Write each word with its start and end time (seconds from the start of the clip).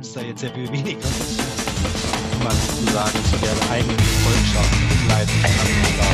ist 0.00 0.16
da 0.16 0.20
jetzt 0.20 0.40
sehr 0.40 0.50
viel 0.50 0.70
weniger. 0.72 0.98
Um 2.32 2.44
mal 2.44 2.52
sozusagen 2.52 3.24
zu 3.30 3.36
der 3.38 3.70
eigenen 3.70 3.98
Volkschaft 3.98 4.74
umleiten 5.02 5.42
kann 5.42 5.68
und 5.86 5.98
da 5.98 6.10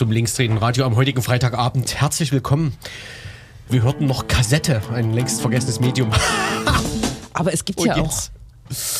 zum 0.00 0.10
Linksdrehenden 0.10 0.56
Radio 0.56 0.86
am 0.86 0.96
heutigen 0.96 1.20
Freitagabend. 1.20 2.00
Herzlich 2.00 2.32
willkommen. 2.32 2.72
Wir 3.68 3.82
hörten 3.82 4.06
noch 4.06 4.28
Kassette, 4.28 4.80
ein 4.94 5.12
längst 5.12 5.42
vergessenes 5.42 5.78
Medium. 5.78 6.10
Aber 7.34 7.52
es 7.52 7.66
gibt 7.66 7.80
Und 7.80 7.86
ja 7.88 7.96
auch. 7.96 8.04
jetzt- 8.04 8.32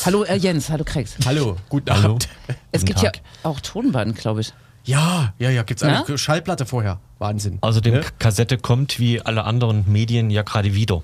Hallo 0.05 0.23
äh, 0.25 0.35
Jens, 0.35 0.69
hallo 0.69 0.83
Krex. 0.83 1.15
Hallo, 1.25 1.57
guten 1.69 1.89
Hallo. 1.91 2.09
Abend. 2.09 2.29
Es 2.71 2.85
gibt 2.85 2.99
Tag. 2.99 3.15
ja 3.15 3.21
auch 3.41 3.59
Tonband, 3.61 4.15
glaube 4.15 4.41
ich. 4.41 4.53
Ja, 4.83 5.33
ja, 5.39 5.49
ja, 5.49 5.63
gibt's 5.63 5.81
eine 5.81 6.03
Na? 6.07 6.17
Schallplatte 6.19 6.67
vorher. 6.67 6.99
Wahnsinn. 7.17 7.57
Außerdem, 7.61 7.95
Ne? 7.95 8.01
Kassette 8.19 8.59
kommt 8.59 8.99
wie 8.99 9.19
alle 9.21 9.45
anderen 9.45 9.91
Medien 9.91 10.29
ja 10.29 10.43
gerade 10.43 10.75
wieder. 10.75 11.01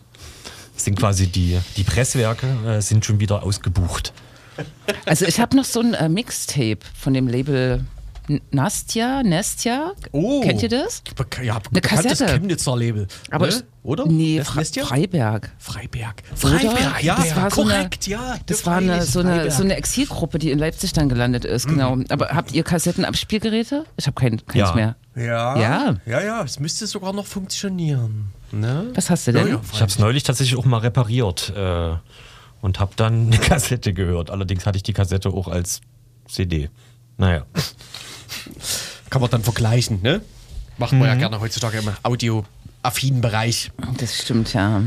Es 0.76 0.86
sind 0.86 1.00
quasi 1.00 1.26
die, 1.26 1.58
die 1.76 1.84
Presswerke 1.84 2.46
äh, 2.68 2.82
sind 2.82 3.04
schon 3.04 3.20
wieder 3.20 3.42
ausgebucht. 3.42 4.14
Also 5.08 5.26
ich 5.26 5.40
habe 5.40 5.56
noch 5.56 5.66
so 5.66 5.80
ein 5.80 5.96
äh, 5.96 6.08
Mixtape 6.08 6.80
von 6.94 7.16
dem 7.16 7.28
Label 7.28 7.84
Nastja, 8.52 9.24
Nestja. 9.24 9.94
Oh. 10.12 10.42
Kennt 10.42 10.62
ihr 10.64 10.70
das? 10.70 11.02
Bek 11.16 11.42
ja, 11.44 11.56
Eine 11.56 11.64
bekanntes 11.72 12.06
Kassette. 12.20 12.34
Chemnitzer 12.34 12.76
Label. 12.76 13.08
Aber 13.32 13.48
ne? 13.48 13.54
ich- 13.54 13.64
Oder? 13.84 14.06
Nee, 14.06 14.42
Fra 14.44 14.60
lässt 14.60 14.76
ja? 14.76 14.86
Freiberg. 14.86 15.52
Freiberg. 15.58 16.24
Freiberg, 16.36 17.04
ja, 17.04 17.16
Das 17.16 17.36
war 17.36 17.52
so 17.52 17.62
eine- 17.62 17.72
korrekt, 17.74 18.08
ja. 18.08 18.36
Das 18.46 18.66
war 18.66 18.78
eine, 18.78 19.02
so, 19.04 19.20
eine, 19.22 19.50
so 19.52 19.64
eine 19.64 19.76
Exilgruppe, 19.78 20.40
die 20.40 20.52
in 20.52 20.60
Leipzig 20.60 20.92
dann 20.94 21.08
gelandet 21.10 21.46
ist, 21.46 21.68
genau. 21.68 21.98
Aber 22.10 22.28
habt 22.30 22.52
ihr 22.54 22.64
Kassettenabspielgeräte? 22.64 23.86
Ich 23.96 24.08
habe 24.08 24.16
kein, 24.20 24.38
keins 24.46 24.70
Ja. 24.70 24.76
mehr. 24.76 24.96
Ja, 25.16 25.60
Ja. 25.60 25.96
ja, 26.06 26.22
ja, 26.22 26.44
es 26.44 26.60
müsste 26.60 26.86
sogar 26.86 27.14
noch 27.14 27.26
funktionieren. 27.26 28.28
Ne? 28.52 28.92
Was 28.94 29.10
hast 29.10 29.28
du 29.28 29.32
denn? 29.34 29.48
Ja, 29.48 29.54
ja, 29.54 29.62
Ich 29.74 29.82
habe 29.82 29.90
es 29.90 30.00
neulich 30.00 30.24
tatsächlich 30.24 30.58
auch 30.60 30.66
mal 30.66 30.78
repariert 30.80 31.52
äh, 31.56 31.92
und 32.62 32.80
habe 32.80 32.92
dann 32.98 33.28
eine 33.28 33.38
Kassette 33.38 33.94
gehört. 33.94 34.30
Allerdings 34.32 34.66
hatte 34.66 34.78
ich 34.78 34.84
die 34.84 34.94
Kassette 34.94 35.30
auch 35.30 35.48
als 35.48 35.82
CD. 36.28 36.70
Naja. 37.18 37.46
Kann 39.10 39.22
man 39.22 39.30
dann 39.32 39.44
vergleichen, 39.44 40.02
ne? 40.02 40.22
Macht 40.78 40.94
man 40.94 41.08
ja 41.08 41.16
Mhm. 41.16 41.20
gerne 41.20 41.40
heutzutage 41.40 41.80
im 41.80 41.90
audioaffinen 42.04 43.22
Bereich. 43.22 43.72
Das 43.98 44.16
stimmt, 44.18 44.54
ja. 44.54 44.82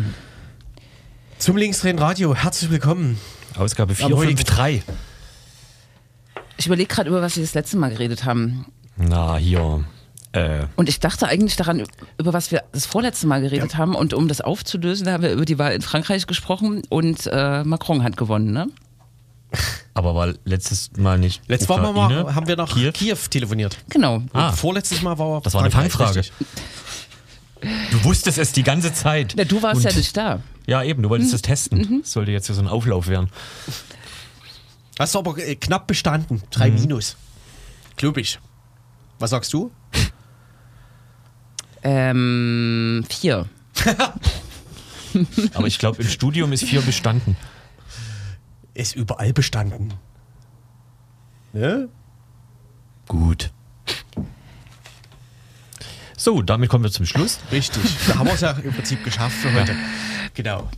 Zum 1.39 1.56
Linksdrehen 1.56 1.98
Radio, 1.98 2.34
herzlich 2.34 2.70
willkommen. 2.70 3.19
Ausgabe 3.56 3.95
Aber 4.00 4.17
heute- 4.17 4.37
453. 4.37 4.83
Ich 6.59 6.67
überlege 6.67 6.89
gerade, 6.95 7.09
über 7.09 7.22
was 7.22 7.37
wir 7.37 7.42
das 7.42 7.55
letzte 7.55 7.78
Mal 7.78 7.91
geredet 7.91 8.25
haben. 8.25 8.67
Na, 8.97 9.37
hier. 9.37 9.84
Äh, 10.33 10.67
Und 10.77 10.89
ich 10.89 11.00
dachte 11.00 11.27
eigentlich 11.27 11.56
daran, 11.56 11.84
über 12.19 12.33
was 12.33 12.53
wir 12.53 12.62
das 12.70 12.87
vorletzte 12.87 13.27
Mal 13.27 13.41
geredet 13.41 13.77
haben. 13.77 13.97
Und 13.97 14.15
um 14.15 14.28
das 14.28 14.41
aufzulösen, 14.41 15.09
haben 15.11 15.22
wir 15.25 15.33
über 15.33 15.44
die 15.47 15.59
Wahl 15.59 15.72
in 15.72 15.83
Frankreich 15.83 16.27
gesprochen 16.28 16.83
und 16.89 17.27
äh, 17.33 17.65
Macron 17.65 18.05
hat 18.05 18.17
gewonnen, 18.17 18.53
ne? 18.53 18.69
Aber 19.95 20.15
war 20.15 20.34
letztes 20.45 20.91
Mal 20.97 21.19
nicht. 21.19 21.43
Letztes 21.48 21.69
Mal 21.69 21.84
Ukraine, 21.84 22.25
mal, 22.25 22.34
haben 22.34 22.47
wir 22.47 22.56
nach 22.56 22.73
Kiew? 22.73 22.93
Kiew, 22.93 23.17
telefoniert. 23.29 23.77
Genau. 23.89 24.23
Ah. 24.33 24.48
Und 24.51 24.56
vorletztes 24.56 25.03
Mal 25.03 25.19
war 25.19 25.41
Das 25.43 25.55
war 25.55 25.62
eine 25.62 25.70
Fangfrage. 25.70 26.20
richtig. 26.20 26.33
Du 27.91 28.05
wusstest 28.05 28.39
es 28.39 28.53
die 28.53 28.62
ganze 28.62 28.93
Zeit. 28.95 29.34
Na, 29.37 29.45
du 29.45 29.62
warst 29.62 29.77
Und- 29.84 29.91
ja 29.91 29.93
nicht 29.97 30.17
da. 30.17 30.41
Ja, 30.67 30.83
eben, 30.83 31.03
du 31.03 31.09
wolltest 31.11 31.34
es 31.34 31.43
testen. 31.43 31.78
Mhm. 31.78 32.01
Das 32.03 32.12
sollte 32.12 32.31
jetzt 32.31 32.48
ja 32.48 32.55
so 32.55 32.61
ein 32.62 32.69
Auflauf 32.69 33.09
werden. 33.09 33.28
Hast 34.99 35.15
du 35.15 35.19
aber 35.19 35.37
äh, 35.38 35.56
knapp 35.56 35.87
bestanden. 35.87 36.43
Drei 36.50 36.71
Minus. 36.71 37.17
Glaub 37.97 38.17
ich. 38.19 38.38
Was 39.19 39.31
sagst 39.31 39.53
du? 39.53 39.71
Ähm, 41.82 43.05
vier. 43.09 43.47
Aber 45.55 45.67
ich 45.67 45.78
glaube, 45.78 46.03
im 46.03 46.09
Studium 46.09 46.53
ist 46.53 46.65
vier 46.65 46.82
bestanden. 46.82 47.37
Ist 48.75 48.94
überall 48.94 49.32
bestanden. 49.32 49.92
Ne? 51.53 51.88
Gut. 53.08 53.50
So, 56.16 56.42
damit 56.42 56.69
kommen 56.69 56.84
wir 56.84 56.91
zum 56.91 57.06
Schluss. 57.06 57.38
Richtig. 57.50 57.82
Da 58.06 58.16
haben 58.16 58.26
wir 58.26 58.34
es 58.34 58.41
ja 58.41 58.50
im 58.50 58.72
Prinzip 58.72 59.03
geschafft 59.03 59.36
für 59.36 59.53
heute. 59.53 59.75
Genau. 60.34 60.69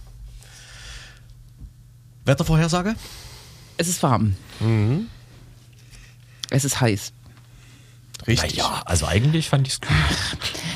Wettervorhersage? 2.24 2.94
Es 3.76 3.88
ist 3.88 4.02
warm. 4.02 4.36
Mhm. 4.60 5.08
Es 6.50 6.64
ist 6.64 6.80
heiß. 6.80 7.12
Richtig. 8.26 8.56
Ja, 8.56 8.82
also 8.84 9.06
eigentlich 9.06 9.48
fand 9.48 9.66
ich 9.66 9.74
es 9.74 9.80
kühl. 9.80 9.96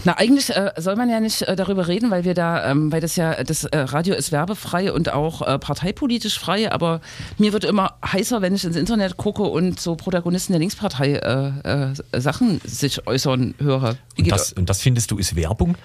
Na, 0.05 0.17
eigentlich 0.17 0.51
äh, 0.51 0.73
soll 0.77 0.97
man 0.97 1.09
ja 1.09 1.21
nicht 1.21 1.43
äh, 1.43 1.57
darüber 1.57 1.89
reden, 1.89 2.11
weil 2.11 2.25
wir 2.25 2.35
da, 2.35 2.71
ähm, 2.71 2.93
weil 2.93 3.01
das 3.01 3.17
ja, 3.17 3.43
das 3.43 3.65
äh, 3.65 3.79
Radio 3.79 4.15
ist 4.15 4.33
werbefrei 4.33 4.93
und 4.93 5.13
auch 5.13 5.43
äh, 5.43 5.59
parteipolitisch 5.59 6.39
frei, 6.39 6.71
aber 6.71 7.01
mir 7.39 7.53
wird 7.53 7.65
immer 7.65 7.95
heißer, 8.05 8.43
wenn 8.43 8.55
ich 8.55 8.65
ins 8.65 8.77
Internet 8.77 9.17
gucke 9.17 9.43
und 9.43 9.81
so 9.81 9.97
Protagonisten 9.97 10.53
der 10.53 10.61
Linkspartei 10.61 11.15
äh, 11.15 11.91
äh, 11.91 12.21
Sachen 12.21 12.61
sich 12.65 13.07
äußern 13.07 13.55
höre. 13.59 13.97
Und 14.19 14.31
das, 14.31 14.53
und 14.53 14.69
das 14.69 14.81
findest 14.83 15.11
du 15.11 15.19
ist 15.19 15.37
Werbung? 15.37 15.77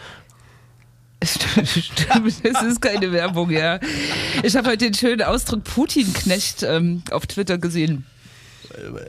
Stimmt, 1.23 2.33
es 2.43 2.61
ist 2.63 2.81
keine 2.81 3.11
Werbung, 3.11 3.51
ja. 3.51 3.79
Ich 4.41 4.55
habe 4.55 4.69
heute 4.69 4.85
den 4.85 4.93
schönen 4.93 5.22
Ausdruck 5.22 5.63
Putin-Knecht 5.63 6.63
ähm, 6.63 7.03
auf 7.11 7.28
Twitter 7.28 7.59
gesehen. 7.59 8.05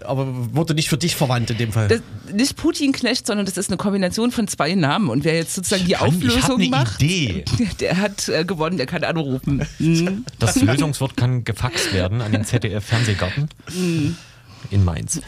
Aber 0.04 0.26
wurde 0.54 0.74
nicht 0.74 0.88
für 0.88 0.96
dich 0.98 1.16
verwandt 1.16 1.50
in 1.50 1.58
dem 1.58 1.72
Fall. 1.72 1.88
Das, 1.88 2.00
nicht 2.32 2.56
Putin-Knecht, 2.56 3.26
sondern 3.26 3.46
das 3.46 3.56
ist 3.56 3.68
eine 3.70 3.76
Kombination 3.76 4.30
von 4.32 4.48
zwei 4.48 4.74
Namen. 4.74 5.08
Und 5.10 5.24
wer 5.24 5.34
jetzt 5.34 5.54
sozusagen 5.54 5.84
die 5.86 5.92
kann- 5.92 6.08
Auflösung 6.08 6.60
eine 6.60 6.68
macht, 6.70 7.02
Idee. 7.02 7.44
der 7.80 7.98
hat 7.98 8.28
äh, 8.28 8.44
gewonnen, 8.44 8.76
der 8.76 8.86
kann 8.86 9.04
anrufen. 9.04 9.66
Mhm. 9.78 10.24
Das 10.38 10.60
Lösungswort 10.60 11.16
kann 11.16 11.44
gefaxt 11.44 11.92
werden 11.92 12.20
an 12.20 12.32
den 12.32 12.44
ZDF-Fernsehgarten 12.44 13.48
in 14.70 14.84
Mainz. 14.84 15.20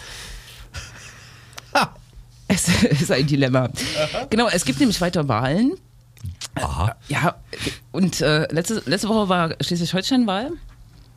Es 2.47 2.69
ist 2.69 3.11
ein 3.11 3.27
Dilemma. 3.27 3.71
Genau, 4.31 4.49
es 4.49 4.65
gibt 4.65 4.79
nämlich 4.79 5.01
weiter 5.01 5.27
Wahlen. 5.29 5.73
Aha. 6.57 6.95
Ja, 7.09 7.35
und 7.91 8.21
äh, 8.21 8.47
letzte, 8.53 8.83
letzte 8.87 9.09
Woche 9.09 9.29
war 9.29 9.55
Schleswig-Holstein-Wahl. 9.61 10.53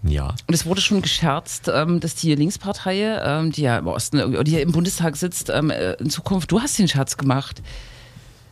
Ja. 0.03 0.27
Und 0.47 0.53
es 0.53 0.65
wurde 0.65 0.81
schon 0.81 1.01
gescherzt, 1.01 1.69
ähm, 1.73 1.99
dass 1.99 2.15
die 2.15 2.33
Linkspartei, 2.35 3.19
ähm, 3.23 3.51
die 3.51 3.61
ja 3.63 3.77
im 3.77 3.87
Osten, 3.87 4.17
irgendwie- 4.19 4.43
die 4.43 4.51
ja 4.51 4.59
im 4.59 4.71
Bundestag 4.71 5.15
sitzt, 5.17 5.49
ähm, 5.49 5.69
äh, 5.71 5.93
in 5.93 6.09
Zukunft, 6.09 6.51
du 6.51 6.61
hast 6.61 6.77
den 6.79 6.87
Scherz 6.87 7.17
gemacht. 7.17 7.61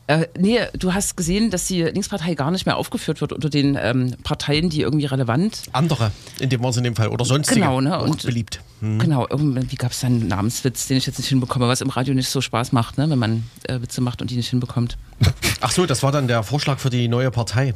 Äh, 0.07 0.27
nee, 0.37 0.59
du 0.77 0.93
hast 0.93 1.17
gesehen, 1.17 1.49
dass 1.49 1.65
die 1.65 1.81
Linkspartei 1.81 2.35
gar 2.35 2.51
nicht 2.51 2.67
mehr 2.67 2.77
aufgeführt 2.77 3.21
wird 3.21 3.33
unter 3.33 3.49
den 3.49 3.75
ähm, 3.81 4.13
Parteien, 4.23 4.69
die 4.69 4.81
irgendwie 4.81 5.05
relevant. 5.05 5.63
Andere, 5.71 6.11
in 6.39 6.49
dem 6.49 6.61
Wort 6.61 6.77
in 6.77 6.83
dem 6.83 6.95
Fall. 6.95 7.07
Oder 7.07 7.25
sonstige. 7.25 7.59
Genau, 7.61 7.81
ne? 7.81 7.99
Und- 7.99 8.23
beliebt. 8.23 8.61
Genau, 8.81 9.25
irgendwie 9.27 9.77
gab 9.77 9.91
es 9.93 10.01
da 10.01 10.07
einen 10.07 10.27
Namenswitz, 10.27 10.85
den 10.85 10.97
ich 10.97 11.07
jetzt 11.07 11.17
nicht 11.17 11.29
hinbekomme, 11.29 11.67
was 11.67 11.81
im 11.81 11.89
Radio 11.89 12.13
nicht 12.13 12.29
so 12.29 12.39
Spaß 12.39 12.71
macht, 12.71 12.99
ne? 12.99 13.09
wenn 13.09 13.17
man 13.17 13.43
äh, 13.63 13.81
Witze 13.81 13.99
macht 14.01 14.21
und 14.21 14.29
die 14.29 14.35
nicht 14.35 14.49
hinbekommt. 14.49 14.95
Ach 15.61 15.71
so, 15.71 15.87
das 15.87 16.03
war 16.03 16.11
dann 16.11 16.27
der 16.27 16.43
Vorschlag 16.43 16.77
für 16.77 16.91
die 16.91 17.07
neue 17.07 17.31
Partei. 17.31 17.73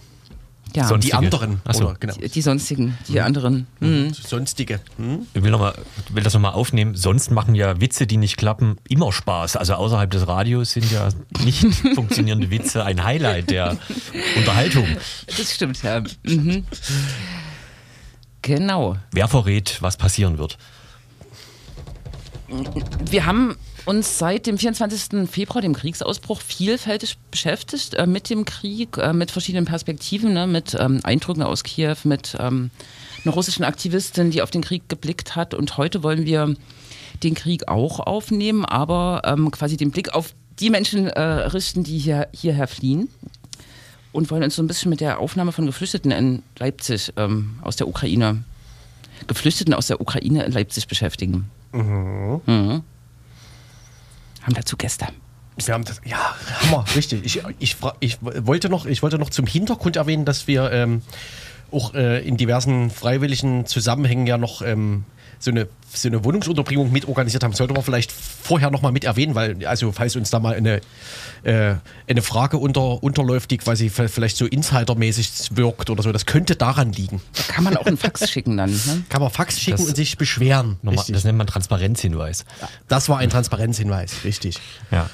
Ja, 0.76 0.86
Sonst- 0.88 1.06
Die 1.06 1.10
Sonstige. 1.12 1.18
anderen. 1.18 1.62
Ach 1.66 1.74
so. 1.74 1.86
Oder, 1.86 1.96
genau. 2.00 2.14
die, 2.14 2.30
die 2.30 2.42
sonstigen, 2.42 2.98
die 3.08 3.20
anderen. 3.22 3.66
Mhm. 3.80 4.14
Sonstige. 4.14 4.80
Hm? 4.98 5.26
Ich 5.34 5.42
will, 5.44 5.52
noch 5.52 5.60
mal, 5.60 5.74
will 6.10 6.24
das 6.24 6.34
nochmal 6.34 6.54
aufnehmen. 6.54 6.96
Sonst 6.96 7.32
machen 7.32 7.56
ja 7.56 7.82
Witze, 7.82 8.06
die 8.08 8.18
nicht 8.18 8.38
klappen, 8.38 8.78
immer 8.88 9.12
Spaß. 9.12 9.56
Also 9.56 9.74
außerhalb 9.74 10.12
des 10.12 10.28
Radios 10.28 10.72
sind 10.72 10.92
ja 10.92 11.10
nicht 11.44 11.66
funktionierende 11.96 12.52
Witze 12.52 12.84
ein 12.86 13.04
Highlight 13.04 13.50
der 13.50 13.78
Unterhaltung. 14.38 14.86
Das 15.38 15.54
stimmt, 15.56 15.82
ja. 15.84 16.02
Mhm. 16.24 16.66
Genau. 18.42 18.96
Wer 19.12 19.28
verrät, 19.28 19.78
was 19.82 19.98
passieren 19.98 20.38
wird? 20.38 20.58
Wir 23.10 23.26
haben 23.26 23.56
uns 23.86 24.18
seit 24.18 24.48
dem 24.48 24.58
24. 24.58 25.30
Februar, 25.30 25.62
dem 25.62 25.74
Kriegsausbruch, 25.74 26.42
vielfältig 26.42 27.18
beschäftigt 27.32 27.94
äh, 27.96 28.08
mit 28.08 28.30
dem 28.30 28.46
Krieg, 28.46 28.98
äh, 28.98 29.14
mit 29.14 29.32
verschiedenen 29.32 29.66
Perspektiven, 29.66 30.34
ne, 30.34 30.48
mit 30.48 30.76
ähm, 30.80 31.00
Eindrücken 31.04 31.44
aus 31.44 31.64
Kiew, 31.64 31.96
mit 32.04 32.36
ähm, 32.40 32.72
einer 33.24 33.34
russischen 33.34 33.64
Aktivistin, 33.64 34.32
die 34.32 34.42
auf 34.42 34.52
den 34.52 34.62
Krieg 34.62 34.90
geblickt 34.90 35.36
hat. 35.36 35.54
Und 35.54 35.78
heute 35.78 36.04
wollen 36.04 36.26
wir 36.26 36.56
den 37.24 37.36
Krieg 37.36 37.68
auch 37.68 38.00
aufnehmen, 38.00 38.66
aber 38.66 39.22
ähm, 39.26 39.52
quasi 39.52 39.78
den 39.78 39.92
Blick 39.92 40.14
auf 40.14 40.34
die 40.60 40.70
Menschen 40.70 41.08
äh, 41.08 41.22
richten, 41.22 41.84
die 41.84 41.98
hier, 41.98 42.28
hierher 42.34 42.68
fliehen. 42.68 43.10
Und 44.12 44.32
wollen 44.32 44.44
uns 44.44 44.56
so 44.56 44.64
ein 44.64 44.68
bisschen 44.68 44.90
mit 44.90 45.02
der 45.02 45.20
Aufnahme 45.20 45.52
von 45.52 45.68
Geflüchteten 45.68 46.10
in 46.10 46.42
Leipzig 46.58 47.14
ähm, 47.16 47.60
aus 47.62 47.76
der 47.76 47.88
Ukraine, 47.88 48.44
Geflüchteten 49.28 49.74
aus 49.74 49.88
der 49.88 50.02
Ukraine 50.02 50.44
in 50.44 50.52
Leipzig 50.52 50.88
beschäftigen. 50.88 51.50
Mhm. 51.72 52.84
Haben 54.42 54.54
dazu 54.54 54.78
Gäste. 54.78 55.08
Wir 55.66 55.74
haben 55.74 55.84
das, 55.84 56.02
ja, 56.06 56.36
Hammer, 56.62 56.86
richtig. 56.96 57.26
Ich, 57.26 57.44
ich, 57.60 57.76
ich 58.00 58.18
wollte 58.22 58.70
noch, 58.70 58.86
ich 58.86 59.04
wollte 59.04 59.18
noch 59.18 59.30
zum 59.30 59.46
Hintergrund 59.46 59.98
erwähnen, 59.98 60.24
dass 60.24 60.48
wir 60.48 60.72
ähm, 60.72 61.02
auch 61.72 61.94
äh, 61.94 62.26
in 62.28 62.38
diversen 62.38 62.90
freiwilligen 62.90 63.66
Zusammenhängen 63.66 64.28
ja 64.28 64.38
noch 64.38 64.62
ähm, 64.62 65.04
so, 65.40 65.52
eine, 65.52 65.68
so 65.94 66.08
eine 66.08 66.24
Wohnungsunterbringung 66.24 66.92
mit 66.92 67.08
organisiert 67.08 67.44
haben. 67.44 67.54
Sollte 67.54 67.74
man 67.74 67.84
vielleicht 67.84 68.12
vorher 68.12 68.70
noch 68.70 68.82
mal 68.82 68.92
mit 68.92 69.06
erwähnen, 69.06 69.36
weil, 69.36 69.66
also 69.66 69.92
falls 69.92 70.16
uns 70.16 70.30
da 70.30 70.40
mal 70.40 70.56
eine, 70.56 70.82
äh, 71.44 71.76
eine 72.08 72.22
Frage 72.22 72.58
unter, 72.58 73.02
unterläuft, 73.02 73.50
die 73.52 73.58
quasi 73.58 73.90
vielleicht 73.90 74.38
so 74.38 74.46
insidermäßig 74.46 75.56
wirkt 75.56 75.90
oder 75.90 76.04
so, 76.04 76.12
das 76.12 76.26
könnte 76.26 76.56
daran 76.56 76.92
liegen. 76.92 77.22
Da 77.36 77.54
kann 77.54 77.64
man 77.64 77.78
auch 77.78 77.86
einen 77.86 77.98
Fax 77.98 78.30
schicken 78.30 78.58
dann. 78.58 78.72
Ne? 78.72 79.04
Kann 79.10 79.22
man 79.22 79.32
Fax 79.32 79.60
schicken 79.60 79.78
Das- 79.78 79.88
und 79.88 79.96
sich 79.96 80.18
beschweren. 80.18 80.78
Nochmal, 80.82 81.06
das 81.08 81.24
nennt 81.24 81.38
man 81.38 81.48
Transparenzhinweis. 81.48 82.46
Das 82.88 83.10
war 83.10 83.20
ein 83.20 83.30
Transparenzhinweis, 83.30 84.24
richtig. 84.26 84.58
Ja. 84.92 85.10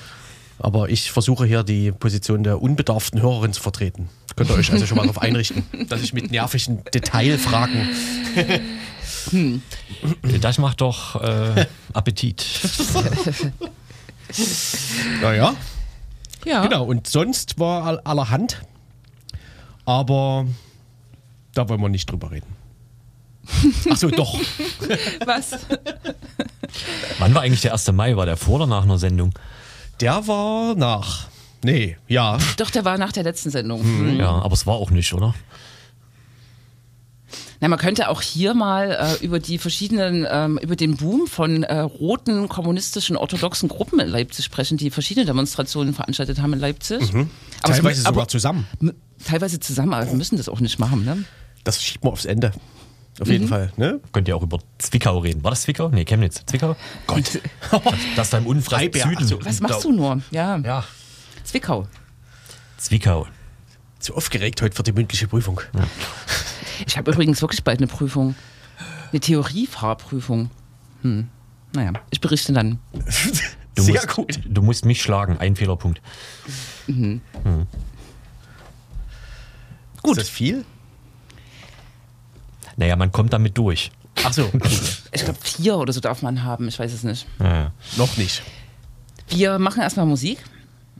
Aber 0.58 0.90
ich 0.90 1.12
versuche 1.12 1.46
hier 1.46 1.64
die 1.64 1.92
Position 1.92 2.44
der 2.44 2.62
unbedarften 2.62 3.22
Hörerin 3.22 3.54
zu 3.54 3.62
vertreten. 3.62 4.10
Könnt 4.36 4.50
ihr 4.50 4.56
euch 4.56 4.72
also 4.72 4.86
schon 4.86 4.98
mal 4.98 5.04
darauf 5.04 5.22
einrichten, 5.22 5.64
dass 5.88 6.02
ich 6.02 6.14
mit 6.14 6.30
nervigen 6.32 6.84
Detailfragen. 6.94 7.90
Das 10.42 10.58
macht 10.58 10.82
doch 10.82 11.22
äh, 11.22 11.66
Appetit. 11.94 12.46
Naja, 15.22 15.56
Ja. 16.46 16.64
genau. 16.64 16.84
Und 16.84 17.08
sonst 17.08 17.60
war 17.60 17.84
all- 17.86 18.00
allerhand. 18.00 18.62
Aber 19.86 20.48
da 21.54 21.70
wollen 21.70 21.80
wir 21.80 21.90
nicht 21.90 22.10
drüber 22.10 22.32
reden. 22.32 22.48
Achso, 23.90 24.10
doch. 24.10 24.38
Was? 25.26 25.52
Wann 27.20 27.36
war 27.36 27.44
eigentlich 27.44 27.62
der 27.62 27.74
1. 27.74 27.92
Mai? 27.92 28.18
War 28.18 28.26
der 28.26 28.36
vor 28.36 28.56
oder 28.56 28.68
nach 28.68 28.84
einer 28.84 28.98
Sendung? 28.98 29.32
Der 30.02 30.28
war 30.28 30.74
nach. 30.76 31.28
Nee, 31.66 31.98
ja. 32.08 32.38
Doch, 32.58 32.70
der 32.70 32.86
war 32.86 32.98
nach 32.98 33.12
der 33.12 33.24
letzten 33.24 33.50
Sendung. 33.50 33.82
Hm. 33.84 34.20
Ja, 34.20 34.30
aber 34.30 34.54
es 34.54 34.66
war 34.68 34.76
auch 34.76 34.92
nicht, 34.92 35.14
oder? 35.14 35.34
Na, 37.62 37.70
man 37.70 37.80
könnte 37.80 38.10
auch 38.10 38.22
hier 38.22 38.54
mal 38.54 38.92
äh, 39.20 39.24
über 39.26 39.40
die 39.40 39.58
verschiedenen, 39.58 40.28
ähm, 40.30 40.60
über 40.62 40.76
den 40.76 40.96
Boom 40.98 41.26
von 41.26 41.64
äh, 41.64 41.80
roten 41.80 42.50
kommunistischen 42.50 43.16
orthodoxen 43.18 43.70
Gruppen 43.70 44.00
in 44.00 44.10
Leipzig 44.10 44.46
sprechen, 44.46 44.78
die 44.78 44.92
verschiedene 44.92 45.26
Demonstrationen 45.26 45.94
veranstaltet 45.94 46.40
haben 46.42 46.54
in 46.54 46.60
Leipzig. 46.60 46.98
Aber 46.98 47.04
es 47.06 47.14
Mhm. 47.14 47.30
Teilweise 47.64 48.02
mu- 48.02 48.08
aber- 48.08 48.16
sogar 48.16 48.28
zusammen. 48.28 48.68
Teilweise 49.26 49.60
zusammen, 49.60 49.94
aber 49.94 50.06
wir 50.06 50.14
müssen 50.14 50.38
das 50.38 50.50
auch 50.50 50.60
nicht 50.60 50.78
machen. 50.78 51.04
Ne? 51.06 51.24
Das 51.64 51.82
schiebt 51.82 52.04
man 52.04 52.14
aufs 52.14 52.26
Ende. 52.26 52.52
Auf 53.22 53.30
jeden 53.30 53.48
Fall, 53.48 53.72
ne? 53.78 54.02
Könnt 54.12 54.28
ihr 54.28 54.36
auch 54.36 54.44
über 54.44 54.60
Zwickau 54.78 55.20
reden. 55.20 55.42
War 55.42 55.52
das 55.52 55.62
Zwickau? 55.62 55.88
Nee, 55.88 56.04
Chemnitz. 56.04 56.44
Zwickau? 56.46 56.76
Gott. 57.08 57.40
Das 58.18 58.30
da 58.30 58.38
im 58.40 58.46
Unfreiberg 58.46 59.02
Freiberg, 59.04 59.20
Süden. 59.22 59.36
also- 59.40 59.46
Was 59.50 59.62
machst 59.62 59.84
du 59.86 59.94
nur? 59.94 60.22
Ja, 60.32 60.58
Ja. 60.58 60.84
Zwickau. 61.46 61.88
Zwickau. 62.78 63.28
Zu 64.00 64.16
aufgeregt 64.16 64.62
heute 64.62 64.76
für 64.76 64.84
die 64.84 64.92
mündliche 64.92 65.28
Prüfung. 65.28 65.62
Ich 66.86 66.98
habe 66.98 67.12
übrigens 67.12 67.42
wirklich 67.42 67.64
bald 67.64 67.80
eine 67.80 67.88
Prüfung. 67.88 68.36
Eine 69.12 69.20
Theoriefahrprüfung. 69.22 70.50
Hm. 71.04 71.30
Naja, 71.74 71.94
ich 72.12 72.20
berichte 72.20 72.52
dann. 72.54 72.80
Du 73.76 73.84
Sehr 73.84 73.96
musst, 73.96 74.08
gut. 74.10 74.40
Du 74.46 74.62
musst 74.62 74.86
mich 74.86 75.02
schlagen. 75.02 75.38
Ein 75.38 75.56
Fehlerpunkt. 75.56 76.02
Gut. 76.88 77.22
Ist 80.12 80.18
das 80.18 80.30
viel? 80.30 80.66
Naja, 82.78 82.96
man 82.96 83.12
kommt 83.12 83.34
damit 83.34 83.58
durch. 83.58 83.92
Achso, 84.24 84.50
Ich 85.12 85.24
glaube, 85.24 85.40
vier 85.42 85.78
oder 85.78 85.94
so 85.94 86.00
darf 86.00 86.22
man 86.22 86.44
haben. 86.44 86.68
Ich 86.68 86.80
weiß 86.80 86.94
es 86.94 87.04
nicht. 87.04 87.28
Ja, 87.40 87.56
ja. 87.56 87.72
noch 87.98 88.18
nicht. 88.18 88.42
Wir 89.30 89.60
machen 89.60 89.82
erstmal 89.82 90.06
Musik. 90.06 90.40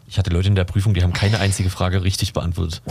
Ich 0.08 0.18
hatte 0.18 0.30
Leute 0.30 0.48
in 0.48 0.56
der 0.56 0.66
Prüfung, 0.66 0.94
die 0.94 1.04
haben 1.04 1.14
keine 1.14 1.40
einzige 1.40 1.70
Frage 1.70 2.04
richtig 2.04 2.34
beantwortet. 2.34 2.82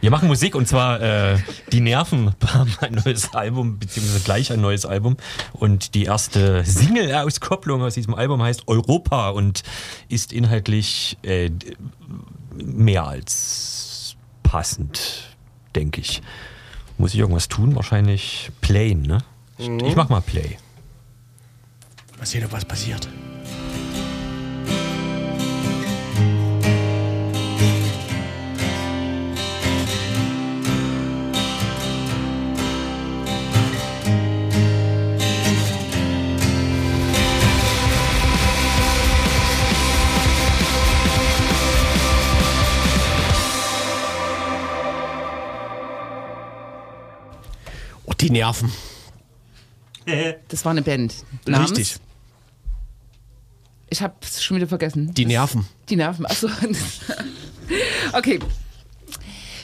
Wir 0.00 0.10
machen 0.10 0.28
Musik 0.28 0.54
und 0.54 0.68
zwar 0.68 1.00
äh, 1.00 1.38
Die 1.72 1.80
Nerven 1.80 2.34
haben 2.46 2.72
ein 2.80 2.92
neues 3.04 3.34
Album, 3.34 3.78
beziehungsweise 3.78 4.20
gleich 4.24 4.52
ein 4.52 4.60
neues 4.60 4.86
Album. 4.86 5.16
Und 5.52 5.94
die 5.94 6.04
erste 6.04 6.64
Single-Auskopplung 6.64 7.82
aus 7.82 7.94
diesem 7.94 8.14
Album 8.14 8.42
heißt 8.42 8.68
Europa 8.68 9.30
und 9.30 9.62
ist 10.08 10.32
inhaltlich 10.32 11.18
äh, 11.22 11.50
mehr 12.54 13.06
als 13.08 14.16
passend, 14.44 15.36
denke 15.74 16.00
ich. 16.00 16.22
Muss 16.96 17.14
ich 17.14 17.20
irgendwas 17.20 17.48
tun? 17.48 17.74
Wahrscheinlich 17.74 18.50
Playen, 18.60 19.02
ne? 19.02 19.18
Ich, 19.56 19.68
ich 19.68 19.96
mach 19.96 20.08
mal 20.08 20.20
Play. 20.20 20.58
Mal 22.18 22.26
sehen, 22.26 22.44
ob 22.44 22.52
was 22.52 22.64
passiert. 22.64 23.08
Die 48.20 48.30
Nerven. 48.30 48.72
Das 50.48 50.64
war 50.64 50.72
eine 50.72 50.82
Band. 50.82 51.14
Namens? 51.46 51.70
Richtig. 51.70 51.96
Ich 53.90 54.02
habe 54.02 54.14
es 54.22 54.42
schon 54.42 54.56
wieder 54.56 54.66
vergessen. 54.68 55.12
Die 55.14 55.26
Nerven. 55.26 55.66
Die 55.88 55.96
Nerven. 55.96 56.26
Achso. 56.26 56.48
okay. 58.12 58.38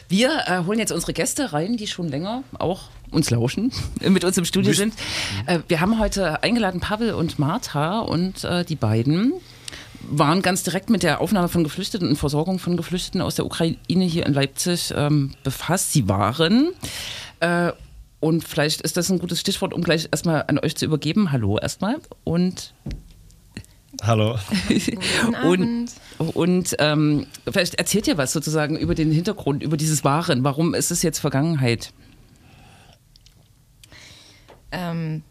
Wir 0.09 0.45
äh, 0.47 0.65
holen 0.65 0.79
jetzt 0.79 0.93
unsere 0.93 1.13
Gäste 1.13 1.53
rein, 1.53 1.77
die 1.77 1.87
schon 1.87 2.09
länger 2.09 2.43
auch 2.59 2.83
uns 3.11 3.31
lauschen, 3.31 3.73
mit 4.01 4.25
uns 4.25 4.37
im 4.37 4.45
Studio 4.45 4.71
Müssen- 4.71 4.93
sind. 4.93 5.49
Äh, 5.49 5.61
wir 5.69 5.81
haben 5.81 5.99
heute 5.99 6.43
eingeladen 6.43 6.81
Pavel 6.81 7.15
und 7.15 7.39
Martha 7.39 8.01
und 8.01 8.45
äh, 8.45 8.65
die 8.65 8.77
beiden 8.77 9.33
waren 10.11 10.43
ganz 10.43 10.63
direkt 10.63 10.91
mit 10.91 11.03
der 11.03 11.21
Aufnahme 11.23 11.49
von 11.49 11.65
Geflüchteten 11.65 12.09
und 12.09 12.17
Versorgung 12.17 12.59
von 12.59 12.77
Geflüchteten 12.77 13.23
aus 13.23 13.37
der 13.37 13.47
Ukraine 13.47 14.05
hier 14.05 14.27
in 14.27 14.35
Leipzig 14.35 14.93
ähm, 14.95 15.33
befasst. 15.43 15.93
Sie 15.93 16.07
waren. 16.09 16.69
Und 18.25 18.43
vielleicht 18.43 18.81
ist 18.81 18.97
das 18.97 19.11
ein 19.11 19.19
gutes 19.19 19.39
Stichwort, 19.39 19.75
um 19.75 19.83
gleich 19.83 20.09
erstmal 20.11 20.45
an 20.47 20.59
euch 20.59 20.75
zu 20.77 20.87
übergeben. 20.87 21.31
Hallo 21.31 21.59
erstmal. 21.59 21.97
Und 22.25 22.73
Hallo. 24.03 24.39
und, 25.47 25.91
und 26.33 26.75
ähm, 26.79 27.27
vielleicht 27.47 27.75
erzählt 27.75 28.09
ihr 28.09 28.17
was 28.17 28.33
sozusagen 28.33 28.79
über 28.79 28.95
den 28.95 29.13
Hintergrund, 29.13 29.63
über 29.63 29.77
dieses 29.77 30.05
Waren. 30.05 30.43
Warum 30.43 30.73
ist 30.73 30.91
es 30.91 31.03
jetzt 31.03 31.19
Vergangenheit? 31.19 31.93
Ähm, 34.73 35.23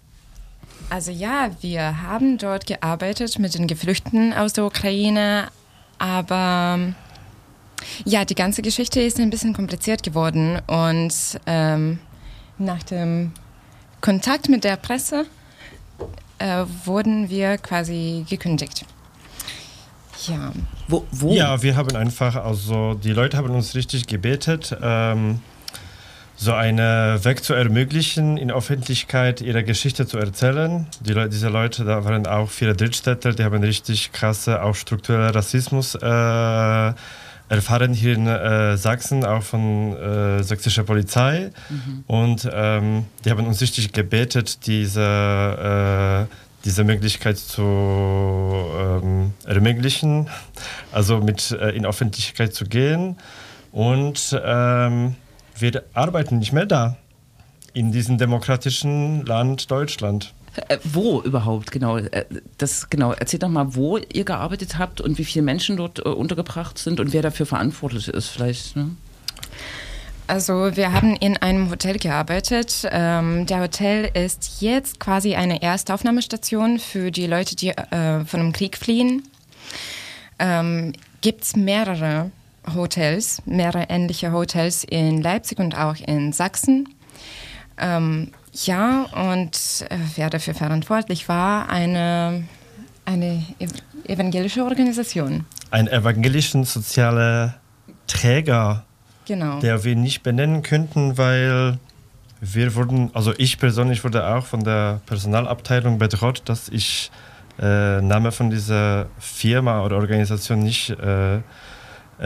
also 0.91 1.09
ja, 1.09 1.49
wir 1.61 2.03
haben 2.03 2.37
dort 2.37 2.67
gearbeitet 2.67 3.39
mit 3.39 3.55
den 3.55 3.65
Geflüchteten 3.65 4.33
aus 4.33 4.53
der 4.53 4.65
Ukraine, 4.65 5.47
aber 5.97 6.93
ja, 8.05 8.23
die 8.23 8.35
ganze 8.35 8.61
Geschichte 8.61 9.01
ist 9.01 9.19
ein 9.19 9.31
bisschen 9.31 9.53
kompliziert 9.53 10.03
geworden 10.03 10.61
und 10.67 11.11
ähm, 11.47 11.97
nach 12.57 12.83
dem 12.83 13.31
Kontakt 14.01 14.49
mit 14.49 14.63
der 14.63 14.75
Presse 14.75 15.25
äh, 16.39 16.65
wurden 16.85 17.29
wir 17.29 17.57
quasi 17.57 18.25
gekündigt. 18.29 18.85
Ja. 20.27 20.51
Wo? 20.87 21.05
wo? 21.11 21.33
Ja, 21.33 21.61
wir 21.61 21.75
haben 21.75 21.95
einfach, 21.95 22.35
also 22.35 22.93
die 22.93 23.11
Leute 23.11 23.37
haben 23.37 23.51
uns 23.51 23.75
richtig 23.75 24.07
gebetet, 24.07 24.75
ähm, 24.81 25.39
so 26.35 26.53
einen 26.53 27.23
Weg 27.23 27.43
zu 27.43 27.53
ermöglichen, 27.53 28.37
in 28.37 28.51
Öffentlichkeit 28.51 29.41
ihre 29.41 29.63
Geschichte 29.63 30.05
zu 30.05 30.17
erzählen. 30.17 30.87
Die 31.01 31.13
Leute, 31.13 31.29
diese 31.29 31.49
Leute, 31.49 31.85
da 31.85 32.03
waren 32.03 32.25
auch 32.27 32.49
viele 32.49 32.75
Drittstädter, 32.75 33.33
die 33.33 33.43
haben 33.43 33.63
richtig 33.63 34.11
krasse, 34.11 34.61
auch 34.63 34.75
strukturellen 34.75 35.29
Rassismus 35.29 35.95
äh, 35.95 36.93
erfahren 37.53 37.93
hier 37.93 38.13
in 38.15 38.27
äh, 38.27 38.77
Sachsen, 38.77 39.23
auch 39.23 39.43
von 39.43 39.95
äh, 39.95 40.43
sächsischer 40.43 40.83
Polizei. 40.83 41.51
Und 42.07 42.49
ähm, 42.51 43.05
die 43.23 43.29
haben 43.29 43.45
uns 43.45 43.61
richtig 43.61 43.91
gebetet, 43.91 44.65
diese, 44.65 46.27
äh, 46.29 46.33
diese 46.65 46.83
Möglichkeit 46.83 47.37
zu 47.37 47.61
ähm, 47.61 49.33
ermöglichen, 49.45 50.29
also 50.91 51.19
mit 51.19 51.51
äh, 51.51 51.69
in 51.71 51.85
Öffentlichkeit 51.85 52.53
zu 52.53 52.65
gehen. 52.65 53.17
Und 53.71 54.39
ähm, 54.43 55.15
wir 55.57 55.83
arbeiten 55.93 56.39
nicht 56.39 56.53
mehr 56.53 56.65
da, 56.65 56.97
in 57.73 57.91
diesem 57.91 58.17
demokratischen 58.17 59.25
Land 59.25 59.69
Deutschland. 59.69 60.33
Äh, 60.67 60.77
wo 60.83 61.21
überhaupt, 61.21 61.71
genau. 61.71 61.97
Äh, 61.97 62.25
das, 62.57 62.89
genau. 62.89 63.11
Erzählt 63.13 63.43
doch 63.43 63.49
mal, 63.49 63.75
wo 63.75 63.97
ihr 63.97 64.23
gearbeitet 64.23 64.77
habt 64.77 65.01
und 65.01 65.17
wie 65.17 65.25
viele 65.25 65.43
Menschen 65.43 65.77
dort 65.77 65.99
äh, 65.99 66.09
untergebracht 66.09 66.77
sind 66.77 66.99
und 66.99 67.13
wer 67.13 67.21
dafür 67.21 67.45
verantwortlich 67.45 68.07
ist, 68.07 68.27
vielleicht. 68.29 68.75
Ne? 68.75 68.91
Also 70.27 70.75
wir 70.75 70.93
haben 70.93 71.15
in 71.15 71.37
einem 71.37 71.69
Hotel 71.69 71.97
gearbeitet. 71.97 72.87
Ähm, 72.91 73.45
der 73.45 73.61
Hotel 73.61 74.09
ist 74.13 74.61
jetzt 74.61 74.99
quasi 74.99 75.35
eine 75.35 75.61
Erstaufnahmestation 75.61 76.79
für 76.79 77.11
die 77.11 77.27
Leute, 77.27 77.55
die 77.55 77.69
äh, 77.69 78.23
von 78.25 78.39
dem 78.39 78.53
Krieg 78.53 78.77
fliehen. 78.77 79.23
Ähm, 80.39 80.93
Gibt 81.21 81.43
es 81.43 81.55
mehrere 81.55 82.31
Hotels, 82.73 83.41
mehrere 83.45 83.87
ähnliche 83.89 84.31
Hotels 84.31 84.83
in 84.83 85.21
Leipzig 85.21 85.59
und 85.59 85.77
auch 85.77 85.95
in 85.95 86.31
Sachsen. 86.31 86.89
Ähm, 87.77 88.31
ja, 88.53 89.03
und 89.31 89.85
äh, 89.89 89.97
wer 90.15 90.29
dafür 90.29 90.53
verantwortlich 90.53 91.27
war, 91.27 91.69
eine, 91.69 92.43
eine 93.05 93.43
evangelische 94.07 94.63
Organisation. 94.63 95.45
Ein 95.71 95.87
evangelischen 95.87 96.63
sozialer 96.63 97.55
Träger 98.07 98.83
Genau. 99.25 99.59
der 99.59 99.83
wir 99.83 99.95
nicht 99.95 100.23
benennen 100.23 100.63
könnten, 100.63 101.17
weil 101.17 101.79
wir 102.41 102.75
wurden, 102.75 103.09
also 103.13 103.33
ich 103.37 103.57
persönlich 103.57 104.03
wurde 104.03 104.27
auch 104.27 104.45
von 104.45 104.63
der 104.63 104.99
Personalabteilung 105.05 105.97
bedroht, 105.97 106.41
dass 106.45 106.67
ich 106.67 107.09
äh, 107.61 108.01
Name 108.01 108.31
von 108.31 108.49
dieser 108.49 109.05
Firma 109.19 109.83
oder 109.83 109.95
Organisation 109.97 110.59
nicht 110.59 110.89
äh, 110.89 111.35
äh, 111.37 111.41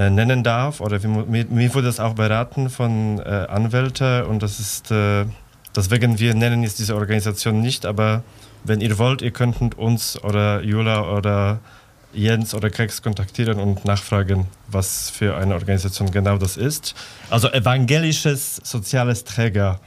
nennen 0.10 0.44
darf. 0.44 0.82
Oder 0.82 1.04
wir, 1.04 1.10
mir, 1.10 1.46
mir 1.46 1.74
wurde 1.76 1.88
das 1.88 2.00
auch 2.00 2.16
beraten 2.16 2.70
von 2.70 3.20
äh, 3.20 3.46
Anwälten 3.48 4.24
und 4.24 4.42
das 4.42 4.60
ist, 4.60 4.90
äh, 4.90 5.26
deswegen 5.78 6.20
wir 6.20 6.34
nennen 6.34 6.64
jetzt 6.64 6.80
diese 6.80 6.96
Organisation 6.96 7.62
nicht, 7.62 7.86
aber 7.86 8.24
wenn 8.64 8.82
ihr 8.82 8.98
wollt, 8.98 9.22
ihr 9.22 9.32
könntet 9.32 9.76
uns 9.78 10.22
oder 10.24 10.62
Jula 10.62 11.10
oder 11.16 11.60
Jens 12.14 12.54
oder 12.54 12.70
Krex 12.70 13.02
kontaktieren 13.02 13.60
und 13.60 13.86
nachfragen, 13.86 14.48
was 14.68 15.10
für 15.10 15.38
eine 15.38 15.54
Organisation 15.54 16.10
genau 16.12 16.38
das 16.38 16.58
ist. 16.58 16.96
Also 17.30 17.50
evangelisches 17.52 18.58
soziales 18.64 19.24
Träger, 19.24 19.80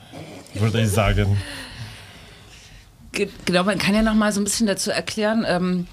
würde 0.55 0.81
ich 0.81 0.91
sagen. 0.91 1.37
Ge- 3.13 3.29
Genau, 3.45 3.65
man 3.65 3.79
kann 3.79 3.95
ja 3.95 4.03
noch 4.03 4.15
mal 4.15 4.33
so 4.33 4.41
ein 4.41 4.45
bisschen 4.45 4.67
dazu 4.67 4.91
erklären. 4.91 5.45
Ähm, 5.47 5.87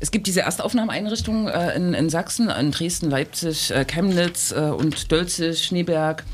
es 0.00 0.10
gibt 0.10 0.26
diese 0.26 0.42
Erstaufnahmeeinrichtungen 0.42 1.48
äh, 1.48 1.74
in, 1.74 1.94
in 1.94 2.10
Sachsen, 2.10 2.50
in 2.50 2.70
Dresden, 2.70 3.10
Leipzig, 3.10 3.70
äh, 3.70 3.84
Chemnitz 3.84 4.52
äh, 4.52 4.56
und 4.60 5.10
Dölzig, 5.10 5.64
Schneeberg. 5.64 6.24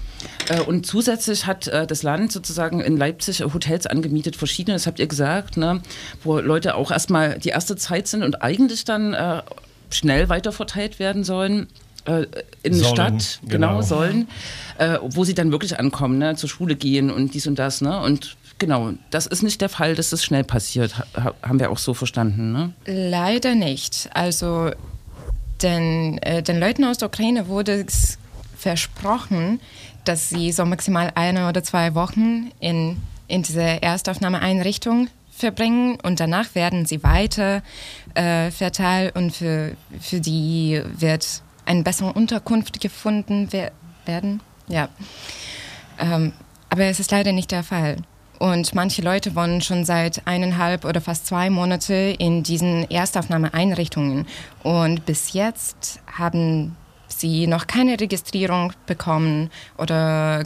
Äh, 0.48 0.60
und 0.60 0.86
zusätzlich 0.86 1.46
hat 1.46 1.66
äh, 1.68 1.86
das 1.86 2.02
Land 2.02 2.32
sozusagen 2.32 2.80
in 2.80 2.96
Leipzig 2.96 3.42
Hotels 3.42 3.86
angemietet, 3.86 4.36
verschiedene, 4.36 4.74
das 4.74 4.86
habt 4.86 4.98
ihr 4.98 5.06
gesagt, 5.06 5.56
ne, 5.56 5.80
wo 6.22 6.38
Leute 6.38 6.74
auch 6.74 6.90
erstmal 6.90 7.38
die 7.38 7.50
erste 7.50 7.76
Zeit 7.76 8.06
sind 8.06 8.22
und 8.22 8.42
eigentlich 8.42 8.84
dann 8.84 9.14
äh, 9.14 9.42
schnell 9.90 10.28
weiterverteilt 10.28 10.98
werden 10.98 11.24
sollen. 11.24 11.68
Äh, 12.06 12.26
in 12.62 12.74
eine 12.74 12.82
Sollen, 12.82 12.94
Stadt, 12.94 13.40
genau, 13.46 13.68
genau. 13.68 13.82
sollen, 13.82 14.28
äh, 14.78 14.98
wo 15.02 15.24
sie 15.24 15.34
dann 15.34 15.52
wirklich 15.52 15.78
ankommen, 15.78 16.18
ne, 16.18 16.36
zur 16.36 16.50
Schule 16.50 16.76
gehen 16.76 17.10
und 17.10 17.32
dies 17.32 17.46
und 17.46 17.58
das. 17.58 17.80
Ne, 17.80 17.98
und 18.00 18.36
genau, 18.58 18.92
das 19.10 19.26
ist 19.26 19.42
nicht 19.42 19.60
der 19.60 19.68
Fall, 19.68 19.94
dass 19.94 20.10
das 20.10 20.22
schnell 20.22 20.44
passiert, 20.44 20.98
ha 21.16 21.34
haben 21.42 21.60
wir 21.60 21.70
auch 21.70 21.78
so 21.78 21.94
verstanden. 21.94 22.52
Ne? 22.52 22.72
Leider 22.84 23.54
nicht. 23.54 24.10
Also 24.12 24.70
den, 25.62 26.18
äh, 26.18 26.42
den 26.42 26.60
Leuten 26.60 26.84
aus 26.84 26.98
der 26.98 27.08
Ukraine 27.08 27.48
wurde 27.48 27.84
es 27.86 28.18
versprochen, 28.64 29.60
dass 30.04 30.30
sie 30.30 30.50
so 30.50 30.64
maximal 30.64 31.12
eine 31.14 31.48
oder 31.50 31.62
zwei 31.62 31.94
Wochen 31.94 32.50
in, 32.60 32.96
in 33.28 33.42
dieser 33.42 33.82
Erstaufnahmeeinrichtung 33.82 35.08
verbringen 35.30 35.98
und 36.02 36.18
danach 36.18 36.54
werden 36.54 36.86
sie 36.86 37.02
weiter 37.02 37.62
äh, 38.14 38.50
verteilt 38.50 39.14
und 39.16 39.36
für, 39.36 39.76
für 40.00 40.20
die 40.20 40.80
wird 40.96 41.42
eine 41.66 41.82
bessere 41.82 42.14
Unterkunft 42.14 42.80
gefunden 42.80 43.48
wer 43.50 43.72
werden. 44.06 44.40
Ja. 44.68 44.88
Ähm, 45.98 46.32
aber 46.70 46.84
es 46.84 47.00
ist 47.00 47.10
leider 47.10 47.32
nicht 47.32 47.50
der 47.50 47.64
Fall. 47.64 47.96
Und 48.38 48.74
manche 48.74 49.02
Leute 49.02 49.34
wohnen 49.36 49.60
schon 49.60 49.84
seit 49.84 50.26
eineinhalb 50.26 50.84
oder 50.84 51.00
fast 51.00 51.26
zwei 51.26 51.50
Monate 51.50 52.16
in 52.18 52.42
diesen 52.42 52.90
Erstaufnahmeeinrichtungen. 52.90 54.26
Und 54.62 55.06
bis 55.06 55.34
jetzt 55.34 56.00
haben 56.18 56.76
sie 57.08 57.46
noch 57.46 57.66
keine 57.66 57.98
Registrierung 58.00 58.72
bekommen 58.86 59.50
oder 59.78 60.44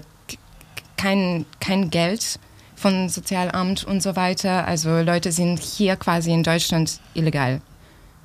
kein, 0.97 1.47
kein 1.61 1.91
Geld 1.91 2.39
von 2.75 3.09
Sozialamt 3.09 3.85
und 3.85 4.03
so 4.03 4.17
weiter. 4.17 4.67
Also 4.67 5.01
Leute 5.01 5.33
sind 5.33 5.59
hier 5.61 5.97
quasi 5.97 6.33
in 6.33 6.43
Deutschland 6.43 7.01
illegal. 7.15 7.61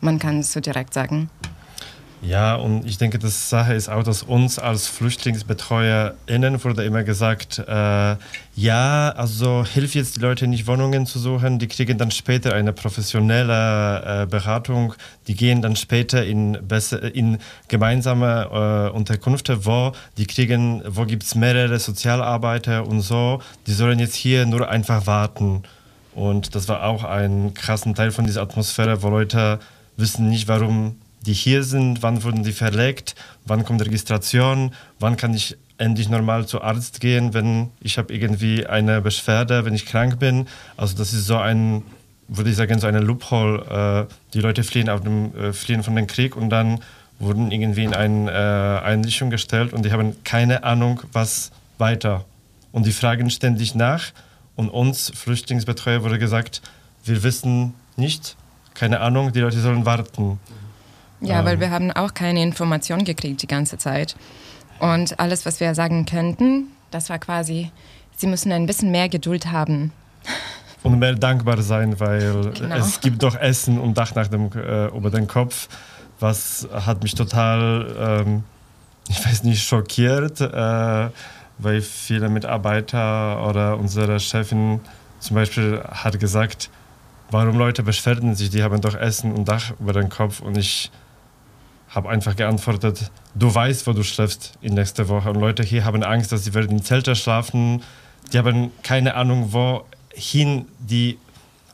Man 0.01 0.19
kann 0.19 0.39
es 0.39 0.51
so 0.51 0.59
direkt 0.59 0.93
sagen. 0.93 1.29
Ja, 2.25 2.55
und 2.55 2.85
ich 2.85 2.97
denke, 2.97 3.19
das 3.19 3.49
Sache 3.49 3.73
ist 3.73 3.89
auch, 3.89 4.01
dass 4.01 4.23
uns 4.23 4.57
als 4.57 4.87
FlüchtlingsbetreuerInnen 4.87 6.63
wurde 6.63 6.85
immer 6.85 7.03
gesagt, 7.03 7.59
äh, 7.59 8.15
ja, 8.55 9.09
also 9.09 9.65
hilf 9.65 9.93
jetzt 9.93 10.15
die 10.15 10.21
Leute 10.21 10.47
nicht 10.47 10.65
Wohnungen 10.65 11.05
zu 11.05 11.19
suchen, 11.19 11.59
die 11.59 11.67
kriegen 11.67 11.97
dann 11.97 12.11
später 12.11 12.53
eine 12.53 12.71
professionelle 12.71 14.23
äh, 14.23 14.25
Beratung, 14.25 14.93
die 15.27 15.35
gehen 15.35 15.61
dann 15.61 15.75
später 15.75 16.25
in, 16.25 16.57
in 17.13 17.39
gemeinsame 17.67 18.89
äh, 18.93 18.95
Unterkünfte, 18.95 19.65
wo? 19.65 19.91
Die 20.17 20.25
kriegen, 20.25 20.81
wo 20.87 21.05
gibt 21.05 21.23
es 21.23 21.35
mehrere 21.35 21.77
Sozialarbeiter 21.77 22.87
und 22.87 23.01
so, 23.01 23.41
die 23.67 23.73
sollen 23.73 23.99
jetzt 23.99 24.15
hier 24.15 24.45
nur 24.45 24.69
einfach 24.69 25.07
warten. 25.07 25.63
Und 26.15 26.55
das 26.55 26.69
war 26.69 26.85
auch 26.85 27.03
ein 27.03 27.53
krassen 27.53 27.95
Teil 27.95 28.11
von 28.11 28.23
dieser 28.23 28.43
Atmosphäre, 28.43 29.03
wo 29.03 29.09
Leute 29.09 29.59
wissen 29.97 30.29
nicht, 30.29 30.47
warum 30.47 30.95
die 31.25 31.33
hier 31.33 31.63
sind, 31.63 32.03
wann 32.03 32.23
wurden 32.23 32.43
die 32.43 32.51
verlegt, 32.51 33.15
wann 33.45 33.63
kommt 33.63 33.85
Registration, 33.85 34.73
wann 34.99 35.17
kann 35.17 35.33
ich 35.33 35.57
endlich 35.77 36.09
normal 36.09 36.45
zu 36.45 36.61
Arzt 36.61 36.99
gehen, 36.99 37.33
wenn 37.33 37.69
ich 37.81 37.97
habe 37.97 38.13
irgendwie 38.13 38.65
eine 38.65 39.01
Beschwerde, 39.01 39.65
wenn 39.65 39.73
ich 39.73 39.85
krank 39.85 40.19
bin. 40.19 40.47
Also 40.77 40.95
das 40.97 41.13
ist 41.13 41.25
so 41.25 41.37
ein, 41.37 41.83
würde 42.27 42.49
ich 42.49 42.55
sagen, 42.55 42.79
so 42.79 42.87
eine 42.87 42.99
Loophole. 42.99 44.07
Äh, 44.09 44.13
die 44.33 44.39
Leute 44.39 44.63
fliehen, 44.63 44.89
auf 44.89 45.01
dem, 45.01 45.35
äh, 45.35 45.53
fliehen 45.53 45.83
von 45.83 45.95
dem 45.95 46.07
Krieg 46.07 46.35
und 46.35 46.49
dann 46.49 46.79
wurden 47.19 47.51
irgendwie 47.51 47.83
in 47.83 47.93
eine 47.93 48.31
äh, 48.31 48.85
Einrichtung 48.85 49.29
gestellt 49.29 49.73
und 49.73 49.85
die 49.85 49.91
haben 49.91 50.23
keine 50.23 50.63
Ahnung, 50.63 51.01
was 51.11 51.51
weiter. 51.77 52.25
Und 52.71 52.85
die 52.85 52.91
fragen 52.91 53.29
ständig 53.29 53.75
nach 53.75 54.11
und 54.55 54.69
uns 54.69 55.11
Flüchtlingsbetreuer 55.15 56.03
wurde 56.03 56.19
gesagt, 56.19 56.61
wir 57.05 57.23
wissen 57.23 57.73
nicht, 57.97 58.35
keine 58.73 58.99
Ahnung, 58.99 59.31
die 59.31 59.39
Leute 59.39 59.59
sollen 59.59 59.85
warten. 59.85 60.39
Ja, 61.23 61.45
weil 61.45 61.59
wir 61.59 61.69
haben 61.71 61.91
auch 61.91 62.13
keine 62.13 62.41
Information 62.41 63.03
gekriegt 63.03 63.41
die 63.41 63.47
ganze 63.47 63.77
Zeit. 63.77 64.15
Und 64.79 65.19
alles, 65.19 65.45
was 65.45 65.59
wir 65.59 65.73
sagen 65.75 66.05
könnten, 66.05 66.67
das 66.91 67.09
war 67.09 67.19
quasi, 67.19 67.71
sie 68.17 68.27
müssen 68.27 68.51
ein 68.51 68.65
bisschen 68.65 68.91
mehr 68.91 69.09
Geduld 69.09 69.51
haben. 69.51 69.91
Und 70.83 70.99
mehr 70.99 71.13
dankbar 71.15 71.61
sein, 71.61 71.97
weil 72.01 72.51
Genau. 72.51 72.75
es 72.75 72.99
gibt 72.99 73.23
doch 73.23 73.37
Essen 73.39 73.79
und 73.79 73.97
Dach 73.97 74.15
nach 74.15 74.27
dem, 74.27 74.49
äh, 74.51 74.87
über 74.87 75.09
den 75.09 75.27
Kopf, 75.27 75.69
was 76.19 76.67
hat 76.73 77.03
mich 77.03 77.15
total, 77.15 78.23
ähm, 78.27 78.43
ich 79.07 79.25
weiß 79.25 79.43
nicht, 79.43 79.63
schockiert, 79.65 80.41
äh, 80.41 81.09
weil 81.57 81.81
viele 81.81 82.27
Mitarbeiter 82.27 83.47
oder 83.47 83.77
unsere 83.77 84.19
Chefin 84.19 84.81
zum 85.19 85.35
Beispiel 85.35 85.81
hat 85.89 86.19
gesagt, 86.19 86.69
warum 87.31 87.57
Leute 87.57 87.83
beschweren 87.83 88.35
sich, 88.35 88.49
die 88.49 88.61
haben 88.61 88.81
doch 88.81 88.95
Essen 88.95 89.31
und 89.31 89.47
Dach 89.47 89.71
über 89.79 89.93
den 89.93 90.09
Kopf 90.09 90.41
und 90.41 90.57
ich 90.57 90.91
habe 91.93 92.09
einfach 92.09 92.35
geantwortet, 92.35 93.11
du 93.35 93.53
weißt, 93.53 93.85
wo 93.87 93.93
du 93.93 94.03
schläfst 94.03 94.57
in 94.61 94.73
nächster 94.73 95.07
Woche 95.09 95.29
und 95.29 95.39
Leute 95.39 95.63
hier 95.63 95.85
haben 95.85 96.03
Angst, 96.03 96.31
dass 96.31 96.43
sie 96.43 96.53
werden 96.53 96.71
in 96.71 96.83
Zelte 96.83 97.15
schlafen, 97.15 97.83
die 98.31 98.37
haben 98.37 98.71
keine 98.81 99.15
Ahnung, 99.15 99.53
wohin 99.53 100.65
die, 100.79 101.17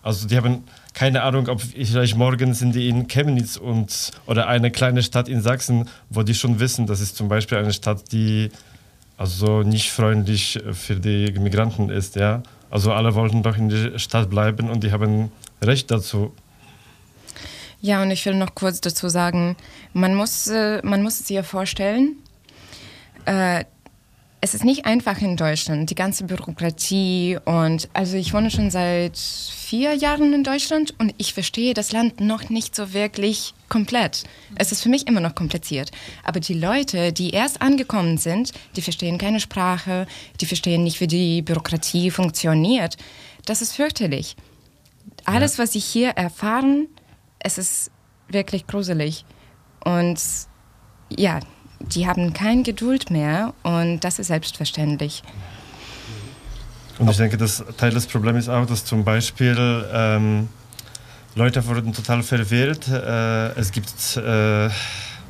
also 0.04 0.28
die 0.28 0.36
haben 0.38 0.64
keine 0.94 1.24
Ahnung, 1.24 1.48
ob 1.48 1.62
vielleicht 1.62 2.18
morgen 2.18 2.54
sind 2.54 2.76
die 2.76 2.90
in 2.90 3.08
Chemnitz 3.08 3.56
und, 3.56 4.12
oder 4.26 4.48
eine 4.48 4.72
kleine 4.72 5.02
Stadt 5.04 5.30
in 5.30 5.42
Sachsen, 5.42 5.88
wo 6.10 6.24
die 6.24 6.36
schon 6.36 6.60
wissen, 6.60 6.88
das 6.88 7.00
ist 7.00 7.16
zum 7.16 7.30
Beispiel 7.30 7.58
eine 7.58 7.72
Stadt, 7.72 8.12
die 8.12 8.50
also 9.18 9.64
nicht 9.64 9.92
freundlich 9.92 10.60
für 10.74 10.96
die 10.96 11.32
Migranten 11.40 11.90
ist, 11.90 12.16
ja. 12.16 12.42
Also 12.70 12.94
alle 12.94 13.16
wollten 13.16 13.44
doch 13.44 13.58
in 13.58 13.70
der 13.70 13.98
Stadt 14.00 14.30
bleiben 14.30 14.70
und 14.70 14.84
die 14.84 14.92
haben 14.92 15.32
Recht 15.62 15.92
dazu. 15.92 16.34
Ja, 17.82 18.02
und 18.02 18.12
ich 18.12 18.26
will 18.26 18.36
noch 18.36 18.56
kurz 18.56 18.82
dazu 18.82 19.08
sagen, 19.08 19.56
man 19.94 20.16
muss, 20.16 20.48
äh, 20.48 20.82
man 20.84 21.02
muss 21.02 21.20
es 21.20 21.28
sich 21.28 21.36
ja 21.36 21.44
vorstellen, 21.44 22.18
äh, 23.26 23.64
es 24.42 24.54
ist 24.54 24.64
nicht 24.64 24.86
einfach 24.86 25.22
in 25.22 25.36
Deutschland, 25.36 25.90
die 25.90 25.96
ganze 25.96 26.24
Bürokratie 26.24 27.38
und 27.44 27.90
also 27.92 28.16
ich 28.16 28.34
wohne 28.34 28.50
schon 28.50 28.72
seit 28.72 29.18
vier 29.18 29.94
Jahren 29.94 30.34
in 30.34 30.46
Deutschland 30.46 30.94
und 30.98 31.14
ich 31.18 31.34
verstehe 31.34 31.74
das 31.74 31.92
Land 31.92 32.22
noch 32.22 32.50
nicht 32.50 32.74
so 32.74 32.94
wirklich 32.94 33.54
komplett. 33.68 34.24
Es 34.56 34.72
ist 34.72 34.82
für 34.82 34.90
mich 34.90 35.08
immer 35.08 35.20
noch 35.20 35.36
kompliziert. 35.36 35.92
Aber 36.24 36.40
die 36.40 36.54
Leute, 36.54 37.12
die 37.12 37.32
erst 37.32 37.62
angekommen 37.62 38.18
sind, 38.18 38.54
die 38.78 38.82
verstehen 38.82 39.18
keine 39.18 39.42
Sprache, 39.42 40.08
die 40.40 40.46
verstehen 40.46 40.84
nicht, 40.84 41.02
wie 41.02 41.08
die 41.08 41.42
Bürokratie 41.42 42.10
funktioniert. 42.10 42.96
Das 43.46 43.62
ist 43.62 43.74
fürchterlich. 43.74 44.38
Alles, 45.26 45.60
was 45.60 45.74
sie 45.74 45.80
hier 45.80 46.12
erfahren, 46.12 46.88
es 47.40 47.58
ist 47.58 47.92
wirklich 48.28 48.68
gruselig. 48.68 49.26
Und 49.84 50.22
ja, 51.10 51.40
die 51.80 52.08
haben 52.08 52.34
keine 52.34 52.64
Geduld 52.64 53.10
mehr 53.10 53.54
und 53.64 54.02
das 54.02 54.20
ist 54.20 54.28
selbstverständlich. 54.28 55.24
Und 57.00 57.10
ich 57.10 57.18
denke, 57.18 57.38
dass 57.38 57.64
Teil 57.78 57.92
des 57.92 58.08
Problems 58.08 58.40
ist 58.40 58.50
auch, 58.50 58.66
dass 58.66 58.84
zum 58.84 59.06
Beispiel 59.06 59.86
ähm, 59.94 60.50
Leute 61.36 61.66
wurden 61.66 61.94
total 61.94 62.24
verwirrt. 62.24 62.90
Äh, 62.90 63.58
es 63.58 63.72
gibt, 63.72 64.18
äh, 64.18 64.70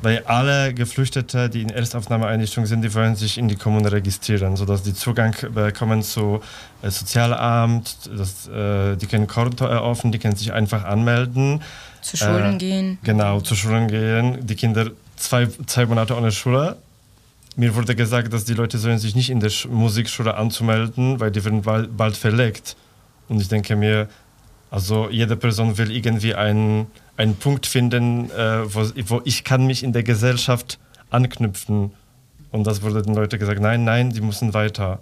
weil 0.02 0.24
alle 0.26 0.74
Geflüchtete, 0.74 1.50
die 1.50 1.62
in 1.62 1.70
Erstaufnahmeeinrichtungen 1.70 2.68
sind, 2.68 2.82
die 2.84 2.94
wollen 2.94 3.16
sich 3.16 3.38
in 3.38 3.48
die 3.48 3.56
Kommune 3.56 3.92
registrieren, 3.92 4.56
sodass 4.56 4.84
die 4.84 4.94
Zugang 4.94 5.36
bekommen 5.54 6.04
zu 6.04 6.42
äh, 6.82 6.90
Sozialamt, 6.90 8.10
dass, 8.18 8.48
äh, 8.48 8.96
die 8.96 9.08
können 9.08 9.28
Konto 9.28 9.66
eröffnen, 9.66 10.12
die 10.12 10.20
können 10.20 10.36
sich 10.36 10.54
einfach 10.54 10.84
anmelden. 10.86 11.62
Zu 12.02 12.18
Schulen 12.18 12.56
Äh, 12.56 12.58
gehen. 12.58 12.98
Genau, 13.04 13.42
zu 13.42 13.56
Schulen 13.56 13.88
gehen. 13.90 14.46
Die 14.46 14.56
Kinder 14.56 14.92
zwei, 15.18 15.48
zwei 15.66 15.86
Monate 15.86 16.16
ohne 16.16 16.32
Schule. 16.32 16.78
Mir 17.58 17.76
wurde 17.76 17.94
gesagt, 17.94 18.32
dass 18.32 18.46
die 18.46 18.54
Leute 18.54 18.78
sollen 18.78 19.00
sich 19.00 19.16
nicht 19.16 19.30
in 19.30 19.42
der 19.42 19.50
Sch 19.50 19.68
Musikschule 19.68 20.36
anzumelden, 20.36 21.20
weil 21.20 21.30
die 21.32 21.44
werden 21.44 21.62
bald, 21.64 21.98
bald 21.98 22.16
verlegt. 22.16 22.78
Und 23.28 23.42
ich 23.42 23.50
denke 23.50 23.76
mir, 23.76 24.08
also 24.72 25.10
jede 25.10 25.36
Person 25.36 25.78
will 25.78 25.92
irgendwie 25.92 26.36
einen, 26.36 26.88
einen 27.20 27.36
Punkt 27.36 27.66
finden, 27.66 28.32
äh, 28.32 28.74
wo, 28.74 28.90
wo 29.08 29.22
ich 29.26 29.44
kann 29.44 29.68
mich 29.68 29.84
in 29.84 29.92
der 29.92 30.04
Gesellschaft 30.04 30.80
anknüpfen. 31.10 31.92
Und 32.52 32.66
das 32.66 32.82
wurde 32.82 33.02
den 33.02 33.14
Leuten 33.14 33.38
gesagt, 33.38 33.60
nein, 33.60 33.84
nein, 33.84 34.12
die 34.12 34.22
müssen 34.22 34.54
weiter. 34.54 35.00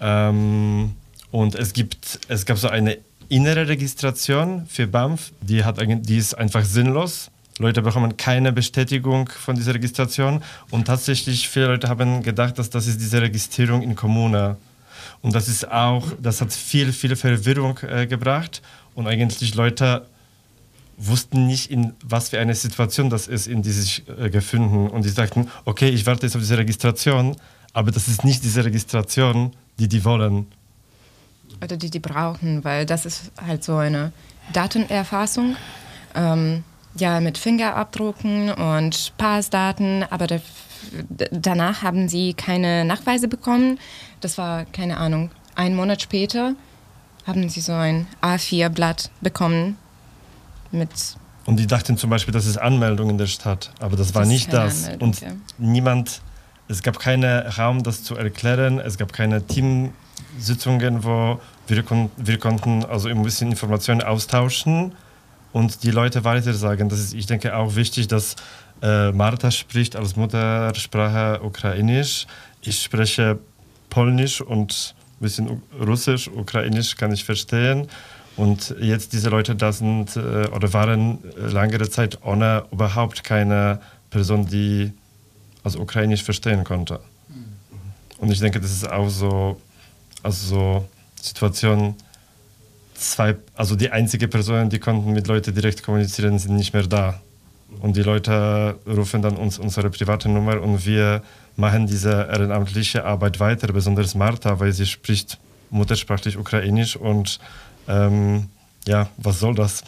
Ähm, 0.00 0.94
und 1.30 1.54
es 1.54 1.72
gibt, 1.72 2.20
es 2.28 2.44
gab 2.44 2.58
so 2.58 2.68
eine 2.68 2.98
innere 3.30 3.66
Registration 3.66 4.66
für 4.66 4.86
BAMF, 4.86 5.32
die, 5.40 5.64
hat, 5.64 5.78
die 5.80 6.16
ist 6.18 6.34
einfach 6.34 6.64
sinnlos. 6.64 7.30
Leute 7.58 7.80
bekommen 7.80 8.18
keine 8.18 8.52
Bestätigung 8.52 9.28
von 9.30 9.56
dieser 9.56 9.74
Registration 9.74 10.42
und 10.70 10.86
tatsächlich 10.86 11.48
viele 11.48 11.68
Leute 11.68 11.88
haben 11.88 12.22
gedacht, 12.22 12.58
dass 12.58 12.68
das 12.68 12.86
ist 12.86 13.00
diese 13.00 13.22
Registrierung 13.22 13.82
in 13.82 13.96
Kommune. 13.96 14.58
Und 15.22 15.34
das 15.34 15.48
ist 15.48 15.68
auch, 15.70 16.06
das 16.22 16.42
hat 16.42 16.52
viel, 16.52 16.92
viel 16.92 17.16
Verwirrung 17.16 17.78
äh, 17.78 18.06
gebracht 18.06 18.62
und 18.94 19.06
eigentlich 19.06 19.54
Leute 19.54 20.06
wussten 20.98 21.46
nicht, 21.46 21.70
in 21.70 21.94
was 22.04 22.30
für 22.30 22.40
eine 22.40 22.54
Situation 22.54 23.08
das 23.08 23.28
ist, 23.28 23.46
in 23.46 23.62
die 23.62 23.70
sie 23.70 23.82
sich 23.82 24.02
äh, 24.18 24.28
gefunden. 24.30 24.88
Und 24.88 25.04
die 25.04 25.08
sagten, 25.08 25.48
okay, 25.64 25.88
ich 25.88 26.04
warte 26.06 26.26
jetzt 26.26 26.34
auf 26.34 26.42
diese 26.42 26.58
Registration, 26.58 27.36
aber 27.72 27.92
das 27.92 28.08
ist 28.08 28.24
nicht 28.24 28.42
diese 28.44 28.64
Registration, 28.64 29.54
die 29.78 29.88
die 29.88 30.04
wollen. 30.04 30.46
oder 31.62 31.76
die 31.76 31.90
die 31.90 32.00
brauchen, 32.00 32.64
weil 32.64 32.84
das 32.84 33.06
ist 33.06 33.30
halt 33.40 33.62
so 33.62 33.76
eine 33.76 34.12
Datenerfassung. 34.52 35.56
Ähm, 36.14 36.64
ja, 36.96 37.20
mit 37.20 37.38
Fingerabdrucken 37.38 38.50
und 38.50 39.12
Passdaten, 39.18 40.04
aber 40.10 40.26
da, 40.26 40.40
danach 41.30 41.82
haben 41.82 42.08
sie 42.08 42.34
keine 42.34 42.84
Nachweise 42.84 43.28
bekommen. 43.28 43.78
Das 44.20 44.36
war, 44.36 44.64
keine 44.64 44.96
Ahnung, 44.96 45.30
ein 45.54 45.76
Monat 45.76 46.02
später 46.02 46.54
haben 47.24 47.48
sie 47.48 47.60
so 47.60 47.72
ein 47.72 48.06
A4-Blatt 48.20 49.10
bekommen 49.20 49.76
mit 50.70 50.90
Und 51.46 51.58
die 51.58 51.66
dachten 51.66 51.96
zum 51.96 52.10
Beispiel, 52.10 52.32
das 52.32 52.46
ist 52.46 52.56
Anmeldung 52.56 53.10
in 53.10 53.18
der 53.18 53.26
Stadt, 53.26 53.70
aber 53.80 53.96
das 53.96 54.14
war 54.14 54.22
Das 54.22 54.28
nicht 54.28 54.52
das. 54.52 54.84
Anmeldung, 54.84 55.08
Und 55.08 55.20
ja. 55.20 55.28
niemand, 55.58 56.22
es 56.68 56.82
gab 56.82 56.98
keinen 56.98 57.46
Raum, 57.46 57.82
das 57.82 58.02
zu 58.02 58.16
erklären, 58.16 58.78
es 58.78 58.98
gab 58.98 59.12
keine 59.12 59.42
Teamsitzungen, 59.46 61.04
wo 61.04 61.40
wir, 61.66 61.82
kon 61.82 62.10
wir 62.16 62.38
konnten 62.38 62.84
also 62.84 63.08
ein 63.08 63.22
bisschen 63.22 63.50
Informationen 63.50 64.02
austauschen 64.02 64.92
und 65.52 65.82
die 65.82 65.90
Leute 65.90 66.24
weiter 66.24 66.52
sagen. 66.54 66.88
Das 66.88 66.98
ist, 66.98 67.14
ich 67.14 67.26
denke, 67.26 67.56
auch 67.56 67.74
wichtig, 67.76 68.08
dass 68.08 68.36
äh, 68.82 69.12
Marta 69.12 69.50
spricht 69.50 69.96
als 69.96 70.16
Muttersprache 70.16 71.42
Ukrainisch. 71.42 72.26
Ich 72.62 72.82
spreche 72.82 73.38
Polnisch 73.90 74.40
und 74.40 74.94
ein 75.18 75.22
bisschen 75.22 75.62
Russisch, 75.80 76.28
Ukrainisch 76.28 76.96
kann 76.96 77.12
ich 77.12 77.24
verstehen. 77.24 77.88
Und 78.38 78.76
jetzt 78.80 79.12
diese 79.12 79.30
Leute 79.30 79.56
da 79.56 79.72
sind 79.72 80.16
äh, 80.16 80.46
oder 80.46 80.72
waren 80.72 81.18
äh, 81.24 81.48
langere 81.48 81.90
Zeit 81.90 82.22
ohne 82.24 82.64
überhaupt 82.70 83.24
keine 83.24 83.80
Person, 84.10 84.46
die 84.46 84.92
also 85.64 85.80
Ukrainisch 85.80 86.22
verstehen 86.22 86.62
konnte. 86.62 87.00
Und 88.18 88.30
ich 88.30 88.38
denke, 88.38 88.60
das 88.60 88.70
ist 88.70 88.88
auch 88.88 89.08
so, 89.08 89.60
also 90.22 90.46
so 90.46 90.88
Situation, 91.20 91.94
zwei, 92.94 93.36
also 93.54 93.74
die 93.74 93.90
einzige 93.90 94.28
Personen, 94.28 94.70
die 94.70 94.78
konnten 94.78 95.12
mit 95.12 95.26
Leuten 95.26 95.52
direkt 95.52 95.82
kommunizieren, 95.82 96.38
sind 96.38 96.54
nicht 96.56 96.72
mehr 96.72 96.86
da. 96.86 97.20
Und 97.80 97.96
die 97.96 98.02
Leute 98.02 98.76
rufen 98.86 99.20
dann 99.20 99.36
uns 99.36 99.58
unsere 99.58 99.90
private 99.90 100.28
Nummer 100.28 100.60
und 100.60 100.86
wir 100.86 101.22
machen 101.56 101.88
diese 101.88 102.10
ehrenamtliche 102.10 103.04
Arbeit 103.04 103.40
weiter, 103.40 103.72
besonders 103.72 104.14
Marta, 104.14 104.58
weil 104.58 104.72
sie 104.72 104.86
spricht 104.86 105.38
muttersprachlich 105.70 106.38
Ukrainisch 106.38 106.96
und 106.96 107.40
ähm, 107.88 108.46
ja, 108.86 109.08
was 109.16 109.40
soll 109.40 109.54
das? 109.54 109.82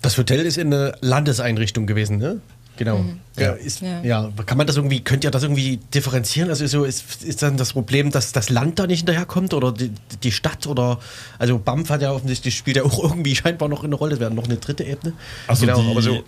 Das 0.00 0.16
Hotel 0.16 0.46
ist 0.46 0.56
in 0.56 0.72
einer 0.72 0.96
Landeseinrichtung 1.00 1.86
gewesen, 1.86 2.18
ne? 2.18 2.40
Genau. 2.76 3.04
Ja, 3.38 3.52
ist, 3.52 3.80
ja. 3.80 4.02
Ja. 4.02 4.32
kann 4.44 4.58
man 4.58 4.66
das 4.66 4.76
irgendwie, 4.76 5.00
könnt 5.00 5.24
ihr 5.24 5.30
das 5.30 5.42
irgendwie 5.42 5.78
differenzieren? 5.94 6.50
Also 6.50 6.66
so 6.66 6.84
ist, 6.84 7.24
ist 7.24 7.42
dann 7.42 7.56
das 7.56 7.72
Problem, 7.72 8.10
dass 8.10 8.32
das 8.32 8.50
Land 8.50 8.78
da 8.78 8.86
nicht 8.86 9.00
hinterherkommt 9.00 9.54
oder 9.54 9.72
die, 9.72 9.90
die 10.22 10.32
Stadt 10.32 10.66
oder 10.66 10.98
also 11.38 11.58
BAMF 11.58 11.90
hat 11.90 12.02
ja 12.02 12.12
offensichtlich 12.12 12.56
spielt 12.56 12.76
ja 12.76 12.84
auch 12.84 12.98
irgendwie 13.02 13.34
scheinbar 13.34 13.68
noch 13.68 13.82
eine 13.82 13.94
Rolle, 13.94 14.12
das 14.12 14.20
wäre 14.20 14.30
noch 14.30 14.44
eine 14.44 14.56
dritte 14.56 14.84
Ebene. 14.84 15.14
Also 15.46 15.66
genau, 15.66 15.80
die, 15.80 15.90
aber 15.90 16.02
so 16.02 16.22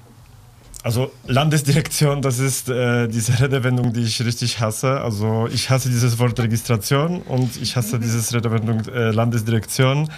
Also 0.88 1.12
Landesdirektion, 1.27 2.22
das 2.22 2.38
ist 2.38 2.70
äh, 2.70 3.09
diese 3.09 3.38
Redewendung, 3.38 3.92
die 3.92 4.05
ich 4.05 4.24
richtig 4.24 4.59
hasse. 4.59 5.03
Also 5.03 5.46
ich 5.53 5.68
hasse 5.68 5.90
dieses 5.90 6.18
Wort 6.18 6.40
Registration 6.40 7.20
und 7.20 7.61
ich 7.61 7.77
hasse 7.77 7.98
dieses 7.98 8.33
Redewendung 8.33 8.81
äh, 8.87 9.11
Landesdirektion, 9.11 10.11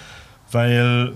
weil 0.53 1.15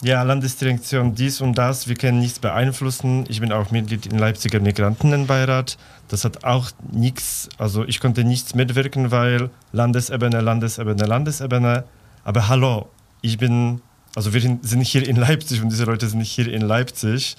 ja, 0.00 0.22
Landesdirektion 0.22 1.14
dies 1.14 1.42
und 1.42 1.58
das, 1.58 1.86
wir 1.86 1.96
können 1.96 2.20
nichts 2.20 2.38
beeinflussen. 2.38 3.26
Ich 3.28 3.42
bin 3.42 3.52
auch 3.52 3.70
Mitglied 3.70 4.06
im 4.06 4.16
Leipziger 4.16 4.58
Migrantinnenbeirat. 4.58 5.76
Das 6.08 6.24
hat 6.24 6.44
auch 6.44 6.70
nichts, 6.90 7.50
also 7.58 7.84
ich 7.84 8.00
konnte 8.00 8.24
nichts 8.24 8.54
mitwirken, 8.54 9.10
weil 9.10 9.50
Landesebene, 9.72 10.40
Landesebene, 10.40 11.04
Landesebene. 11.04 11.84
Aber 12.24 12.48
hallo, 12.48 12.88
ich 13.20 13.36
bin, 13.36 13.82
also 14.16 14.32
wir 14.32 14.40
sind 14.40 14.80
hier 14.80 15.06
in 15.06 15.16
Leipzig 15.16 15.60
und 15.60 15.68
diese 15.68 15.84
Leute 15.84 16.08
sind 16.08 16.22
hier 16.22 16.50
in 16.50 16.62
Leipzig. 16.62 17.36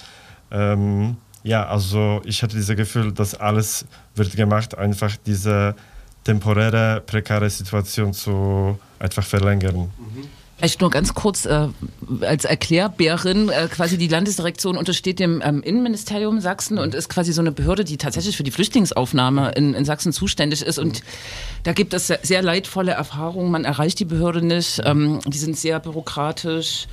Ähm, 0.52 1.16
ja, 1.42 1.66
also 1.66 2.20
ich 2.24 2.42
hatte 2.42 2.56
dieses 2.56 2.76
Gefühl, 2.76 3.12
dass 3.12 3.34
alles 3.34 3.84
wird 4.14 4.36
gemacht, 4.36 4.76
einfach 4.76 5.16
diese 5.24 5.74
temporäre, 6.24 7.02
prekäre 7.04 7.48
Situation 7.48 8.12
zu 8.12 8.78
einfach 8.98 9.24
verlängern. 9.24 9.90
Vielleicht 10.60 10.82
nur 10.82 10.90
ganz 10.90 11.14
kurz 11.14 11.46
äh, 11.46 11.68
als 12.20 12.44
Erklärbärin, 12.44 13.48
äh, 13.48 13.66
quasi 13.68 13.96
die 13.96 14.08
Landesdirektion 14.08 14.76
untersteht 14.76 15.18
dem 15.18 15.40
ähm, 15.42 15.62
Innenministerium 15.62 16.42
Sachsen 16.42 16.78
und 16.78 16.94
ist 16.94 17.08
quasi 17.08 17.32
so 17.32 17.40
eine 17.40 17.50
Behörde, 17.50 17.82
die 17.82 17.96
tatsächlich 17.96 18.36
für 18.36 18.42
die 18.42 18.50
Flüchtlingsaufnahme 18.50 19.52
in, 19.52 19.72
in 19.72 19.86
Sachsen 19.86 20.12
zuständig 20.12 20.60
ist. 20.60 20.78
Und 20.78 21.02
da 21.62 21.72
gibt 21.72 21.94
es 21.94 22.08
sehr, 22.08 22.20
sehr 22.22 22.42
leidvolle 22.42 22.92
Erfahrungen. 22.92 23.50
Man 23.50 23.64
erreicht 23.64 24.00
die 24.00 24.04
Behörde 24.04 24.44
nicht. 24.44 24.82
Ähm, 24.84 25.20
die 25.26 25.38
sind 25.38 25.56
sehr 25.56 25.80
bürokratisch 25.80 26.88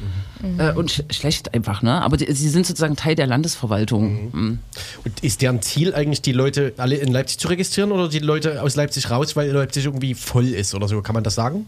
äh, 0.57 0.71
und 0.71 0.89
sch 0.91 1.01
schlecht 1.11 1.53
einfach. 1.53 1.81
Ne? 1.81 2.01
Aber 2.01 2.15
die, 2.15 2.31
sie 2.31 2.47
sind 2.47 2.65
sozusagen 2.65 2.95
Teil 2.95 3.15
der 3.15 3.27
Landesverwaltung. 3.27 4.31
Mhm. 4.31 4.59
Und 5.03 5.23
ist 5.23 5.41
deren 5.41 5.61
Ziel 5.61 5.93
eigentlich, 5.93 6.21
die 6.21 6.31
Leute 6.31 6.73
alle 6.77 6.95
in 6.95 7.11
Leipzig 7.11 7.39
zu 7.39 7.49
registrieren 7.49 7.91
oder 7.91 8.07
die 8.07 8.19
Leute 8.19 8.61
aus 8.61 8.77
Leipzig 8.77 9.11
raus, 9.11 9.35
weil 9.35 9.51
Leipzig 9.51 9.83
irgendwie 9.83 10.13
voll 10.13 10.47
ist 10.47 10.73
oder 10.73 10.87
so? 10.87 11.01
Kann 11.01 11.15
man 11.15 11.25
das 11.25 11.35
sagen? 11.35 11.65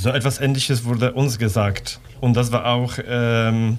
So 0.00 0.10
etwas 0.10 0.40
Ähnliches 0.40 0.84
wurde 0.84 1.12
uns 1.12 1.38
gesagt. 1.38 1.98
Und 2.20 2.36
das 2.36 2.52
war 2.52 2.66
auch 2.66 2.92
ähm, 3.04 3.78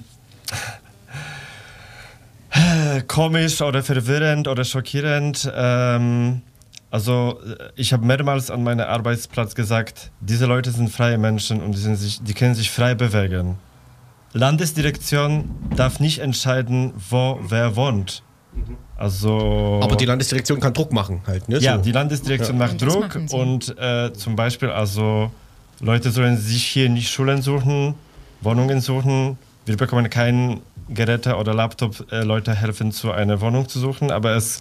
komisch 3.08 3.62
oder 3.62 3.82
verwirrend 3.82 4.46
oder 4.46 4.64
schockierend. 4.64 5.50
Ähm, 5.54 6.42
also 6.90 7.40
äh, 7.42 7.70
ich 7.74 7.94
habe 7.94 8.04
mehrmals 8.04 8.50
an 8.50 8.62
meinem 8.62 8.86
Arbeitsplatz 8.86 9.54
gesagt, 9.54 10.10
diese 10.20 10.44
Leute 10.44 10.70
sind 10.72 10.90
freie 10.90 11.16
Menschen 11.16 11.62
und 11.62 11.72
die, 11.72 11.78
sind 11.78 11.96
sich, 11.96 12.22
die 12.22 12.34
können 12.34 12.54
sich 12.54 12.70
frei 12.70 12.94
bewegen. 12.94 13.56
Landesdirektion 14.34 15.48
darf 15.74 16.00
nicht 16.00 16.18
entscheiden, 16.18 16.92
wo 17.08 17.40
wer 17.48 17.76
wohnt. 17.76 18.22
Also 18.94 19.80
Aber 19.82 19.96
die 19.96 20.04
Landesdirektion 20.04 20.60
kann 20.60 20.74
Druck 20.74 20.92
machen 20.92 21.22
halt, 21.26 21.48
ne? 21.48 21.58
ja, 21.60 21.76
so. 21.76 21.82
die 21.82 21.92
Landesdirektion 21.92 22.58
macht 22.58 22.72
Und 22.72 22.82
das 22.82 22.92
Druck 22.92 23.18
und 23.32 23.78
äh, 23.78 24.12
zum 24.12 24.36
Beispiel, 24.36 24.68
also 24.68 25.30
Leute 25.80 26.10
sollen 26.10 26.36
sich 26.36 26.66
hier 26.66 26.90
nicht 26.90 27.10
Schulen 27.10 27.40
suchen, 27.40 27.94
Wohnungen 28.42 28.82
suchen. 28.82 29.38
Wir 29.64 29.78
bekommen 29.78 30.10
keine 30.10 30.60
Geräte 30.90 31.36
oder 31.36 31.54
Laptop, 31.54 32.12
äh, 32.12 32.22
Leute 32.22 32.54
helfen, 32.54 32.92
zu 32.92 33.12
einer 33.12 33.40
Wohnung 33.40 33.66
zu 33.66 33.80
suchen, 33.80 34.10
aber 34.10 34.34
es 34.34 34.60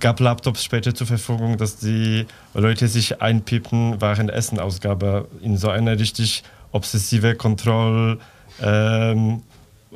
gab 0.00 0.18
Laptops 0.18 0.64
später 0.64 0.92
zur 0.92 1.06
Verfügung, 1.06 1.56
dass 1.56 1.76
die 1.76 2.26
Leute 2.52 2.88
sich 2.88 3.22
einpiepen 3.22 4.00
während 4.00 4.32
Essenausgabe 4.32 5.28
in 5.40 5.56
so 5.56 5.68
eine 5.68 5.96
richtig 5.98 6.42
obsessive 6.72 7.36
Kontroll, 7.36 8.18
ähm, 8.60 9.44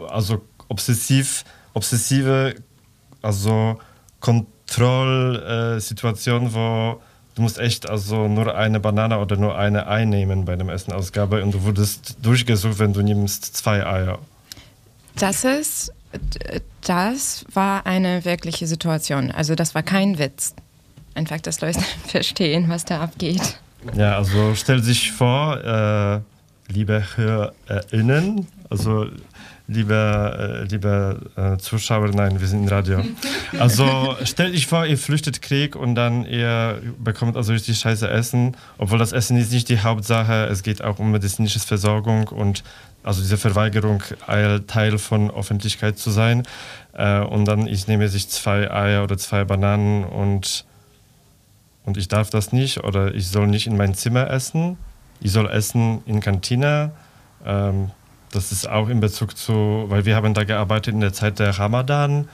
also 0.08 0.42
obsessiv, 0.68 1.44
obsessive, 1.74 2.54
also 3.22 3.80
Kontrollsituation, 4.20 6.54
wo 6.54 7.00
du 7.34 7.42
musst 7.42 7.58
echt 7.58 7.88
also 7.88 8.28
nur 8.28 8.54
eine 8.54 8.80
Banane 8.80 9.18
oder 9.18 9.36
nur 9.36 9.56
eine 9.56 9.86
Ei 9.86 10.04
nehmen 10.04 10.44
bei 10.44 10.56
der 10.56 10.68
Essenausgabe 10.68 11.42
und 11.42 11.52
du 11.52 11.62
wurdest 11.64 12.16
durchgesucht, 12.22 12.78
wenn 12.78 12.92
du 12.92 13.02
nimmst 13.02 13.56
zwei 13.56 13.86
Eier. 13.86 14.18
Das 15.16 15.44
ist, 15.44 15.92
das 16.82 17.44
war 17.52 17.86
eine 17.86 18.24
wirkliche 18.24 18.66
Situation. 18.66 19.30
Also 19.30 19.54
das 19.54 19.74
war 19.74 19.82
kein 19.82 20.18
Witz. 20.18 20.54
Einfach, 21.14 21.40
dass 21.40 21.60
Leute 21.60 21.80
verstehen, 22.06 22.68
was 22.68 22.84
da 22.84 23.00
abgeht. 23.00 23.58
Ja, 23.94 24.16
also 24.16 24.54
stell 24.54 24.82
sich 24.82 25.12
vor, 25.12 25.56
äh, 25.64 26.20
liebe 26.72 27.02
HörerInnen, 27.16 28.46
also 28.68 29.06
liebe, 29.70 30.64
äh, 30.64 30.64
liebe 30.64 31.20
äh, 31.36 31.56
Zuschauer, 31.58 32.08
nein, 32.08 32.40
wir 32.40 32.48
sind 32.48 32.64
im 32.64 32.68
Radio. 32.68 33.02
Also 33.58 34.16
stellt 34.24 34.54
euch 34.54 34.66
vor, 34.66 34.86
ihr 34.86 34.96
flüchtet 34.96 35.42
Krieg 35.42 35.76
und 35.76 35.94
dann 35.94 36.24
ihr 36.24 36.80
bekommt 36.98 37.36
also 37.36 37.52
richtig 37.52 37.78
scheiße 37.78 38.08
Essen, 38.08 38.56
obwohl 38.78 38.98
das 38.98 39.12
Essen 39.12 39.36
ist 39.36 39.52
nicht 39.52 39.68
die 39.68 39.80
Hauptsache, 39.80 40.46
es 40.46 40.62
geht 40.62 40.82
auch 40.82 40.98
um 40.98 41.10
medizinische 41.10 41.58
Versorgung 41.58 42.28
und 42.28 42.62
also 43.02 43.22
diese 43.22 43.38
Verweigerung 43.38 44.02
Teil 44.66 44.98
von 44.98 45.30
Öffentlichkeit 45.30 45.98
zu 45.98 46.10
sein. 46.10 46.42
Äh, 46.92 47.20
und 47.20 47.44
dann 47.46 47.66
ich 47.66 47.86
nehme 47.86 48.08
sich 48.08 48.28
zwei 48.28 48.70
Eier 48.70 49.02
oder 49.02 49.18
zwei 49.18 49.44
Bananen 49.44 50.04
und, 50.04 50.64
und 51.84 51.96
ich 51.96 52.08
darf 52.08 52.30
das 52.30 52.52
nicht 52.52 52.84
oder 52.84 53.14
ich 53.14 53.28
soll 53.28 53.46
nicht 53.46 53.66
in 53.66 53.76
mein 53.76 53.94
Zimmer 53.94 54.30
essen. 54.30 54.78
Ich 55.20 55.32
soll 55.32 55.48
essen 55.48 56.02
in 56.06 56.20
Kantine. 56.20 56.92
Ähm, 57.44 57.90
das 58.32 58.52
ist 58.52 58.68
auch 58.68 58.88
in 58.88 59.00
Bezug 59.00 59.36
zu, 59.36 59.84
weil 59.88 60.04
wir 60.04 60.16
haben 60.16 60.34
da 60.34 60.44
gearbeitet 60.44 60.94
in 60.94 61.00
der 61.00 61.12
Zeit 61.12 61.38
der 61.38 61.58
Ramadan 61.58 62.28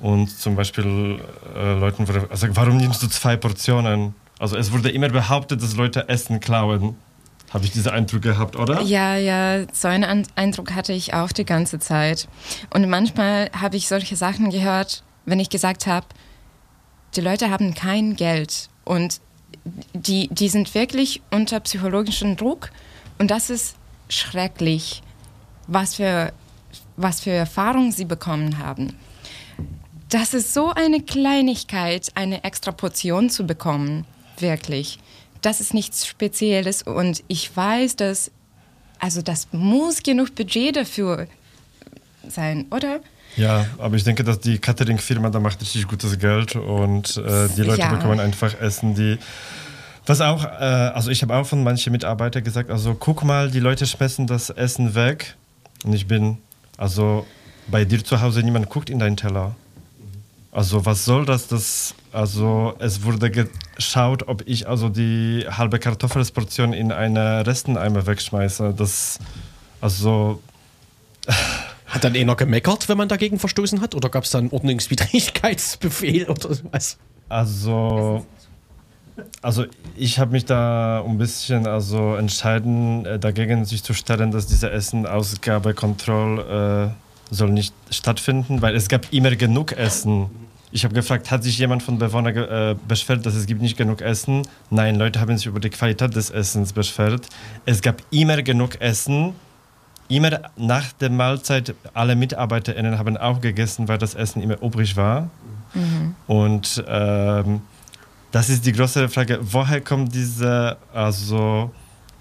und 0.00 0.28
zum 0.28 0.56
Beispiel 0.56 1.20
äh, 1.54 1.78
Leuten 1.78 2.08
wurde, 2.08 2.26
also 2.30 2.46
warum 2.50 2.76
nimmst 2.76 3.02
du 3.02 3.08
zwei 3.08 3.36
Portionen? 3.36 4.14
Also 4.38 4.56
es 4.56 4.72
wurde 4.72 4.90
immer 4.90 5.08
behauptet, 5.08 5.62
dass 5.62 5.76
Leute 5.76 6.08
Essen 6.08 6.40
klauen. 6.40 6.96
Habe 7.52 7.64
ich 7.64 7.70
diesen 7.70 7.92
Eindruck 7.92 8.22
gehabt, 8.22 8.56
oder? 8.56 8.80
Ja, 8.80 9.16
ja, 9.16 9.64
so 9.72 9.86
einen 9.86 10.26
Eindruck 10.34 10.74
hatte 10.74 10.92
ich 10.92 11.14
auch 11.14 11.30
die 11.30 11.44
ganze 11.44 11.78
Zeit. 11.78 12.26
Und 12.70 12.88
manchmal 12.88 13.48
habe 13.52 13.76
ich 13.76 13.86
solche 13.86 14.16
Sachen 14.16 14.50
gehört, 14.50 15.04
wenn 15.24 15.38
ich 15.38 15.50
gesagt 15.50 15.86
habe, 15.86 16.06
die 17.14 17.20
Leute 17.20 17.50
haben 17.50 17.74
kein 17.74 18.16
Geld 18.16 18.68
und 18.84 19.20
die, 19.92 20.28
die 20.32 20.48
sind 20.48 20.74
wirklich 20.74 21.22
unter 21.30 21.60
psychologischem 21.60 22.36
Druck 22.36 22.70
und 23.18 23.30
das 23.30 23.50
ist 23.50 23.76
schrecklich 24.08 25.02
was 25.66 25.96
für, 25.96 26.32
was 26.96 27.20
für 27.20 27.30
Erfahrungen 27.30 27.92
sie 27.92 28.04
bekommen 28.04 28.58
haben. 28.58 28.94
Das 30.08 30.34
ist 30.34 30.54
so 30.54 30.72
eine 30.72 31.00
Kleinigkeit, 31.00 32.12
eine 32.14 32.44
extra 32.44 32.72
Portion 32.72 33.30
zu 33.30 33.46
bekommen, 33.46 34.04
wirklich. 34.38 34.98
Das 35.40 35.60
ist 35.60 35.74
nichts 35.74 36.06
Spezielles 36.06 36.82
und 36.82 37.22
ich 37.28 37.54
weiß, 37.54 37.96
dass, 37.96 38.30
also 38.98 39.22
das 39.22 39.48
muss 39.52 40.02
genug 40.02 40.34
Budget 40.34 40.76
dafür 40.76 41.26
sein, 42.28 42.66
oder? 42.70 43.00
Ja, 43.36 43.66
aber 43.78 43.96
ich 43.96 44.04
denke, 44.04 44.22
dass 44.22 44.38
die 44.38 44.58
Catering-Firma 44.58 45.30
da 45.30 45.40
macht 45.40 45.60
richtig 45.60 45.88
gutes 45.88 46.18
Geld 46.18 46.54
und 46.54 47.16
äh, 47.16 47.48
die 47.56 47.62
Leute 47.62 47.80
ja. 47.80 47.92
bekommen 47.92 48.20
einfach 48.20 48.58
Essen, 48.60 48.94
die 48.94 49.18
was 50.06 50.20
auch, 50.20 50.44
äh, 50.44 50.48
also 50.48 51.10
ich 51.10 51.22
habe 51.22 51.34
auch 51.34 51.46
von 51.46 51.64
manchen 51.64 51.90
Mitarbeitern 51.90 52.44
gesagt, 52.44 52.70
also 52.70 52.94
guck 52.94 53.24
mal, 53.24 53.50
die 53.50 53.60
Leute 53.60 53.86
schmeißen 53.86 54.26
das 54.26 54.50
Essen 54.50 54.94
weg 54.94 55.34
und 55.84 55.92
ich 55.92 56.06
bin, 56.06 56.38
also 56.76 57.26
bei 57.68 57.84
dir 57.84 58.04
zu 58.04 58.20
Hause, 58.20 58.42
niemand 58.42 58.68
guckt 58.68 58.90
in 58.90 58.98
deinen 58.98 59.16
Teller. 59.16 59.54
Also 60.52 60.86
was 60.86 61.04
soll 61.04 61.24
das? 61.26 61.48
das 61.48 61.94
also 62.12 62.74
es 62.78 63.02
wurde 63.02 63.30
geschaut, 63.30 64.28
ob 64.28 64.46
ich 64.46 64.68
also 64.68 64.88
die 64.88 65.44
halbe 65.50 65.78
Kartoffelsportion 65.78 66.72
in 66.72 66.92
eine 66.92 67.46
Resteneimer 67.46 68.06
wegschmeiße. 68.06 68.74
Das, 68.76 69.18
also... 69.80 70.40
Hat 71.86 72.02
dann 72.02 72.14
eh 72.16 72.24
noch 72.24 72.36
gemeckert, 72.36 72.88
wenn 72.88 72.98
man 72.98 73.08
dagegen 73.08 73.38
verstoßen 73.38 73.80
hat? 73.80 73.94
Oder 73.94 74.08
gab 74.08 74.24
es 74.24 74.30
dann 74.30 74.50
Ordnungswidrigkeitsbefehl 74.50 76.24
oder 76.28 76.50
was? 76.72 76.98
Also 77.28 78.26
also 79.42 79.64
ich 79.96 80.18
habe 80.18 80.32
mich 80.32 80.44
da 80.44 81.04
ein 81.06 81.18
bisschen 81.18 81.66
also 81.66 82.16
entscheiden 82.16 83.06
äh, 83.06 83.18
dagegen 83.18 83.64
sich 83.64 83.82
zu 83.82 83.94
stellen, 83.94 84.30
dass 84.30 84.46
diese 84.46 84.70
Essenausgabekontrolle 84.70 86.90
äh, 86.90 86.94
soll 87.34 87.50
nicht 87.50 87.74
stattfinden, 87.90 88.62
weil 88.62 88.74
es 88.74 88.88
gab 88.88 89.12
immer 89.12 89.34
genug 89.36 89.72
Essen. 89.72 90.30
Ich 90.72 90.84
habe 90.84 90.94
gefragt, 90.94 91.30
hat 91.30 91.44
sich 91.44 91.58
jemand 91.58 91.84
von 91.84 91.98
Bewohnern 91.98 92.36
äh, 92.36 92.74
beschwert, 92.88 93.24
dass 93.24 93.34
es 93.34 93.46
gibt 93.46 93.62
nicht 93.62 93.76
genug 93.76 94.00
Essen? 94.00 94.42
Nein, 94.70 94.96
Leute 94.96 95.20
haben 95.20 95.36
sich 95.36 95.46
über 95.46 95.60
die 95.60 95.70
Qualität 95.70 96.16
des 96.16 96.30
Essens 96.30 96.72
beschwert. 96.72 97.28
Es 97.64 97.80
gab 97.80 98.02
immer 98.10 98.42
genug 98.42 98.80
Essen. 98.80 99.34
Immer 100.08 100.40
nach 100.56 100.92
der 100.94 101.10
Mahlzeit, 101.10 101.74
alle 101.94 102.16
MitarbeiterInnen 102.16 102.98
haben 102.98 103.16
auch 103.16 103.40
gegessen, 103.40 103.88
weil 103.88 103.98
das 103.98 104.14
Essen 104.14 104.42
immer 104.42 104.60
übrig 104.60 104.96
war. 104.96 105.30
Mhm. 105.72 106.14
Und 106.26 106.84
ähm, 106.86 107.62
das 108.34 108.48
ist 108.48 108.66
die 108.66 108.72
große 108.72 109.08
Frage, 109.08 109.38
woher 109.42 109.80
kommt 109.80 110.12
diese, 110.12 110.76
also, 110.92 111.70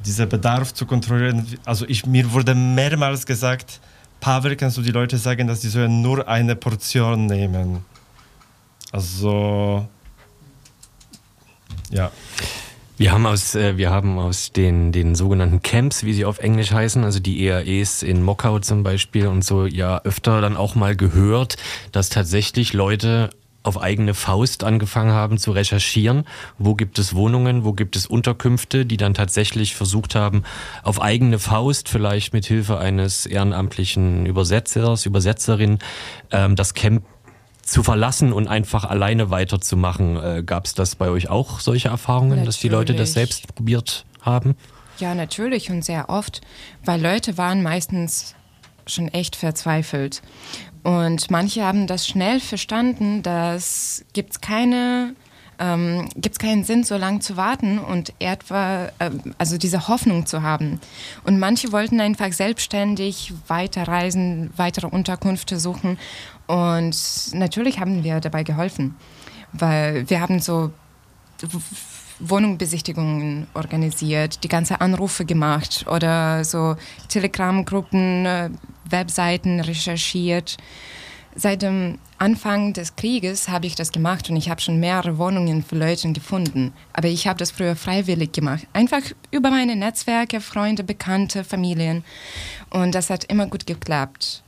dieser 0.05 0.27
Bedarf 0.27 0.71
zu 0.71 0.85
kontrollieren? 0.85 1.43
Also 1.65 1.85
ich, 1.87 2.05
mir 2.05 2.31
wurde 2.31 2.53
mehrmals 2.53 3.25
gesagt, 3.25 3.81
Pavel, 4.19 4.55
kannst 4.55 4.77
du 4.77 4.83
die 4.83 4.91
Leute 4.91 5.17
sagen, 5.17 5.47
dass 5.47 5.61
die 5.61 5.69
sollen 5.69 6.03
nur 6.03 6.27
eine 6.27 6.55
Portion 6.55 7.25
nehmen? 7.25 7.83
Also, 8.91 9.87
ja. 11.89 12.11
Wir 12.95 13.11
haben 13.11 13.25
aus, 13.25 13.55
äh, 13.55 13.77
wir 13.77 13.89
haben 13.89 14.19
aus 14.19 14.51
den, 14.51 14.91
den 14.91 15.15
sogenannten 15.15 15.63
Camps, 15.63 16.03
wie 16.03 16.13
sie 16.13 16.25
auf 16.25 16.37
Englisch 16.37 16.71
heißen, 16.71 17.03
also 17.03 17.19
die 17.19 17.43
EAEs 17.43 18.03
in 18.03 18.21
Mockau 18.21 18.59
zum 18.59 18.83
Beispiel 18.83 19.25
und 19.25 19.43
so, 19.43 19.65
ja 19.65 19.99
öfter 20.03 20.41
dann 20.41 20.57
auch 20.57 20.75
mal 20.75 20.95
gehört, 20.95 21.55
dass 21.91 22.09
tatsächlich 22.09 22.73
Leute 22.73 23.31
auf 23.63 23.81
eigene 23.81 24.13
Faust 24.13 24.63
angefangen 24.63 25.11
haben 25.11 25.37
zu 25.37 25.51
recherchieren, 25.51 26.25
wo 26.57 26.75
gibt 26.75 26.99
es 26.99 27.15
Wohnungen, 27.15 27.63
wo 27.63 27.73
gibt 27.73 27.95
es 27.95 28.05
Unterkünfte, 28.05 28.85
die 28.85 28.97
dann 28.97 29.13
tatsächlich 29.13 29.75
versucht 29.75 30.15
haben, 30.15 30.43
auf 30.83 31.01
eigene 31.01 31.39
Faust, 31.39 31.89
vielleicht 31.89 32.33
mit 32.33 32.45
Hilfe 32.45 32.77
eines 32.77 33.25
ehrenamtlichen 33.25 34.25
Übersetzers, 34.25 35.05
Übersetzerin, 35.05 35.79
ähm, 36.31 36.55
das 36.55 36.73
Camp 36.73 37.03
zu 37.61 37.81
verlassen 37.81 38.33
und 38.33 38.49
einfach 38.49 38.83
alleine 38.83 39.29
weiterzumachen. 39.29 40.17
Äh, 40.17 40.43
Gab 40.43 40.65
es 40.65 40.73
das 40.73 40.95
bei 40.95 41.09
euch 41.09 41.29
auch, 41.29 41.61
solche 41.61 41.87
Erfahrungen, 41.87 42.31
natürlich. 42.31 42.47
dass 42.47 42.59
die 42.59 42.69
Leute 42.69 42.93
das 42.93 43.13
selbst 43.13 43.55
probiert 43.55 44.05
haben? 44.21 44.55
Ja, 44.99 45.15
natürlich 45.15 45.71
und 45.71 45.83
sehr 45.83 46.09
oft, 46.09 46.41
weil 46.85 47.01
Leute 47.01 47.37
waren 47.37 47.63
meistens 47.63 48.35
schon 48.85 49.07
echt 49.07 49.35
verzweifelt. 49.35 50.21
Und 50.83 51.31
manche 51.31 51.63
haben 51.63 51.87
das 51.87 52.07
schnell 52.07 52.39
verstanden, 52.39 53.23
dass 53.23 54.03
gibt's 54.13 54.41
keine 54.41 55.15
ähm, 55.59 56.09
gibt 56.15 56.33
es 56.35 56.39
keinen 56.39 56.63
Sinn, 56.63 56.83
so 56.83 56.97
lange 56.97 57.19
zu 57.19 57.37
warten 57.37 57.79
und 57.79 58.13
etwa, 58.19 58.85
äh, 58.99 59.11
also 59.37 59.57
diese 59.57 59.87
Hoffnung 59.87 60.25
zu 60.25 60.41
haben. 60.41 60.79
Und 61.23 61.39
manche 61.39 61.71
wollten 61.71 62.01
einfach 62.01 62.33
selbstständig 62.33 63.33
weiterreisen, 63.47 64.51
weitere 64.57 64.87
Unterkünfte 64.87 65.59
suchen. 65.59 65.97
Und 66.47 66.95
natürlich 67.33 67.79
haben 67.79 68.03
wir 68.03 68.19
dabei 68.19 68.43
geholfen, 68.43 68.95
weil 69.53 70.09
wir 70.09 70.19
haben 70.19 70.39
so 70.39 70.71
Wohnungsbesichtigungen 72.29 73.47
organisiert, 73.53 74.43
die 74.43 74.47
ganze 74.47 74.81
Anrufe 74.81 75.25
gemacht 75.25 75.85
oder 75.89 76.43
so 76.43 76.75
Telegram-Gruppen, 77.09 78.25
äh, 78.25 78.49
Webseiten 78.89 79.59
recherchiert. 79.59 80.57
Seit 81.35 81.63
dem 81.63 81.97
Anfang 82.19 82.73
des 82.73 82.95
Krieges 82.95 83.49
habe 83.49 83.65
ich 83.65 83.75
das 83.75 83.91
gemacht 83.91 84.29
und 84.29 84.35
ich 84.35 84.49
habe 84.49 84.61
schon 84.61 84.79
mehrere 84.79 85.17
Wohnungen 85.17 85.63
für 85.63 85.75
Leute 85.75 86.11
gefunden. 86.11 86.73
Aber 86.93 87.07
ich 87.07 87.27
habe 87.27 87.39
das 87.39 87.51
früher 87.51 87.75
freiwillig 87.75 88.31
gemacht. 88.33 88.67
Einfach 88.73 89.01
über 89.31 89.49
meine 89.49 89.75
Netzwerke, 89.75 90.41
Freunde, 90.41 90.83
Bekannte, 90.83 91.43
Familien. 91.43 92.03
Und 92.69 92.93
das 92.93 93.09
hat 93.09 93.25
immer 93.25 93.47
gut 93.47 93.65
geklappt. 93.65 94.43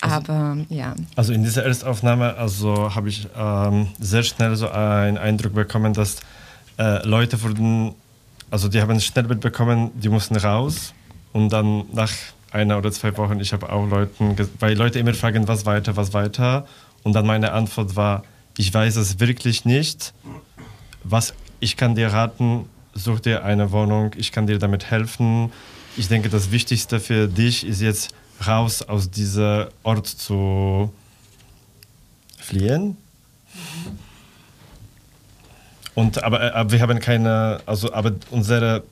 Also, 0.00 0.16
Aber 0.16 0.56
ja. 0.68 0.94
Also 1.14 1.32
in 1.32 1.44
dieser 1.44 1.64
Erstaufnahme 1.64 2.34
also 2.34 2.94
habe 2.94 3.08
ich 3.08 3.28
ähm, 3.36 3.88
sehr 3.98 4.22
schnell 4.22 4.56
so 4.56 4.68
einen 4.68 5.18
Eindruck 5.18 5.54
bekommen, 5.54 5.92
dass 5.92 6.16
äh, 6.80 7.06
Leute 7.06 7.40
wurden, 7.42 7.94
also 8.50 8.68
die 8.68 8.80
haben 8.80 8.98
schnell 9.00 9.24
mitbekommen, 9.24 9.90
die 9.94 10.08
mussten 10.08 10.36
raus 10.36 10.94
und 11.32 11.50
dann 11.50 11.84
nach 11.92 12.10
einer 12.50 12.78
oder 12.78 12.90
zwei 12.90 13.16
Wochen, 13.18 13.38
ich 13.38 13.52
habe 13.52 13.70
auch 13.70 13.86
Leuten, 13.86 14.34
weil 14.58 14.76
Leute 14.76 14.98
immer 14.98 15.14
fragen, 15.14 15.46
was 15.46 15.66
weiter, 15.66 15.96
was 15.96 16.14
weiter 16.14 16.66
und 17.02 17.12
dann 17.12 17.26
meine 17.26 17.52
Antwort 17.52 17.96
war, 17.96 18.24
ich 18.56 18.72
weiß 18.72 18.96
es 18.96 19.20
wirklich 19.20 19.64
nicht, 19.64 20.14
was 21.04 21.34
ich 21.60 21.76
kann 21.76 21.94
dir 21.94 22.08
raten, 22.08 22.64
such 22.94 23.20
dir 23.20 23.44
eine 23.44 23.70
Wohnung, 23.72 24.12
ich 24.16 24.32
kann 24.32 24.46
dir 24.46 24.58
damit 24.58 24.90
helfen. 24.90 25.52
Ich 25.96 26.08
denke, 26.08 26.28
das 26.28 26.50
Wichtigste 26.50 26.98
für 26.98 27.28
dich 27.28 27.66
ist 27.66 27.80
jetzt 27.80 28.14
raus 28.46 28.82
aus 28.82 29.10
diesem 29.10 29.66
Ort 29.82 30.06
zu 30.06 30.92
fliehen. 32.38 32.96
Und 36.00 36.22
aber, 36.24 36.40
äh, 36.42 36.50
aber 36.50 36.72
wir 36.72 36.80
haben 36.80 36.98
keine, 36.98 37.60
also 37.66 37.92
aber 37.92 38.12
unsere, 38.30 38.84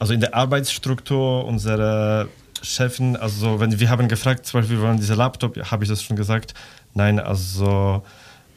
also 0.00 0.12
in 0.12 0.20
der 0.20 0.34
Arbeitsstruktur 0.34 1.44
unsere 1.44 2.28
Chefin, 2.60 3.16
also 3.16 3.60
wenn 3.60 3.78
wir 3.78 3.88
haben 3.88 4.08
gefragt, 4.08 4.46
zum 4.46 4.60
Beispiel, 4.60 4.78
wir 4.78 4.84
wollen 4.84 4.98
dieser 4.98 5.14
Laptop, 5.14 5.56
habe 5.70 5.84
ich 5.84 5.90
das 5.90 6.02
schon 6.02 6.16
gesagt? 6.16 6.54
Nein, 6.94 7.20
also 7.20 8.02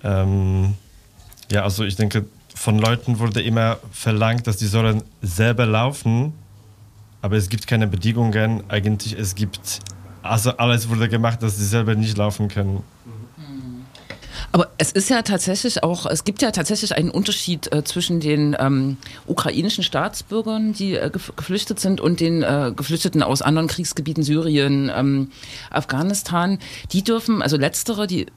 ähm, 0.03 0.73
ja, 1.51 1.63
also 1.63 1.83
ich 1.83 1.95
denke, 1.95 2.25
von 2.55 2.79
Leuten 2.79 3.19
wurde 3.19 3.41
immer 3.43 3.77
verlangt, 3.91 4.47
dass 4.47 4.57
die 4.57 4.65
sollen 4.65 5.03
selber 5.21 5.67
laufen, 5.67 6.33
aber 7.21 7.35
es 7.35 7.47
gibt 7.47 7.67
keine 7.67 7.85
Bedingungen. 7.85 8.63
Eigentlich 8.69 9.13
es 9.13 9.35
gibt, 9.35 9.81
also 10.23 10.57
alles 10.57 10.89
wurde 10.89 11.09
gemacht, 11.09 11.43
dass 11.43 11.57
sie 11.57 11.65
selber 11.65 11.93
nicht 11.93 12.17
laufen 12.17 12.47
können. 12.47 12.81
Aber 14.51 14.69
es 14.77 14.91
ist 14.91 15.09
ja 15.09 15.21
tatsächlich 15.21 15.83
auch, 15.83 16.05
es 16.05 16.23
gibt 16.23 16.41
ja 16.41 16.51
tatsächlich 16.51 16.95
einen 16.95 17.09
Unterschied 17.09 17.71
äh, 17.73 17.83
zwischen 17.83 18.19
den 18.19 18.55
ähm, 18.59 18.97
ukrainischen 19.25 19.83
Staatsbürgern, 19.83 20.73
die 20.73 20.95
äh, 20.95 21.09
gef 21.09 21.33
geflüchtet 21.35 21.79
sind, 21.79 22.01
und 22.01 22.19
den 22.19 22.43
äh, 22.43 22.71
Geflüchteten 22.75 23.23
aus 23.23 23.41
anderen 23.41 23.67
Kriegsgebieten, 23.67 24.23
Syrien, 24.23 24.91
ähm, 24.95 25.31
Afghanistan. 25.69 26.59
Die 26.91 27.03
dürfen, 27.03 27.41
also 27.41 27.57
letztere, 27.57 28.07
die 28.07 28.27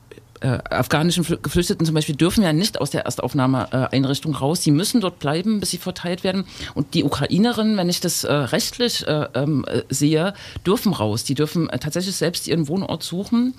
äh, 0.40 0.58
afghanischen 0.70 1.24
Geflüchteten 1.42 1.84
zum 1.86 1.94
Beispiel 1.94 2.16
dürfen 2.16 2.42
ja 2.42 2.52
nicht 2.52 2.80
aus 2.80 2.90
der 2.90 3.04
Erstaufnahmeeinrichtung 3.04 4.34
raus. 4.34 4.62
Sie 4.62 4.70
müssen 4.70 5.00
dort 5.00 5.18
bleiben, 5.18 5.60
bis 5.60 5.70
sie 5.70 5.78
verteilt 5.78 6.24
werden. 6.24 6.44
Und 6.74 6.94
die 6.94 7.04
Ukrainerinnen, 7.04 7.76
wenn 7.76 7.88
ich 7.88 8.00
das 8.00 8.24
äh, 8.24 8.32
rechtlich 8.32 9.06
äh, 9.06 9.28
ähm, 9.34 9.64
äh 9.68 9.82
sehe, 9.90 10.34
dürfen 10.66 10.92
raus. 10.92 11.24
Die 11.24 11.34
dürfen 11.34 11.68
äh, 11.68 11.78
tatsächlich 11.78 12.16
selbst 12.16 12.48
ihren 12.48 12.68
Wohnort 12.68 13.02
suchen. 13.02 13.54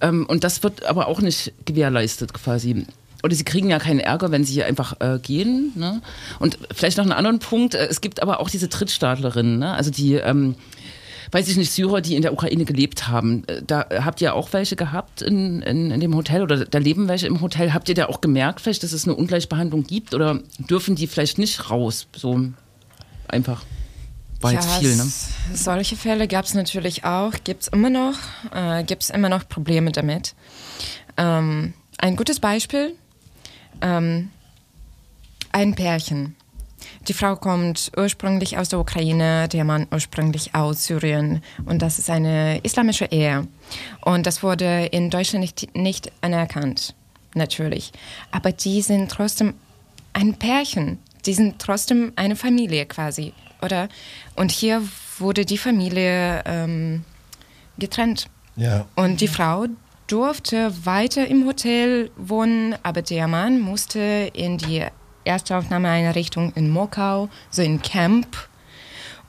Ähm, 0.00 0.26
und 0.26 0.44
das 0.44 0.62
wird 0.62 0.86
aber 0.86 1.06
auch 1.08 1.20
nicht 1.20 1.52
gewährleistet 1.64 2.32
quasi 2.32 2.86
oder 3.22 3.34
sie 3.34 3.44
kriegen 3.44 3.68
ja 3.68 3.78
keinen 3.78 4.00
Ärger, 4.00 4.30
wenn 4.30 4.44
sie 4.44 4.54
hier 4.54 4.66
einfach 4.66 5.00
äh, 5.00 5.18
gehen. 5.18 5.72
Ne? 5.74 6.00
Und 6.38 6.58
vielleicht 6.72 6.96
noch 6.96 7.04
einen 7.04 7.12
anderen 7.12 7.38
Punkt, 7.38 7.74
äh, 7.74 7.86
es 7.86 8.00
gibt 8.00 8.22
aber 8.22 8.40
auch 8.40 8.50
diese 8.50 8.68
Drittstaatlerinnen, 8.68 9.58
ne? 9.58 9.74
also 9.74 9.90
die, 9.90 10.14
ähm, 10.14 10.54
weiß 11.32 11.48
ich 11.48 11.56
nicht, 11.56 11.70
Syrer, 11.70 12.00
die 12.00 12.16
in 12.16 12.22
der 12.22 12.32
Ukraine 12.32 12.64
gelebt 12.64 13.08
haben. 13.08 13.44
Äh, 13.46 13.62
da 13.66 13.86
habt 13.90 14.20
ihr 14.20 14.34
auch 14.34 14.52
welche 14.52 14.76
gehabt 14.76 15.22
in, 15.22 15.62
in, 15.62 15.90
in, 15.90 16.00
dem 16.00 16.14
Hotel 16.16 16.42
oder 16.42 16.64
da 16.64 16.78
leben 16.78 17.08
welche 17.08 17.26
im 17.26 17.40
Hotel. 17.40 17.74
Habt 17.74 17.88
ihr 17.88 17.94
da 17.94 18.06
auch 18.06 18.20
gemerkt 18.20 18.60
vielleicht, 18.60 18.82
dass 18.82 18.92
es 18.92 19.04
eine 19.04 19.14
Ungleichbehandlung 19.14 19.84
gibt 19.84 20.14
oder 20.14 20.40
dürfen 20.58 20.96
die 20.96 21.06
vielleicht 21.06 21.38
nicht 21.38 21.70
raus? 21.70 22.06
So 22.16 22.40
einfach. 23.28 23.62
War 24.40 24.52
ja, 24.52 24.60
jetzt 24.60 24.72
viel, 24.76 24.96
ne? 24.96 25.06
Solche 25.54 25.96
Fälle 25.96 26.26
gab 26.26 26.46
es 26.46 26.54
natürlich 26.54 27.04
auch, 27.04 27.32
gibt 27.44 27.62
es 27.62 27.68
immer 27.68 27.90
noch, 27.90 28.16
äh, 28.54 28.84
gibt 28.84 29.02
es 29.02 29.10
immer 29.10 29.28
noch 29.28 29.46
Probleme 29.48 29.92
damit. 29.92 30.34
Ähm, 31.16 31.74
ein 31.98 32.16
gutes 32.16 32.40
Beispiel, 32.40 32.94
ähm, 33.82 34.30
ein 35.52 35.74
Pärchen. 35.74 36.36
Die 37.08 37.12
Frau 37.12 37.36
kommt 37.36 37.92
ursprünglich 37.96 38.56
aus 38.56 38.70
der 38.70 38.78
Ukraine, 38.78 39.48
der 39.48 39.64
Mann 39.64 39.86
ursprünglich 39.90 40.54
aus 40.54 40.84
Syrien. 40.84 41.42
Und 41.66 41.82
das 41.82 41.98
ist 41.98 42.08
eine 42.10 42.58
islamische 42.62 43.06
Ehe. 43.06 43.46
Und 44.02 44.26
das 44.26 44.42
wurde 44.42 44.86
in 44.86 45.10
Deutschland 45.10 45.42
nicht, 45.42 45.74
nicht 45.74 46.12
anerkannt, 46.20 46.94
natürlich. 47.34 47.92
Aber 48.30 48.52
die 48.52 48.80
sind 48.82 49.10
trotzdem 49.10 49.54
ein 50.12 50.34
Pärchen. 50.34 50.98
Die 51.26 51.34
sind 51.34 51.58
trotzdem 51.58 52.12
eine 52.16 52.36
Familie 52.36 52.86
quasi 52.86 53.34
oder? 53.62 53.88
Und 54.36 54.50
hier 54.50 54.82
wurde 55.18 55.44
die 55.44 55.58
Familie 55.58 56.42
ähm, 56.46 57.04
getrennt. 57.78 58.28
Ja. 58.56 58.86
Und 58.96 59.20
die 59.20 59.28
Frau 59.28 59.66
durfte 60.06 60.72
weiter 60.84 61.26
im 61.28 61.46
Hotel 61.46 62.10
wohnen, 62.16 62.74
aber 62.82 63.02
der 63.02 63.28
Mann 63.28 63.60
musste 63.60 64.30
in 64.32 64.58
die 64.58 64.84
Erstaufnahmeeinrichtung 65.24 66.52
in 66.54 66.70
Mokau, 66.70 67.28
so 67.50 67.62
in 67.62 67.80
Camp. 67.82 68.48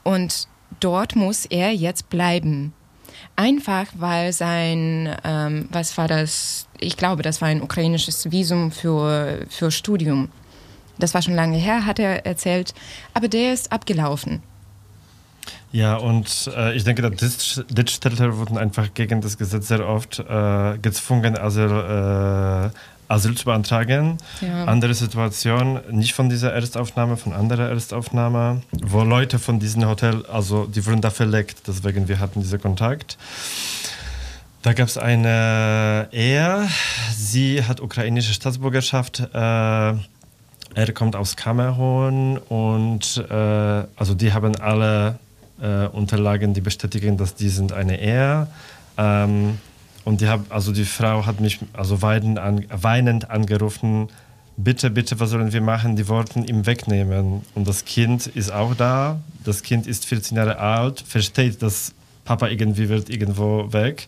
Und 0.02 0.48
dort 0.80 1.14
muss 1.14 1.46
er 1.46 1.72
jetzt 1.72 2.08
bleiben. 2.10 2.72
Einfach 3.36 3.86
weil 3.94 4.32
sein, 4.32 5.14
ähm, 5.24 5.68
was 5.70 5.96
war 5.96 6.08
das? 6.08 6.66
Ich 6.80 6.96
glaube, 6.96 7.22
das 7.22 7.40
war 7.40 7.48
ein 7.48 7.62
ukrainisches 7.62 8.30
Visum 8.30 8.72
für, 8.72 9.46
für 9.48 9.70
Studium. 9.70 10.28
Das 11.02 11.14
war 11.14 11.22
schon 11.22 11.34
lange 11.34 11.56
her, 11.56 11.84
hat 11.84 11.98
er 11.98 12.24
erzählt. 12.26 12.74
Aber 13.12 13.26
der 13.26 13.52
ist 13.52 13.72
abgelaufen. 13.72 14.40
Ja, 15.72 15.96
und 15.96 16.50
äh, 16.54 16.74
ich 16.74 16.84
denke, 16.84 17.02
dass 17.02 17.64
Ditchstädter 17.70 18.36
wurden 18.36 18.56
einfach 18.56 18.94
gegen 18.94 19.20
das 19.20 19.36
Gesetz 19.36 19.68
sehr 19.68 19.88
oft 19.88 20.20
äh, 20.20 20.78
gezwungen, 20.78 21.36
Asyl, 21.36 21.70
äh, 21.70 23.12
Asyl 23.12 23.34
zu 23.34 23.46
beantragen. 23.46 24.18
Ja. 24.42 24.66
Andere 24.66 24.94
Situation, 24.94 25.80
nicht 25.90 26.12
von 26.12 26.28
dieser 26.28 26.52
Erstaufnahme, 26.52 27.16
von 27.16 27.32
anderer 27.32 27.70
Erstaufnahme, 27.70 28.62
wo 28.70 29.02
Leute 29.02 29.38
von 29.38 29.58
diesem 29.58 29.84
Hotel, 29.86 30.24
also 30.26 30.66
die 30.66 30.86
wurden 30.86 31.00
da 31.00 31.10
verlegt, 31.10 31.62
deswegen 31.66 32.06
wir 32.06 32.20
hatten 32.20 32.42
diesen 32.42 32.60
Kontakt. 32.60 33.16
Da 34.60 34.74
gab 34.74 34.86
es 34.86 34.98
eine 34.98 36.08
Ehe, 36.12 36.68
sie 37.16 37.64
hat 37.64 37.80
ukrainische 37.80 38.32
Staatsbürgerschaft, 38.34 39.20
äh, 39.34 39.94
er 40.74 40.92
kommt 40.92 41.16
aus 41.16 41.36
Kamerun 41.36 42.38
und 42.38 43.24
äh, 43.28 43.34
also 43.34 44.14
die 44.14 44.32
haben 44.32 44.56
alle 44.56 45.18
äh, 45.60 45.86
Unterlagen, 45.86 46.54
die 46.54 46.60
bestätigen, 46.60 47.16
dass 47.16 47.34
die 47.34 47.48
sind 47.48 47.72
eine 47.72 48.00
Ehe. 48.00 48.46
Ähm, 48.96 49.58
und 50.04 50.20
die 50.20 50.28
hab, 50.28 50.52
also 50.52 50.72
die 50.72 50.84
Frau 50.84 51.26
hat 51.26 51.40
mich 51.40 51.60
also 51.72 52.02
weinend, 52.02 52.38
an, 52.38 52.64
weinend 52.70 53.30
angerufen, 53.30 54.08
bitte, 54.56 54.90
bitte, 54.90 55.20
was 55.20 55.30
sollen 55.30 55.52
wir 55.52 55.60
machen? 55.60 55.96
Die 55.96 56.08
wollten 56.08 56.44
ihn 56.44 56.66
wegnehmen. 56.66 57.42
Und 57.54 57.68
das 57.68 57.84
Kind 57.84 58.26
ist 58.26 58.50
auch 58.52 58.74
da. 58.74 59.20
Das 59.44 59.62
Kind 59.62 59.86
ist 59.86 60.06
14 60.06 60.36
Jahre 60.36 60.58
alt, 60.58 61.00
versteht, 61.06 61.62
dass 61.62 61.94
Papa 62.24 62.48
irgendwie 62.48 62.88
wird 62.88 63.10
irgendwo 63.10 63.72
weg. 63.72 64.06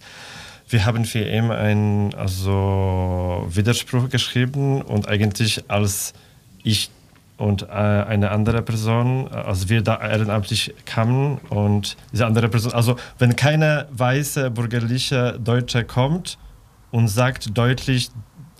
Wir 0.68 0.86
haben 0.86 1.04
für 1.04 1.20
ihn 1.20 1.50
einen 1.50 2.14
also 2.14 3.46
Widerspruch 3.48 4.08
geschrieben 4.08 4.82
und 4.82 5.08
eigentlich 5.08 5.64
als 5.68 6.14
ich 6.64 6.90
und 7.36 7.62
äh, 7.62 7.66
eine 7.66 8.30
andere 8.30 8.62
Person, 8.62 9.28
also 9.28 9.68
wir 9.68 9.82
da 9.82 10.00
ehrenamtlich 10.00 10.74
kamen 10.84 11.38
und 11.48 11.96
diese 12.12 12.26
andere 12.26 12.48
Person, 12.48 12.72
also 12.72 12.96
wenn 13.18 13.36
keine 13.36 13.86
weiße 13.90 14.50
bürgerliche 14.50 15.38
Deutsche 15.42 15.84
kommt 15.84 16.38
und 16.90 17.08
sagt 17.08 17.56
deutlich, 17.56 18.10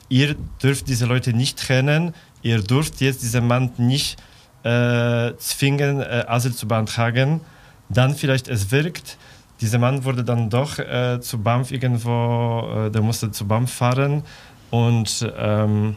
ihr 0.08 0.34
dürft 0.62 0.88
diese 0.88 1.06
Leute 1.06 1.32
nicht 1.32 1.58
trennen, 1.58 2.14
ihr 2.42 2.62
dürft 2.62 3.00
jetzt 3.00 3.22
diesen 3.22 3.46
Mann 3.46 3.70
nicht 3.78 4.20
äh, 4.64 5.36
zwingen, 5.36 6.00
äh, 6.00 6.24
Asyl 6.26 6.52
zu 6.52 6.66
beantragen, 6.66 7.40
dann 7.88 8.14
vielleicht 8.14 8.48
es 8.48 8.70
wirkt. 8.72 9.18
Dieser 9.60 9.78
Mann 9.78 10.04
wurde 10.04 10.24
dann 10.24 10.50
doch 10.50 10.78
äh, 10.78 11.20
zu 11.20 11.38
BAMF 11.38 11.70
irgendwo, 11.70 12.86
äh, 12.86 12.90
der 12.90 13.02
musste 13.02 13.30
zu 13.30 13.46
BAMF 13.46 13.72
fahren 13.72 14.24
und 14.70 15.32
ähm, 15.38 15.96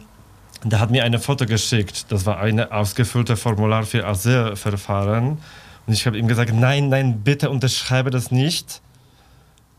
der 0.64 0.80
hat 0.80 0.90
mir 0.90 1.04
ein 1.04 1.18
Foto 1.18 1.46
geschickt. 1.46 2.06
Das 2.10 2.26
war 2.26 2.40
ein 2.40 2.60
ausgefülltes 2.60 3.40
Formular 3.40 3.84
für 3.84 4.06
Asylverfahren. 4.06 5.38
Und 5.86 5.92
ich 5.92 6.06
habe 6.06 6.18
ihm 6.18 6.28
gesagt, 6.28 6.52
nein, 6.52 6.88
nein, 6.88 7.20
bitte 7.22 7.50
unterschreibe 7.50 8.10
das 8.10 8.30
nicht. 8.30 8.82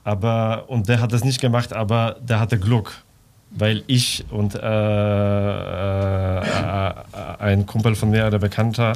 Aber, 0.03 0.65
und 0.67 0.87
der 0.89 1.01
hat 1.01 1.11
das 1.11 1.23
nicht 1.23 1.41
gemacht, 1.41 1.73
aber 1.73 2.15
der 2.21 2.39
hatte 2.39 2.57
Glück. 2.57 3.03
Weil 3.51 3.83
ich 3.87 4.25
und 4.29 4.53
äh, 4.53 4.59
äh, 4.59 6.39
äh, 6.39 6.93
ein 7.39 7.65
Kumpel 7.65 7.95
von 7.95 8.11
mir, 8.11 8.29
der 8.29 8.37
Bekannter, 8.37 8.93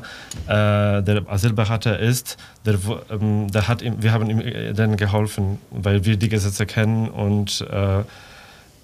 äh, 0.48 1.02
der 1.02 1.24
Asylberater 1.28 1.98
ist, 1.98 2.38
der, 2.64 2.78
ähm, 3.10 3.50
der 3.52 3.68
hat 3.68 3.82
ihm, 3.82 4.04
wir 4.04 4.12
haben 4.12 4.30
ihm 4.30 4.40
äh, 4.40 4.74
dann 4.74 4.96
geholfen, 4.96 5.58
weil 5.72 6.06
wir 6.06 6.18
die 6.18 6.30
Gesetze 6.30 6.68
kennen 6.68 7.10
und 7.10 7.62
äh, 7.62 8.04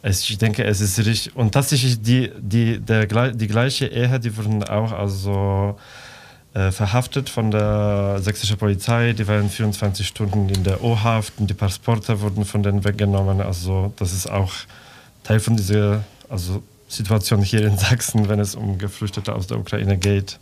ich 0.04 0.38
denke, 0.38 0.64
es 0.64 0.82
ist 0.82 0.98
richtig. 1.00 1.36
Und 1.36 1.52
tatsächlich, 1.52 2.02
die, 2.02 2.32
die, 2.40 2.80
der, 2.80 3.06
die 3.32 3.48
gleiche 3.48 3.88
Ehe, 3.88 4.20
die 4.20 4.36
wurden 4.38 4.64
auch 4.64 4.92
also 4.92 5.78
äh, 6.54 6.72
verhaftet 6.72 7.30
von 7.30 7.52
der 7.52 8.20
sächsischen 8.22 8.58
Polizei. 8.58 9.14
Die 9.14 9.28
waren 9.28 9.50
24 9.50 10.08
Stunden 10.08 10.50
in 10.50 10.64
der 10.64 10.84
O-Haft 10.84 11.34
und 11.38 11.50
die 11.50 11.54
Passporte 11.54 12.22
wurden 12.22 12.46
von 12.46 12.64
denen 12.64 12.84
weggenommen. 12.84 13.42
Also, 13.42 13.94
das 13.98 14.14
ist 14.14 14.30
auch 14.30 14.54
Teil 15.24 15.40
von 15.40 15.58
dieser 15.58 16.04
also 16.30 16.64
Situation 16.88 17.42
hier 17.44 17.66
in 17.66 17.78
Sachsen, 17.78 18.30
wenn 18.30 18.40
es 18.40 18.56
um 18.56 18.78
Geflüchtete 18.78 19.34
aus 19.36 19.48
der 19.48 19.60
Ukraine 19.60 19.98
geht. 19.98 20.40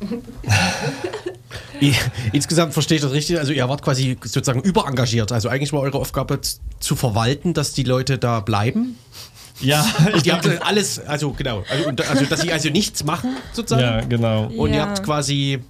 Insgesamt 2.32 2.72
verstehe 2.72 2.96
ich 2.96 3.02
das 3.02 3.12
richtig. 3.12 3.38
Also 3.38 3.52
ihr 3.52 3.68
wart 3.68 3.82
quasi 3.82 4.16
sozusagen 4.22 4.60
überengagiert. 4.60 5.32
Also 5.32 5.48
eigentlich 5.48 5.72
war 5.72 5.80
eure 5.80 5.98
Aufgabe 5.98 6.40
zu 6.80 6.96
verwalten, 6.96 7.54
dass 7.54 7.72
die 7.72 7.84
Leute 7.84 8.18
da 8.18 8.40
bleiben. 8.40 8.98
Ja, 9.60 9.86
ich 10.16 10.22
die 10.22 10.32
habt 10.32 10.46
alles, 10.62 10.98
also 10.98 11.32
genau, 11.32 11.62
also, 11.70 11.90
also, 12.08 12.24
dass 12.24 12.40
sie 12.40 12.52
also 12.52 12.70
nichts 12.70 13.04
machen 13.04 13.36
sozusagen. 13.52 13.82
Ja, 13.82 14.00
genau. 14.00 14.46
Und 14.46 14.70
ja. 14.70 14.76
ihr 14.76 14.82
habt 14.82 15.02
quasi 15.04 15.60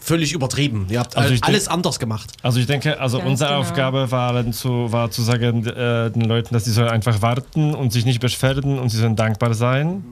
völlig 0.00 0.32
übertrieben. 0.32 0.86
Ihr 0.90 1.00
habt 1.00 1.16
Also 1.16 1.34
alles 1.42 1.64
denk- 1.64 1.74
anders 1.74 1.98
gemacht. 1.98 2.32
Also 2.42 2.60
ich 2.60 2.66
denke, 2.66 3.00
also 3.00 3.18
Ganz 3.18 3.30
unsere 3.30 3.50
genau. 3.50 3.60
Aufgabe 3.60 4.10
war, 4.10 4.32
dann 4.32 4.52
zu, 4.52 4.92
war 4.92 5.10
zu 5.10 5.22
sagen 5.22 5.66
äh, 5.66 6.10
den 6.10 6.22
Leuten, 6.22 6.54
dass 6.54 6.64
sie 6.64 6.72
sollen 6.72 6.88
einfach 6.88 7.22
warten 7.22 7.74
und 7.74 7.92
sich 7.92 8.04
nicht 8.04 8.20
beschweren 8.20 8.78
und 8.78 8.88
sie 8.90 8.98
sollen 8.98 9.16
dankbar 9.16 9.54
sein. 9.54 10.04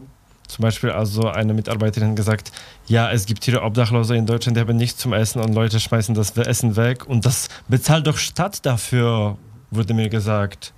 Zum 0.49 0.63
Beispiel 0.63 0.91
also 0.91 1.29
eine 1.29 1.53
Mitarbeiterin 1.53 2.17
gesagt, 2.17 2.51
ja, 2.87 3.13
es 3.13 3.27
gibt 3.27 3.45
hier 3.45 3.63
Obdachlose 3.63 4.17
in 4.17 4.25
Deutschland, 4.27 4.57
die 4.57 4.61
haben 4.63 4.77
nichts 4.77 4.99
zum 4.99 5.13
Essen 5.13 5.41
und 5.41 5.55
Leute 5.55 5.79
schmeißen 5.79 6.15
das 6.15 6.37
Essen 6.37 6.75
weg 6.75 7.07
und 7.07 7.27
das 7.27 7.49
bezahlt 7.69 8.07
doch 8.07 8.17
Stadt 8.17 8.65
dafür, 8.65 9.37
wurde 9.71 9.93
mir 9.93 10.09
gesagt. 10.09 10.73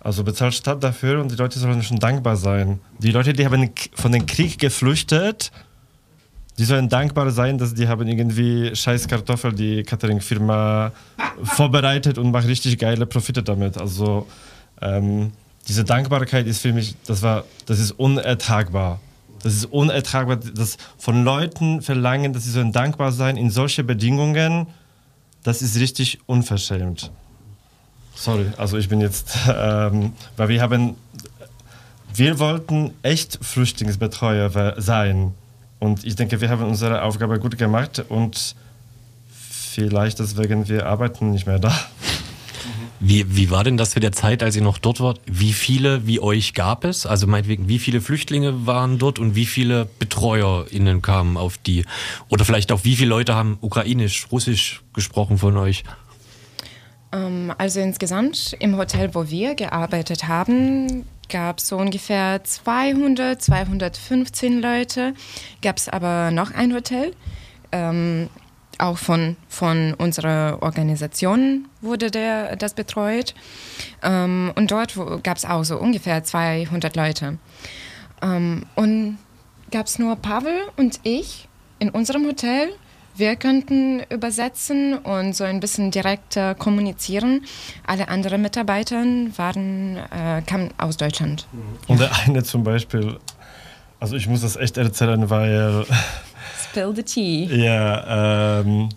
Also 0.00 0.24
bezahlt 0.24 0.54
Stadt 0.54 0.82
dafür 0.82 1.20
und 1.20 1.30
die 1.30 1.36
Leute 1.36 1.58
sollen 1.58 1.82
schon 1.82 1.98
dankbar 1.98 2.36
sein. 2.36 2.80
Die 2.98 3.12
Leute, 3.12 3.32
die 3.32 3.44
haben 3.44 3.70
von 3.94 4.12
dem 4.12 4.26
Krieg 4.26 4.58
geflüchtet, 4.58 5.52
die 6.58 6.64
sollen 6.64 6.88
dankbar 6.88 7.30
sein, 7.30 7.56
dass 7.56 7.72
die 7.72 7.86
haben 7.86 8.08
irgendwie 8.08 8.74
scheiß 8.74 9.06
Kartoffel, 9.06 9.52
die 9.52 9.84
Catering-Firma 9.84 10.90
vorbereitet 11.44 12.18
und 12.18 12.32
macht 12.32 12.48
richtig 12.48 12.78
geile 12.78 13.06
Profite 13.06 13.44
damit. 13.44 13.78
Also 13.78 14.26
ähm, 14.82 15.32
diese 15.68 15.84
Dankbarkeit 15.84 16.46
ist 16.46 16.60
für 16.60 16.72
mich, 16.72 16.94
das 17.06 17.22
war, 17.22 17.44
das 17.66 17.78
ist 17.78 17.92
unertragbar. 17.92 19.00
Das 19.42 19.54
ist 19.54 19.66
unertragbar, 19.66 20.36
das 20.36 20.78
von 20.96 21.22
Leuten 21.22 21.82
verlangen, 21.82 22.32
dass 22.32 22.44
sie 22.44 22.50
sollen 22.50 22.72
dankbar 22.72 23.12
sein 23.12 23.36
in 23.36 23.50
solche 23.50 23.84
Bedingungen, 23.84 24.66
das 25.44 25.62
ist 25.62 25.76
richtig 25.76 26.18
unverschämt. 26.26 27.12
Sorry, 28.14 28.46
also 28.56 28.76
ich 28.78 28.88
bin 28.88 29.00
jetzt, 29.00 29.36
ähm, 29.48 30.12
weil 30.36 30.48
wir 30.48 30.60
haben, 30.62 30.96
wir 32.14 32.38
wollten 32.38 32.92
echt 33.02 33.38
Flüchtlingsbetreuer 33.42 34.74
sein. 34.80 35.34
Und 35.78 36.04
ich 36.04 36.16
denke, 36.16 36.40
wir 36.40 36.48
haben 36.48 36.64
unsere 36.64 37.02
Aufgabe 37.02 37.38
gut 37.38 37.56
gemacht 37.56 38.04
und 38.08 38.56
vielleicht 39.30 40.18
deswegen 40.18 40.68
wir 40.68 40.86
arbeiten 40.86 41.30
nicht 41.30 41.46
mehr 41.46 41.60
da. 41.60 41.72
Wie, 43.00 43.36
wie 43.36 43.50
war 43.50 43.62
denn 43.62 43.76
das 43.76 43.94
für 43.94 44.00
der 44.00 44.12
Zeit, 44.12 44.42
als 44.42 44.56
ihr 44.56 44.62
noch 44.62 44.78
dort 44.78 45.00
wart? 45.00 45.20
Wie 45.26 45.52
viele 45.52 46.06
wie 46.06 46.20
euch 46.20 46.54
gab 46.54 46.84
es? 46.84 47.06
Also 47.06 47.26
meinetwegen, 47.26 47.68
wie 47.68 47.78
viele 47.78 48.00
Flüchtlinge 48.00 48.66
waren 48.66 48.98
dort 48.98 49.18
und 49.18 49.36
wie 49.36 49.46
viele 49.46 49.84
BetreuerInnen 49.84 51.00
kamen 51.00 51.36
auf 51.36 51.58
die? 51.58 51.84
Oder 52.28 52.44
vielleicht 52.44 52.72
auch, 52.72 52.84
wie 52.84 52.96
viele 52.96 53.10
Leute 53.10 53.34
haben 53.34 53.58
Ukrainisch, 53.60 54.26
Russisch 54.32 54.82
gesprochen 54.94 55.38
von 55.38 55.56
euch? 55.56 55.84
Ähm, 57.12 57.52
also 57.56 57.80
insgesamt 57.80 58.56
im 58.58 58.76
Hotel, 58.76 59.14
wo 59.14 59.28
wir 59.28 59.54
gearbeitet 59.54 60.26
haben, 60.26 61.04
gab 61.28 61.58
es 61.58 61.68
so 61.68 61.76
ungefähr 61.76 62.42
200, 62.42 63.40
215 63.40 64.60
Leute. 64.60 65.14
Gab 65.62 65.76
es 65.76 65.88
aber 65.88 66.30
noch 66.30 66.50
ein 66.50 66.74
Hotel, 66.74 67.14
ähm, 67.70 68.28
auch 68.78 68.98
von, 68.98 69.36
von 69.48 69.94
unserer 69.94 70.58
Organisation 70.60 71.68
wurde 71.80 72.10
der, 72.10 72.56
das 72.56 72.74
betreut. 72.74 73.34
Ähm, 74.02 74.52
und 74.54 74.70
dort 74.70 74.94
gab 75.22 75.36
es 75.36 75.44
auch 75.44 75.64
so 75.64 75.78
ungefähr 75.78 76.24
200 76.24 76.96
Leute. 76.96 77.38
Ähm, 78.22 78.64
und 78.74 79.18
gab 79.70 79.86
es 79.86 79.98
nur 79.98 80.16
Pavel 80.16 80.60
und 80.76 81.00
ich 81.02 81.48
in 81.78 81.90
unserem 81.90 82.26
Hotel. 82.26 82.70
Wir 83.16 83.34
könnten 83.34 84.00
übersetzen 84.10 84.96
und 84.96 85.34
so 85.34 85.42
ein 85.42 85.58
bisschen 85.58 85.90
direkter 85.90 86.54
kommunizieren. 86.54 87.44
Alle 87.84 88.08
anderen 88.08 88.42
Mitarbeiter 88.42 89.02
waren, 89.36 89.96
äh, 89.96 90.40
kamen 90.46 90.70
aus 90.78 90.96
Deutschland. 90.96 91.48
Und 91.88 91.98
der 91.98 92.16
eine 92.16 92.44
zum 92.44 92.62
Beispiel, 92.62 93.18
also 93.98 94.14
ich 94.14 94.28
muss 94.28 94.42
das 94.42 94.54
echt 94.54 94.76
erzählen, 94.76 95.28
weil 95.30 95.84
Spill 96.70 96.92
the 96.94 97.02
tea. 97.02 97.44
Ja, 97.46 98.60
ähm, 98.60 98.88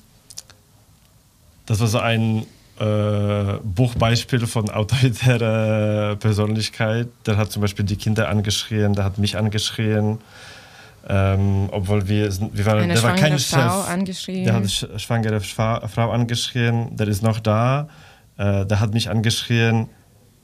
das 1.66 1.80
war 1.80 1.88
so 1.88 2.00
ein 2.00 2.46
äh, 2.80 3.60
Buchbeispiel 3.64 4.46
von 4.48 4.70
autoritärer 4.70 6.16
Persönlichkeit. 6.18 7.08
Der 7.26 7.38
hat 7.38 7.52
zum 7.52 7.62
Beispiel 7.62 7.86
die 7.86 7.96
Kinder 7.96 8.30
angeschrien, 8.30 8.94
der 8.94 9.06
hat 9.06 9.18
mich 9.18 9.38
angeschrien. 9.38 10.20
Ähm, 11.08 11.70
obwohl 11.72 12.08
wir, 12.08 12.30
wir 12.54 12.66
waren, 12.66 12.80
Eine 12.84 12.94
der 12.94 13.04
war 13.04 13.16
kein 13.16 13.40
schwangere 13.40 13.70
Frau 13.70 13.82
Chef. 13.82 13.90
angeschrien. 13.90 14.44
Der 14.46 14.54
hat 14.54 14.70
sch 14.70 14.86
schwangere 14.98 15.42
Schwa 15.42 15.88
Frau 15.88 16.12
angeschrien, 16.12 16.96
der 16.96 17.08
ist 17.08 17.24
noch 17.24 17.40
da. 17.40 17.88
Äh, 18.38 18.66
der 18.68 18.80
hat 18.80 18.94
mich 18.94 19.10
angeschrien, 19.10 19.88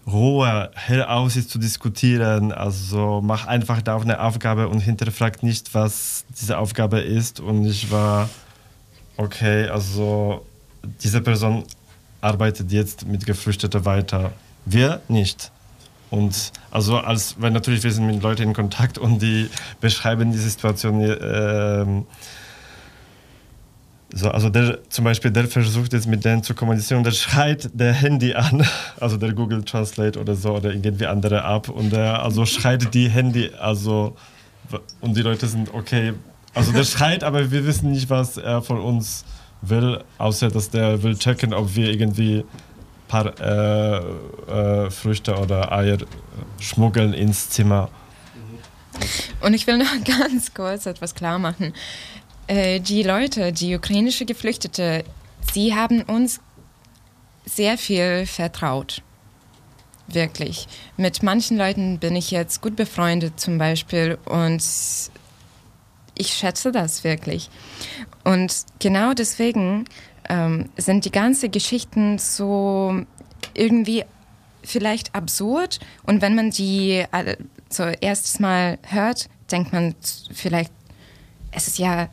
Aus, 0.09 1.35
jetzt 1.35 1.49
zu 1.49 1.59
diskutieren. 1.59 2.53
Also 2.53 3.21
mach 3.21 3.45
einfach 3.45 3.81
da 3.81 3.97
eine 3.97 4.21
Aufgabe 4.21 4.69
und 4.69 4.79
hinterfragt 4.79 5.43
nicht, 5.43 5.73
was 5.73 6.25
diese 6.39 6.57
Aufgabe 6.57 6.99
ist. 6.99 7.41
Und 7.41 7.65
ich 7.65 7.91
war, 7.91 8.29
okay, 9.17 9.67
also 9.67 10.45
diese 11.03 11.21
Person 11.21 11.65
arbeitet 12.21 12.71
jetzt 12.71 13.05
mit 13.05 13.25
Geflüchteten 13.25 13.83
weiter. 13.83 14.31
Wir 14.65 15.01
nicht. 15.09 15.51
Und 16.09 16.53
also 16.71 16.99
als, 16.99 17.35
weil 17.39 17.51
natürlich 17.51 17.83
wir 17.83 17.91
sind 17.91 18.07
mit 18.07 18.23
Leuten 18.23 18.43
in 18.43 18.53
Kontakt 18.53 18.97
und 18.97 19.21
die 19.21 19.49
beschreiben 19.81 20.31
die 20.31 20.37
Situation 20.37 21.01
ähm, 21.01 22.05
so, 24.13 24.29
also 24.29 24.49
der 24.49 24.79
zum 24.89 25.03
Beispiel, 25.03 25.31
der 25.31 25.47
versucht 25.47 25.93
jetzt 25.93 26.07
mit 26.07 26.23
denen 26.23 26.41
zu 26.41 26.53
kommunizieren 26.53 27.03
der 27.03 27.11
schreit 27.11 27.69
der 27.73 27.93
Handy 27.93 28.33
an, 28.33 28.65
also 28.99 29.17
der 29.17 29.33
Google 29.33 29.63
Translate 29.63 30.19
oder 30.19 30.35
so 30.35 30.55
oder 30.55 30.71
irgendwie 30.71 31.05
andere 31.05 31.39
App 31.39 31.69
und 31.69 31.91
der 31.91 32.23
also 32.23 32.45
schreit 32.45 32.93
die 32.93 33.09
Handy, 33.09 33.51
also 33.59 34.15
und 35.01 35.15
die 35.15 35.21
Leute 35.21 35.47
sind 35.47 35.73
okay, 35.73 36.13
also 36.53 36.71
der 36.71 36.83
schreit, 36.83 37.23
aber 37.23 37.51
wir 37.51 37.65
wissen 37.65 37.91
nicht, 37.91 38.09
was 38.09 38.37
er 38.37 38.61
von 38.61 38.79
uns 38.79 39.25
will, 39.61 40.03
außer 40.17 40.49
dass 40.49 40.69
der 40.69 41.03
will 41.03 41.17
checken, 41.17 41.53
ob 41.53 41.75
wir 41.75 41.89
irgendwie 41.89 42.43
paar 43.07 43.39
äh, 43.39 43.97
äh, 43.97 44.91
Früchte 44.91 45.35
oder 45.35 45.71
Eier 45.71 45.97
schmuggeln 46.59 47.13
ins 47.13 47.49
Zimmer. 47.49 47.89
Und 49.41 49.53
ich 49.53 49.67
will 49.67 49.77
noch 49.77 49.85
ganz 50.05 50.53
kurz 50.53 50.85
etwas 50.85 51.15
klar 51.15 51.39
machen. 51.39 51.73
Äh, 52.47 52.79
die 52.79 53.03
Leute, 53.03 53.51
die 53.51 53.75
ukrainische 53.75 54.25
Geflüchtete, 54.25 55.03
sie 55.53 55.75
haben 55.75 56.01
uns 56.03 56.39
sehr 57.45 57.77
viel 57.77 58.25
vertraut. 58.25 59.01
Wirklich. 60.07 60.67
Mit 60.95 61.21
manchen 61.21 61.57
Leuten 61.57 61.99
bin 61.99 62.15
ich 62.15 62.31
jetzt 62.31 62.61
gut 62.61 62.77
befreundet 62.77 63.39
zum 63.39 63.57
Beispiel 63.57 64.17
und 64.25 64.63
ich 66.17 66.33
schätze 66.33 66.71
das 66.71 67.03
wirklich. 67.03 67.49
Und 68.23 68.53
genau 68.79 69.13
deswegen 69.13 69.85
ähm, 70.29 70.69
sind 70.77 71.03
die 71.03 71.11
ganzen 71.11 71.51
Geschichten 71.51 72.17
so 72.19 73.01
irgendwie 73.53 74.05
vielleicht 74.63 75.13
absurd 75.13 75.79
und 76.03 76.21
wenn 76.21 76.35
man 76.35 76.51
die 76.51 77.03
so 77.69 77.83
erstes 77.83 78.39
Mal 78.39 78.77
hört, 78.83 79.29
denkt 79.51 79.73
man 79.73 79.95
vielleicht, 80.33 80.71
es 81.51 81.67
ist 81.67 81.79
ja 81.79 82.09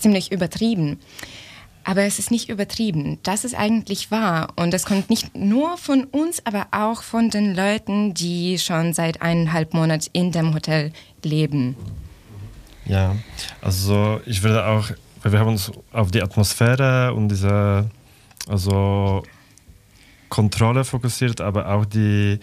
ziemlich 0.00 0.32
übertrieben. 0.32 0.98
Aber 1.82 2.02
es 2.02 2.18
ist 2.18 2.30
nicht 2.30 2.48
übertrieben. 2.50 3.18
Das 3.22 3.44
ist 3.44 3.54
eigentlich 3.54 4.10
wahr. 4.10 4.52
Und 4.56 4.72
das 4.72 4.84
kommt 4.84 5.08
nicht 5.08 5.34
nur 5.36 5.78
von 5.78 6.04
uns, 6.04 6.44
aber 6.44 6.68
auch 6.72 7.02
von 7.02 7.30
den 7.30 7.54
Leuten, 7.54 8.12
die 8.12 8.58
schon 8.58 8.92
seit 8.92 9.22
eineinhalb 9.22 9.72
Monaten 9.72 10.06
in 10.12 10.30
dem 10.30 10.54
Hotel 10.54 10.92
leben. 11.24 11.76
Ja, 12.84 13.16
also 13.62 14.20
ich 14.26 14.42
würde 14.42 14.66
auch, 14.66 14.90
weil 15.22 15.32
wir 15.32 15.38
haben 15.38 15.48
uns 15.48 15.72
auf 15.92 16.10
die 16.10 16.22
Atmosphäre 16.22 17.14
und 17.14 17.28
diese 17.28 17.88
also 18.46 19.22
Kontrolle 20.28 20.84
fokussiert, 20.84 21.40
aber 21.40 21.68
auch 21.68 21.84
die 21.84 22.40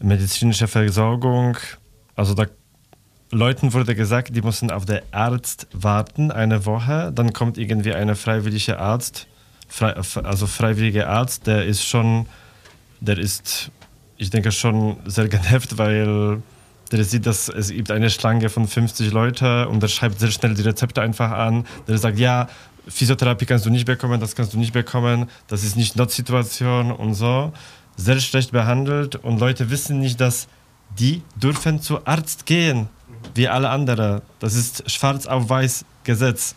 medizinische 0.00 0.68
Versorgung. 0.68 1.56
Also 2.14 2.34
da 2.34 2.46
Leuten 3.30 3.72
wurde 3.72 3.94
gesagt, 3.94 4.36
die 4.36 4.42
mussten 4.42 4.70
auf 4.70 4.84
den 4.84 5.00
Arzt 5.10 5.66
warten 5.72 6.30
eine 6.30 6.64
Woche, 6.64 7.12
dann 7.14 7.32
kommt 7.32 7.58
irgendwie 7.58 7.92
ein 7.92 8.14
freiwilliger 8.14 8.78
Arzt, 8.78 9.26
frei, 9.68 9.94
also 9.94 10.46
freiwilliger 10.46 11.08
Arzt, 11.08 11.46
der 11.46 11.64
ist 11.64 11.84
schon, 11.84 12.26
der 13.00 13.18
ist, 13.18 13.70
ich 14.16 14.30
denke 14.30 14.52
schon 14.52 14.98
sehr 15.06 15.28
genervt, 15.28 15.76
weil 15.76 16.40
der 16.92 17.04
sieht, 17.04 17.26
dass 17.26 17.48
es 17.48 17.70
gibt 17.70 17.90
eine 17.90 18.10
Schlange 18.10 18.48
von 18.48 18.68
50 18.68 19.10
Leute 19.12 19.68
und 19.68 19.82
der 19.82 19.88
schreibt 19.88 20.20
sehr 20.20 20.30
schnell 20.30 20.54
die 20.54 20.62
Rezepte 20.62 21.02
einfach 21.02 21.32
an. 21.32 21.66
Der 21.88 21.98
sagt, 21.98 22.18
ja, 22.18 22.48
Physiotherapie 22.86 23.46
kannst 23.46 23.66
du 23.66 23.70
nicht 23.70 23.86
bekommen, 23.86 24.20
das 24.20 24.36
kannst 24.36 24.54
du 24.54 24.58
nicht 24.58 24.72
bekommen, 24.72 25.28
das 25.48 25.64
ist 25.64 25.76
nicht 25.76 25.96
Notsituation 25.96 26.92
und 26.92 27.14
so. 27.14 27.52
Sehr 27.96 28.20
schlecht 28.20 28.52
behandelt 28.52 29.16
und 29.16 29.40
Leute 29.40 29.70
wissen 29.70 29.98
nicht, 29.98 30.20
dass 30.20 30.46
die 30.96 31.22
dürfen 31.34 31.80
zu 31.80 32.06
Arzt 32.06 32.46
gehen, 32.46 32.88
wie 33.34 33.48
alle 33.48 33.68
anderen. 33.70 34.22
Das 34.38 34.54
ist 34.54 34.90
schwarz 34.90 35.26
auf 35.26 35.48
weiß 35.48 35.84
Gesetz. 36.04 36.54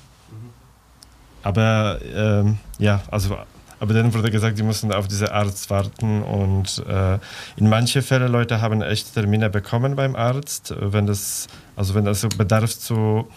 Aber 1.43 1.99
ähm, 2.13 2.57
ja, 2.77 3.01
also 3.09 3.37
aber 3.81 3.93
dann 3.93 4.13
wurde 4.13 4.29
gesagt, 4.29 4.57
die 4.57 4.63
mussten 4.63 4.91
auf 4.91 5.07
diese 5.07 5.31
Arzt 5.31 5.69
warten 5.69 6.21
und 6.21 6.83
äh, 6.85 7.17
in 7.55 7.69
manchen 7.69 8.01
Fällen 8.01 8.29
Leute 8.29 8.59
haben 8.59 8.81
echt 8.81 9.13
Termine 9.13 9.49
bekommen 9.49 9.95
beim 9.95 10.17
Arzt, 10.17 10.73
wenn 10.77 11.07
das 11.07 11.47
also 11.77 11.95
wenn 11.95 12.03
das 12.03 12.27
Bedarf 12.37 12.77
zu 12.77 13.27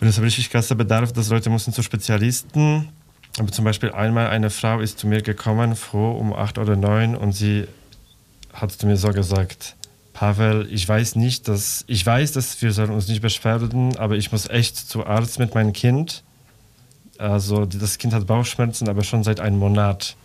wenn 0.00 0.08
es 0.08 0.20
richtig 0.20 0.50
krasser 0.50 0.76
Bedarf, 0.76 1.12
dass 1.12 1.28
Leute 1.28 1.50
müssen 1.50 1.72
zu 1.72 1.82
Spezialisten. 1.82 2.88
Aber 3.38 3.52
zum 3.52 3.64
Beispiel 3.64 3.92
einmal 3.92 4.28
eine 4.28 4.50
Frau 4.50 4.80
ist 4.80 4.98
zu 4.98 5.06
mir 5.06 5.22
gekommen, 5.22 5.76
froh 5.76 6.12
um 6.12 6.32
acht 6.32 6.58
oder 6.58 6.76
neun, 6.76 7.14
und 7.16 7.32
sie 7.32 7.66
hat 8.52 8.72
zu 8.72 8.86
mir 8.86 8.96
so 8.96 9.10
gesagt, 9.10 9.76
Pavel, 10.18 10.66
ich 10.72 10.88
weiß 10.88 11.14
nicht, 11.14 11.46
dass 11.46 11.84
ich 11.86 12.04
weiß, 12.04 12.32
dass 12.32 12.60
wir 12.60 12.72
sollen 12.72 12.90
uns 12.90 13.06
nicht 13.06 13.22
beschweren, 13.22 13.96
aber 13.98 14.16
ich 14.16 14.32
muss 14.32 14.48
echt 14.48 14.76
zu 14.76 15.06
Arzt 15.06 15.38
mit 15.38 15.54
meinem 15.54 15.72
Kind. 15.72 16.24
Also 17.18 17.66
das 17.66 17.98
Kind 17.98 18.12
hat 18.12 18.26
Bauchschmerzen, 18.26 18.88
aber 18.88 19.04
schon 19.04 19.22
seit 19.22 19.38
einem 19.38 19.60
Monat. 19.60 20.16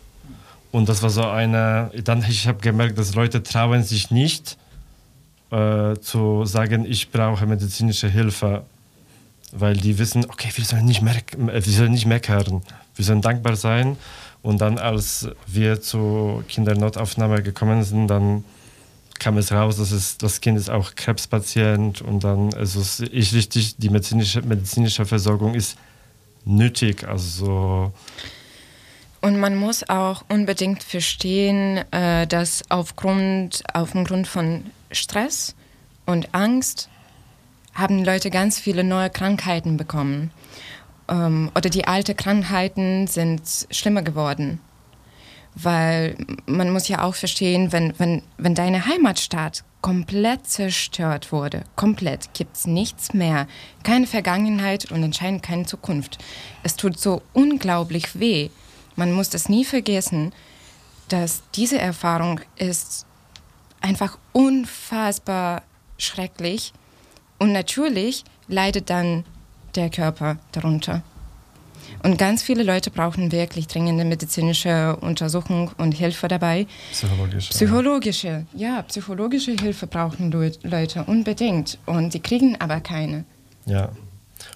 Und 0.72 0.90
das 0.90 1.04
war 1.04 1.12
so 1.12 1.28
eine, 1.28 1.92
dann 2.04 2.26
ich 2.28 2.48
habe 2.48 2.58
gemerkt, 2.60 2.98
dass 2.98 3.14
Leute 3.14 3.44
trauen 3.44 3.84
sich 3.84 4.10
nicht 4.10 4.58
äh, 5.52 5.94
zu 6.02 6.44
sagen, 6.46 6.86
ich 6.86 7.12
brauche 7.12 7.46
medizinische 7.46 8.08
Hilfe, 8.10 8.64
weil 9.52 9.78
die 9.78 10.00
wissen, 10.00 10.26
okay, 10.26 10.50
wir 10.56 10.66
sollen 10.66 10.86
nicht, 10.86 11.04
wir 11.06 11.62
sollen 11.62 11.92
nicht 11.92 12.08
meckern, 12.08 12.64
wir 12.96 13.06
sollen 13.06 13.22
dankbar 13.22 13.56
sein. 13.56 13.98
Und 14.42 14.60
dann, 14.60 14.80
als 14.80 15.30
wir 15.46 15.82
zur 15.82 16.44
Kindernotaufnahme 16.48 17.44
gekommen 17.44 17.84
sind, 17.84 18.08
dann 18.08 18.44
kam 19.24 19.38
es 19.38 19.52
raus, 19.52 19.78
dass 19.78 19.92
es, 19.92 20.18
das 20.18 20.42
Kind 20.42 20.58
ist 20.58 20.70
auch 20.70 20.96
Krebspatient 20.96 22.02
und 22.02 22.24
dann 22.24 22.54
also 22.54 22.82
ist 22.82 23.02
richtig, 23.34 23.78
die 23.78 23.90
medizinische, 23.90 24.42
medizinische 24.42 25.06
Versorgung 25.06 25.56
ist 25.56 25.78
nötig. 26.44 27.08
Also 27.08 27.94
und 29.22 29.40
man 29.40 29.56
muss 29.56 29.88
auch 29.88 30.26
unbedingt 30.28 30.84
verstehen, 30.84 31.78
äh, 31.92 32.28
dass 32.28 32.62
aufgrund, 32.68 33.64
aufgrund 33.74 34.28
von 34.28 34.66
Stress 34.92 35.56
und 36.06 36.36
Angst 36.36 36.90
haben 37.74 38.04
Leute 38.04 38.30
ganz 38.30 38.60
viele 38.60 38.84
neue 38.84 39.10
Krankheiten 39.10 39.78
bekommen. 39.78 40.32
Ähm, 41.08 41.50
oder 41.56 41.70
die 41.70 41.88
alten 41.88 42.18
Krankheiten 42.18 43.08
sind 43.08 43.42
schlimmer 43.72 44.02
geworden. 44.02 44.60
Weil 45.56 46.18
man 46.46 46.72
muss 46.72 46.88
ja 46.88 47.04
auch 47.04 47.16
verstehen, 47.16 47.72
wenn, 47.72 47.94
wenn, 48.00 48.24
wenn 48.38 48.56
deine 48.56 48.88
Heimatstadt 48.88 49.64
komplett 49.82 50.48
zerstört 50.48 51.32
wurde, 51.32 51.66
komplett, 51.76 52.34
gibt 52.34 52.56
es 52.56 52.66
nichts 52.66 53.14
mehr, 53.14 53.48
keine 53.84 54.08
Vergangenheit 54.08 54.92
und 54.92 55.04
anscheinend 55.04 55.44
keine 55.44 55.66
Zukunft. 55.66 56.18
Es 56.64 56.76
tut 56.76 56.98
so 56.98 57.22
unglaublich 57.34 58.20
weh. 58.20 58.50
Man 58.96 59.12
muss 59.12 59.30
das 59.30 59.50
nie 59.50 59.66
vergessen, 59.66 60.34
dass 61.10 61.44
diese 61.56 61.78
Erfahrung 61.78 62.40
ist 62.56 63.06
einfach 63.82 64.18
unfassbar 64.32 65.64
schrecklich 65.98 66.74
und 67.38 67.52
natürlich 67.52 68.24
leidet 68.48 68.90
dann 68.90 69.26
der 69.76 69.90
Körper 69.90 70.38
darunter. 70.54 71.04
Und 72.04 72.18
ganz 72.18 72.44
viele 72.44 72.64
Leute 72.64 72.92
brauchen 72.92 73.32
wirklich 73.32 73.68
dringende 73.68 74.06
medizinische 74.06 74.96
Untersuchung 74.98 75.72
und 75.78 75.94
Hilfe 75.94 76.28
dabei. 76.28 76.68
Psychologische. 76.92 77.50
Psychologische, 77.50 78.46
ja, 78.54 78.82
psychologische 78.84 79.52
Hilfe 79.52 79.88
brauchen 79.88 80.32
Leute 80.64 81.04
unbedingt. 81.06 81.78
Und 81.86 82.14
die 82.14 82.20
kriegen 82.20 82.60
aber 82.60 82.82
keine. 82.82 83.26
Ja. 83.66 83.90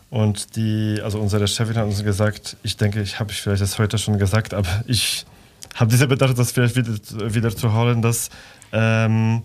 Und 0.10 0.56
die, 0.56 1.00
also 1.04 1.20
unsere 1.20 1.48
Chefin 1.48 1.76
hat 1.76 1.86
uns 1.86 2.04
gesagt, 2.04 2.58
ich 2.64 2.78
denke, 2.78 3.02
ich 3.02 3.20
habe 3.20 3.34
vielleicht 3.34 3.62
das 3.62 3.78
heute 3.78 3.98
schon 3.98 4.18
gesagt, 4.18 4.54
aber 4.54 4.84
ich 4.88 5.26
habe 5.76 5.92
diese 5.92 6.08
Bedarf, 6.08 6.34
das 6.34 6.52
vielleicht 6.52 6.76
wieder, 6.76 7.34
wieder 7.34 7.56
zu 7.56 7.74
holen, 7.74 8.02
dass 8.02 8.30
ähm, 8.72 9.44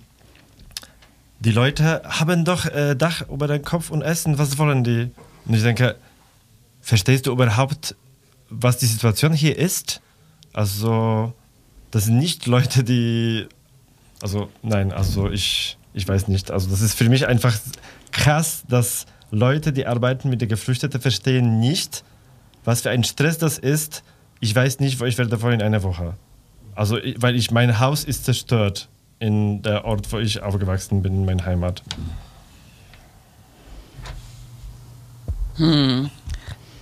die 1.41 1.51
Leute 1.51 2.03
haben 2.05 2.45
doch 2.45 2.67
äh, 2.67 2.95
Dach 2.95 3.29
über 3.29 3.49
den 3.49 3.63
Kopf 3.63 3.91
und 3.91 4.03
essen, 4.03 4.39
was 4.39 4.59
wollen 4.59 4.85
die? 4.85 5.11
Und 5.45 5.55
ich 5.55 5.63
denke, 5.63 5.97
verstehst 6.83 7.27
du 7.27 7.33
überhaupt, 7.33 7.97
was 8.51 8.77
die 8.79 8.87
Situation 8.87 9.33
hier 9.33 9.57
ist? 9.57 10.03
Also, 10.53 11.33
das 11.91 12.05
sind 12.05 12.19
nicht 12.19 12.47
Leute, 12.47 12.85
die. 12.85 13.47
Also, 14.21 14.51
nein, 14.63 14.93
also 14.93 15.31
ich, 15.31 15.79
ich 15.95 16.07
weiß 16.07 16.29
nicht. 16.29 16.51
Also, 16.51 16.69
das 16.69 16.83
ist 16.83 16.95
für 16.95 17.09
mich 17.09 17.27
einfach 17.27 17.57
krass, 18.11 18.65
dass 18.69 19.07
Leute, 19.31 19.73
die 19.73 19.87
arbeiten 19.87 20.29
mit 20.29 20.43
den 20.43 20.49
Geflüchteten, 20.49 21.01
verstehen 21.01 21.59
nicht, 21.59 22.05
was 22.65 22.83
für 22.83 22.91
ein 22.91 23.05
Stress 23.05 23.39
das 23.39 23.59
ist. 23.59 24.03
Ich 24.41 24.55
weiß 24.55 24.81
nicht, 24.81 25.01
wo 25.01 25.05
ich 25.07 25.17
werde 25.17 25.31
davon 25.31 25.53
in 25.53 25.63
einer 25.63 25.83
Woche. 25.83 26.15
Also, 26.75 26.99
weil 27.17 27.37
ich, 27.37 27.51
mein 27.51 27.81
Haus 27.81 28.05
ist 28.05 28.25
zerstört 28.25 28.89
in 29.19 29.63
der 29.63 29.85
Ort, 29.85 30.11
wo 30.13 30.19
ich 30.19 30.43
aufgewachsen 30.43 31.03
bin, 31.03 31.15
in 31.15 31.25
meiner 31.25 31.45
Heimat. 31.45 31.83
Hm. 35.57 36.11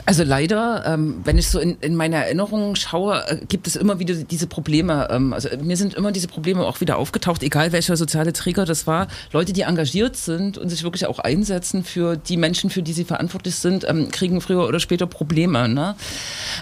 Also 0.06 0.24
leider, 0.24 0.84
ähm, 0.86 1.20
wenn 1.24 1.38
ich 1.38 1.48
so 1.48 1.58
in, 1.58 1.78
in 1.80 1.94
meine 1.94 2.16
Erinnerungen 2.16 2.74
schaue, 2.76 3.22
äh, 3.26 3.44
gibt 3.46 3.66
es 3.66 3.76
immer 3.76 3.98
wieder 3.98 4.14
diese 4.14 4.46
Probleme. 4.46 5.08
Ähm, 5.10 5.32
also 5.32 5.48
mir 5.60 5.76
sind 5.76 5.94
immer 5.94 6.12
diese 6.12 6.28
Probleme 6.28 6.64
auch 6.64 6.80
wieder 6.80 6.96
aufgetaucht, 6.96 7.42
egal 7.42 7.72
welcher 7.72 7.96
soziale 7.96 8.32
Träger 8.32 8.64
das 8.64 8.86
war. 8.86 9.08
Leute, 9.32 9.52
die 9.52 9.62
engagiert 9.62 10.16
sind 10.16 10.58
und 10.58 10.68
sich 10.68 10.82
wirklich 10.82 11.06
auch 11.06 11.18
einsetzen 11.18 11.84
für 11.84 12.16
die 12.16 12.36
Menschen, 12.36 12.70
für 12.70 12.82
die 12.82 12.92
sie 12.92 13.04
verantwortlich 13.04 13.56
sind, 13.56 13.88
ähm, 13.88 14.10
kriegen 14.10 14.40
früher 14.40 14.66
oder 14.66 14.80
später 14.80 15.06
Probleme. 15.06 15.68
Ne? 15.68 15.96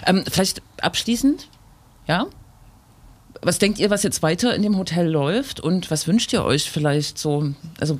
Ähm, 0.05 0.23
vielleicht 0.29 0.61
abschließend, 0.81 1.47
ja? 2.07 2.27
Was 3.41 3.57
denkt 3.57 3.79
ihr, 3.79 3.89
was 3.89 4.03
jetzt 4.03 4.21
weiter 4.21 4.53
in 4.53 4.63
dem 4.63 4.77
Hotel 4.77 5.07
läuft 5.07 5.61
und 5.61 5.89
was 5.91 6.07
wünscht 6.07 6.33
ihr 6.33 6.43
euch 6.43 6.69
vielleicht 6.69 7.17
so? 7.17 7.53
Also 7.79 7.99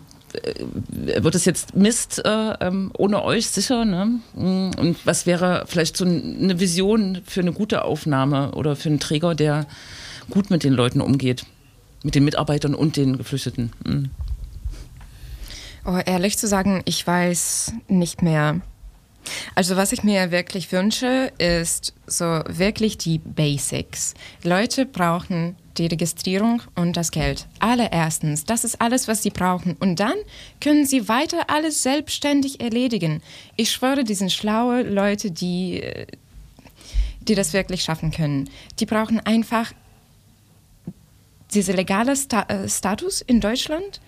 wird 0.92 1.36
es 1.36 1.46
jetzt 1.46 1.76
Mist 1.76 2.22
äh, 2.26 2.54
ähm, 2.60 2.92
ohne 2.98 3.24
euch 3.24 3.48
sicher. 3.48 3.86
Ne? 3.86 4.20
Mm, 4.36 4.72
und 4.78 4.98
was 5.06 5.26
wäre 5.26 5.66
vielleicht 5.68 5.98
so 5.98 6.06
eine 6.06 6.60
Vision 6.60 7.22
für 7.26 7.42
eine 7.42 7.54
gute 7.54 7.84
Aufnahme 7.84 8.52
oder 8.52 8.76
für 8.76 8.90
einen 8.90 9.00
Träger, 9.00 9.36
der 9.36 9.66
gut 10.30 10.50
mit 10.50 10.64
den 10.64 10.74
Leuten 10.74 11.02
umgeht, 11.02 11.46
mit 12.04 12.16
den 12.16 12.24
Mitarbeitern 12.24 12.76
und 12.76 12.98
den 12.98 13.18
Geflüchteten? 13.18 13.72
Mhm. 13.86 14.10
Oh, 15.86 16.00
ehrlich 16.06 16.38
zu 16.38 16.48
sagen, 16.48 16.82
ich 16.86 17.06
weiß 17.06 17.74
nicht 17.88 18.22
mehr. 18.22 18.62
Also 19.56 19.76
was 19.76 19.92
ich 19.92 20.04
mir 20.04 20.32
wirklich 20.32 20.72
wünsche, 20.72 21.32
ist 21.38 21.94
so 22.08 22.42
wirklich 22.48 22.98
die 22.98 23.20
Basics. 23.20 24.14
Leute 24.44 24.86
brauchen 24.86 25.56
die 25.78 25.88
Registrierung 25.88 26.62
und 26.76 26.98
das 26.98 27.12
Geld. 27.12 27.48
Allererstens, 27.60 28.46
das 28.46 28.64
ist 28.64 28.82
alles, 28.82 29.08
was 29.08 29.24
sie 29.24 29.30
brauchen. 29.30 29.76
Und 29.80 30.00
dann 30.00 30.16
können 30.62 30.86
sie 30.86 31.08
weiter 31.08 31.50
alles 31.50 31.84
selbstständig 31.84 32.60
erledigen. 32.60 33.22
Ich 33.56 33.72
schwöre, 33.72 34.04
die 34.04 34.16
sind 34.16 34.32
schlaue 34.32 34.84
Leute, 34.84 35.32
die, 35.32 35.82
äh, 35.82 36.08
die 37.22 37.36
das 37.36 37.54
wirklich 37.54 37.84
schaffen 37.84 38.12
können. 38.12 38.50
Die 38.80 38.86
brauchen 38.86 39.20
einfach 39.20 39.72
diese 41.54 41.72
legale 41.72 42.16
Sta 42.16 42.44
äh, 42.44 42.68
Status 42.70 43.22
in 43.22 43.40
Deutschland 43.40 44.02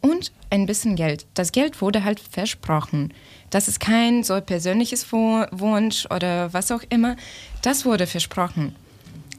und 0.00 0.32
ein 0.50 0.66
bisschen 0.66 0.96
Geld. 0.96 1.26
Das 1.34 1.52
Geld 1.52 1.80
wurde 1.80 2.04
halt 2.04 2.20
versprochen. 2.20 3.12
Das 3.50 3.68
ist 3.68 3.80
kein 3.80 4.22
so 4.22 4.40
persönliches 4.40 5.10
Wunsch 5.12 6.06
oder 6.06 6.52
was 6.52 6.70
auch 6.70 6.82
immer. 6.88 7.16
Das 7.62 7.84
wurde 7.84 8.06
versprochen. 8.06 8.74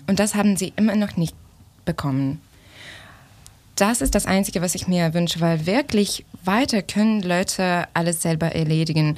Und 0.08 0.20
das 0.20 0.36
haben 0.36 0.58
sie 0.58 0.74
immer 0.76 0.96
noch 0.96 1.18
nicht 1.18 1.36
bekommen. 1.86 2.42
Das 3.76 4.02
ist 4.02 4.14
das 4.14 4.26
Einzige, 4.26 4.62
was 4.62 4.76
ich 4.76 4.88
mir 4.88 5.14
wünsche, 5.14 5.40
weil 5.40 5.66
wirklich 5.66 6.26
weiter 6.44 6.82
können 6.82 7.22
Leute 7.22 7.88
alles 7.94 8.22
selber 8.22 8.48
erledigen. 8.48 9.18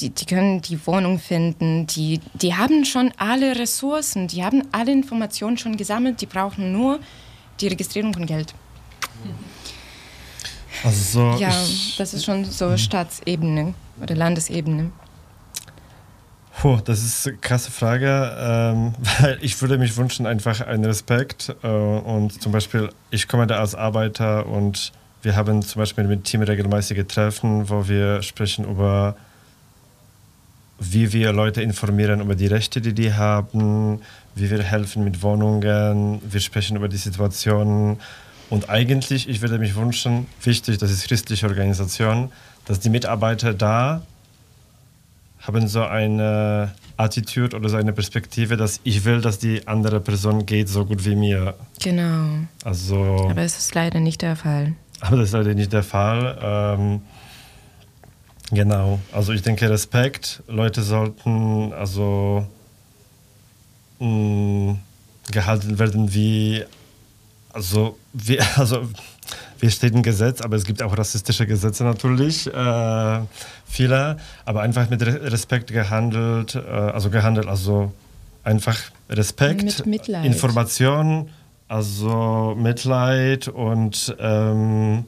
Die, 0.00 0.10
die 0.10 0.26
können 0.26 0.62
die 0.62 0.84
Wohnung 0.86 1.18
finden, 1.18 1.86
die, 1.86 2.20
die 2.34 2.54
haben 2.54 2.84
schon 2.84 3.12
alle 3.16 3.56
Ressourcen, 3.56 4.28
die 4.28 4.44
haben 4.44 4.62
alle 4.72 4.92
Informationen 4.92 5.58
schon 5.58 5.76
gesammelt, 5.76 6.20
die 6.20 6.26
brauchen 6.26 6.72
nur 6.72 7.00
die 7.60 7.68
Registrierung 7.68 8.12
von 8.12 8.26
Geld. 8.26 8.52
Also 10.84 11.36
ja, 11.38 11.50
das 11.98 12.14
ist 12.14 12.24
schon 12.24 12.44
so 12.44 12.76
Staatsebene 12.76 13.74
oder 14.00 14.14
Landesebene. 14.14 14.90
Puh, 16.58 16.78
das 16.82 17.02
ist 17.04 17.26
eine 17.26 17.36
krasse 17.36 17.70
Frage, 17.70 18.34
ähm, 18.38 18.94
weil 19.20 19.38
ich 19.42 19.60
würde 19.60 19.76
mich 19.76 19.96
wünschen, 19.96 20.26
einfach 20.26 20.62
einen 20.62 20.84
Respekt. 20.84 21.54
Äh, 21.62 21.66
und 21.68 22.40
zum 22.40 22.52
Beispiel, 22.52 22.88
ich 23.10 23.28
komme 23.28 23.46
da 23.46 23.58
als 23.58 23.74
Arbeiter 23.74 24.46
und 24.46 24.92
wir 25.22 25.36
haben 25.36 25.60
zum 25.62 25.80
Beispiel 25.80 26.04
mit 26.04 26.20
dem 26.20 26.24
Team 26.24 26.42
regelmäßige 26.42 27.04
Treffen, 27.06 27.68
wo 27.68 27.88
wir 27.88 28.22
sprechen 28.22 28.64
über, 28.64 29.16
wie 30.78 31.12
wir 31.12 31.32
Leute 31.32 31.62
informieren 31.62 32.20
über 32.20 32.34
die 32.34 32.46
Rechte, 32.46 32.80
die 32.80 32.94
die 32.94 33.12
haben, 33.12 34.00
wie 34.34 34.50
wir 34.50 34.62
helfen 34.62 35.04
mit 35.04 35.22
Wohnungen, 35.22 36.20
wir 36.22 36.40
sprechen 36.40 36.76
über 36.76 36.88
die 36.88 36.96
Situation. 36.96 37.98
Und 38.48 38.70
eigentlich, 38.70 39.28
ich 39.28 39.40
würde 39.40 39.58
mich 39.58 39.74
wünschen, 39.74 40.26
wichtig, 40.42 40.78
das 40.78 40.90
ist 40.90 41.06
christliche 41.08 41.46
Organisation, 41.46 42.30
dass 42.64 42.80
die 42.80 42.90
Mitarbeiter 42.90 43.54
da 43.54 44.02
haben 45.40 45.68
so 45.68 45.82
eine 45.82 46.72
Attitude 46.96 47.56
oder 47.56 47.68
so 47.68 47.76
eine 47.76 47.92
Perspektive, 47.92 48.56
dass 48.56 48.80
ich 48.84 49.04
will, 49.04 49.20
dass 49.20 49.38
die 49.38 49.66
andere 49.68 50.00
Person 50.00 50.46
geht 50.46 50.68
so 50.68 50.84
gut 50.84 51.04
wie 51.04 51.14
mir. 51.14 51.54
Genau. 51.82 52.46
Also. 52.64 53.28
Aber 53.30 53.42
es 53.42 53.58
ist 53.58 53.74
leider 53.74 54.00
nicht 54.00 54.22
der 54.22 54.34
Fall. 54.34 54.74
Aber 55.00 55.16
das 55.16 55.28
ist 55.28 55.32
leider 55.32 55.54
nicht 55.54 55.72
der 55.72 55.82
Fall. 55.82 56.38
Ähm, 56.42 57.00
Genau, 58.52 59.00
also 59.12 59.32
ich 59.32 59.42
denke 59.42 59.68
Respekt. 59.68 60.42
Leute 60.46 60.82
sollten 60.82 61.72
also 61.72 62.46
mh, 63.98 64.76
gehalten 65.32 65.78
werden 65.78 66.14
wie, 66.14 66.64
also, 67.56 67.96
wie, 68.12 68.38
also 68.38 68.88
wir 69.58 69.70
steht 69.76 69.94
ein 69.94 70.02
Gesetz, 70.02 70.42
aber 70.42 70.56
es 70.56 70.64
gibt 70.64 70.82
auch 70.82 70.96
rassistische 70.96 71.46
Gesetze 71.46 71.84
natürlich, 71.84 72.46
äh, 72.46 73.20
viele, 73.66 74.18
aber 74.44 74.60
einfach 74.60 74.90
mit 74.90 75.04
Re 75.04 75.32
Respekt 75.32 75.72
gehandelt, 75.72 76.54
äh, 76.54 76.60
also 76.68 77.08
gehandelt, 77.08 77.48
also 77.48 77.92
einfach 78.44 78.78
Respekt, 79.08 79.62
Mit 79.62 79.86
Mitleid. 79.86 80.26
Information, 80.26 81.30
also 81.66 82.54
Mitleid 82.58 83.48
und 83.48 84.14
ähm, 84.20 85.04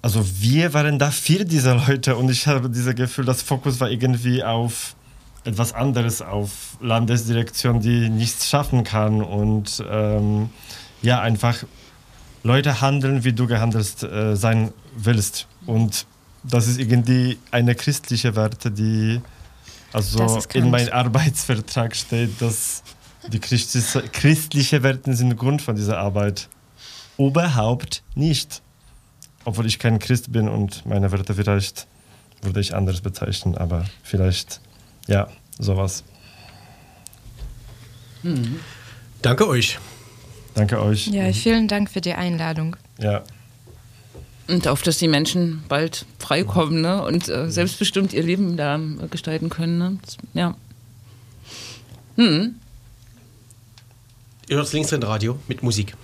also 0.00 0.24
wir 0.40 0.72
waren 0.74 0.98
da 0.98 1.10
für 1.10 1.44
diese 1.44 1.74
Leute 1.74 2.16
und 2.16 2.30
ich 2.30 2.46
habe 2.46 2.70
dieses 2.70 2.94
Gefühl, 2.94 3.26
das 3.26 3.42
Fokus 3.42 3.78
war 3.80 3.90
irgendwie 3.90 4.42
auf 4.42 4.96
etwas 5.44 5.72
anderes, 5.72 6.22
auf 6.22 6.76
Landesdirektion, 6.80 7.80
die 7.80 8.08
nichts 8.08 8.48
schaffen 8.48 8.84
kann 8.84 9.22
und 9.22 9.82
ähm, 9.88 10.50
ja, 11.02 11.20
einfach 11.20 11.64
Leute 12.42 12.80
handeln, 12.80 13.24
wie 13.24 13.32
du 13.32 13.46
gehandelt 13.46 14.02
äh, 14.02 14.36
sein 14.36 14.72
willst. 14.96 15.46
Und 15.66 16.06
das 16.42 16.66
ist 16.66 16.78
irgendwie 16.78 17.38
eine 17.50 17.74
christliche 17.74 18.34
Werte, 18.36 18.70
die 18.70 19.20
also 19.92 20.40
in 20.54 20.70
meinem 20.70 20.92
Arbeitsvertrag 20.92 21.94
steht, 21.94 22.40
dass 22.40 22.82
die 23.28 23.38
christliche, 23.38 24.02
christliche 24.08 24.82
Werte 24.82 25.14
sind 25.14 25.36
Grund 25.36 25.62
von 25.62 25.76
dieser 25.76 25.98
Arbeit. 25.98 26.48
Überhaupt 27.18 28.02
nicht. 28.14 28.62
Obwohl 29.44 29.66
ich 29.66 29.78
kein 29.78 29.98
Christ 29.98 30.32
bin 30.32 30.48
und 30.48 30.86
meine 30.86 31.12
Werte 31.12 31.34
vielleicht 31.34 31.86
würde 32.42 32.60
ich 32.60 32.74
anders 32.74 33.00
bezeichnen, 33.00 33.56
aber 33.56 33.84
vielleicht, 34.02 34.60
ja, 35.06 35.28
sowas. 35.58 36.04
Danke 39.20 39.48
euch. 39.48 39.78
Danke 40.54 40.80
euch. 40.80 41.06
Ja, 41.08 41.32
vielen 41.32 41.68
Dank 41.68 41.90
für 41.90 42.00
die 42.00 42.14
Einladung. 42.14 42.76
Ja. 42.98 43.22
Und 44.48 44.68
auf, 44.68 44.82
dass 44.82 44.98
die 44.98 45.08
Menschen 45.08 45.62
bald 45.68 46.04
freikommen 46.18 46.82
ne? 46.82 47.02
und 47.02 47.28
äh, 47.28 47.50
selbstbestimmt 47.50 48.12
ihr 48.12 48.22
Leben 48.22 48.56
da 48.56 48.76
äh, 48.76 49.08
gestalten 49.10 49.48
können. 49.48 49.78
Ne? 49.78 49.98
Ja. 50.34 50.56
Hm. 52.16 52.56
Ihr 54.48 54.56
hört 54.56 54.72
Linksrendradio 54.72 55.38
mit 55.48 55.62
Musik. 55.62 55.94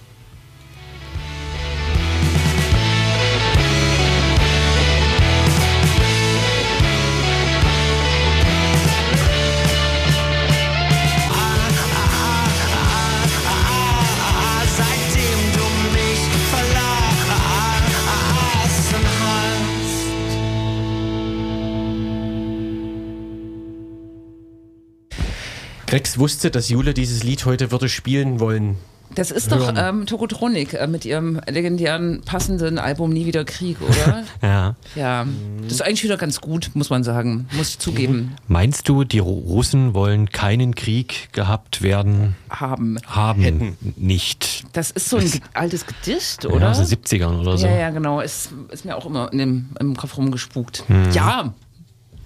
Grex 25.89 26.18
wusste, 26.18 26.51
dass 26.51 26.68
Jule 26.68 26.93
dieses 26.95 27.22
Lied 27.24 27.45
heute 27.47 27.70
würde 27.70 27.89
spielen 27.89 28.41
wollen. 28.41 28.76
Das 29.14 29.30
ist 29.30 29.51
doch 29.51 29.72
ähm, 29.74 30.05
Tokotronik 30.05 30.74
äh, 30.74 30.86
mit 30.86 31.07
ihrem 31.07 31.41
legendären 31.49 32.20
passenden 32.26 32.78
Album 32.78 33.11
Nie 33.11 33.24
wieder 33.24 33.47
Krieg, 33.47 33.78
oder? 33.80 34.22
Ja. 34.43 34.76
ja. 34.95 35.26
Das 35.62 35.72
ist 35.72 35.80
eigentlich 35.82 36.05
wieder 36.05 36.18
ganz 36.18 36.43
gut, 36.43 36.70
muss 36.74 36.91
man 36.91 37.03
sagen. 37.05 37.49
Muss 37.53 37.70
ich 37.70 37.78
zugeben. 37.78 38.36
Meinst 38.49 38.86
du, 38.86 39.05
die 39.05 39.22
Ru- 39.22 39.47
Russen 39.47 39.95
wollen 39.95 40.28
keinen 40.28 40.74
Krieg 40.74 41.30
gehabt 41.32 41.80
werden? 41.80 42.36
Haben. 42.51 42.99
Haben 43.07 43.41
Hätten. 43.43 43.78
nicht. 43.97 44.64
Das 44.74 44.91
ist 44.91 45.09
so 45.09 45.16
ein 45.16 45.30
ge- 45.30 45.41
altes 45.55 45.86
Gedicht, 45.86 46.45
Ja, 46.45 46.51
oder? 46.51 46.70
aus 46.70 46.76
den 46.76 46.86
70ern 46.86 47.41
oder 47.41 47.57
so. 47.57 47.66
Ja, 47.66 47.76
ja, 47.78 47.91
genau. 47.91 48.20
Ist, 48.20 48.51
ist 48.70 48.84
mir 48.84 48.95
auch 48.95 49.07
immer 49.07 49.32
in 49.32 49.39
dem, 49.39 49.68
im 49.80 49.97
Kopf 49.97 50.18
rumgespukt. 50.18 50.84
Hm. 50.86 51.11
Ja, 51.12 51.55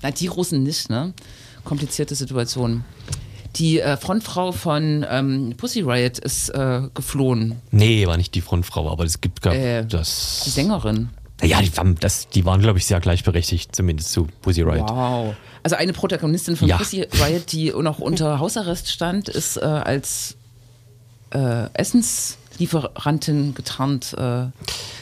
na, 0.02 0.10
die 0.10 0.26
Russen 0.26 0.64
nicht, 0.64 0.90
ne? 0.90 1.14
Komplizierte 1.62 2.16
Situation. 2.16 2.84
Die 3.56 3.80
äh, 3.80 3.96
Frontfrau 3.96 4.52
von 4.52 5.04
ähm, 5.08 5.54
Pussy 5.56 5.80
Riot 5.82 6.18
ist 6.18 6.48
äh, 6.50 6.82
geflohen. 6.94 7.60
Nee, 7.70 8.06
war 8.06 8.16
nicht 8.16 8.34
die 8.34 8.40
Frontfrau, 8.40 8.90
aber 8.90 9.04
es 9.04 9.20
gibt 9.20 9.42
gab 9.42 9.52
Äh, 9.54 9.84
das. 9.84 10.42
Die 10.46 10.50
Sängerin. 10.50 11.10
Ja, 11.42 11.60
die, 11.60 11.76
waren- 11.76 11.96
das, 11.96 12.28
die 12.28 12.44
waren, 12.44 12.60
glaube 12.60 12.78
ich, 12.78 12.86
sehr 12.86 13.00
gleichberechtigt, 13.00 13.74
zumindest 13.74 14.12
zu 14.12 14.28
Pussy 14.42 14.62
Riot. 14.62 14.88
Wow. 14.88 15.34
Also 15.64 15.76
eine 15.76 15.92
Protagonistin 15.92 16.56
von 16.56 16.68
Ja. 16.68 16.78
Pussy 16.78 17.02
Riot, 17.02 17.50
die 17.52 17.70
noch 17.82 17.98
unter 17.98 18.38
Hausarrest 18.38 18.88
stand, 18.90 19.28
ist 19.28 19.56
äh, 19.56 19.60
als 19.64 20.36
äh, 21.30 21.66
Essenslieferantin 21.74 23.54
getarnt 23.54 24.14
äh, 24.16 24.46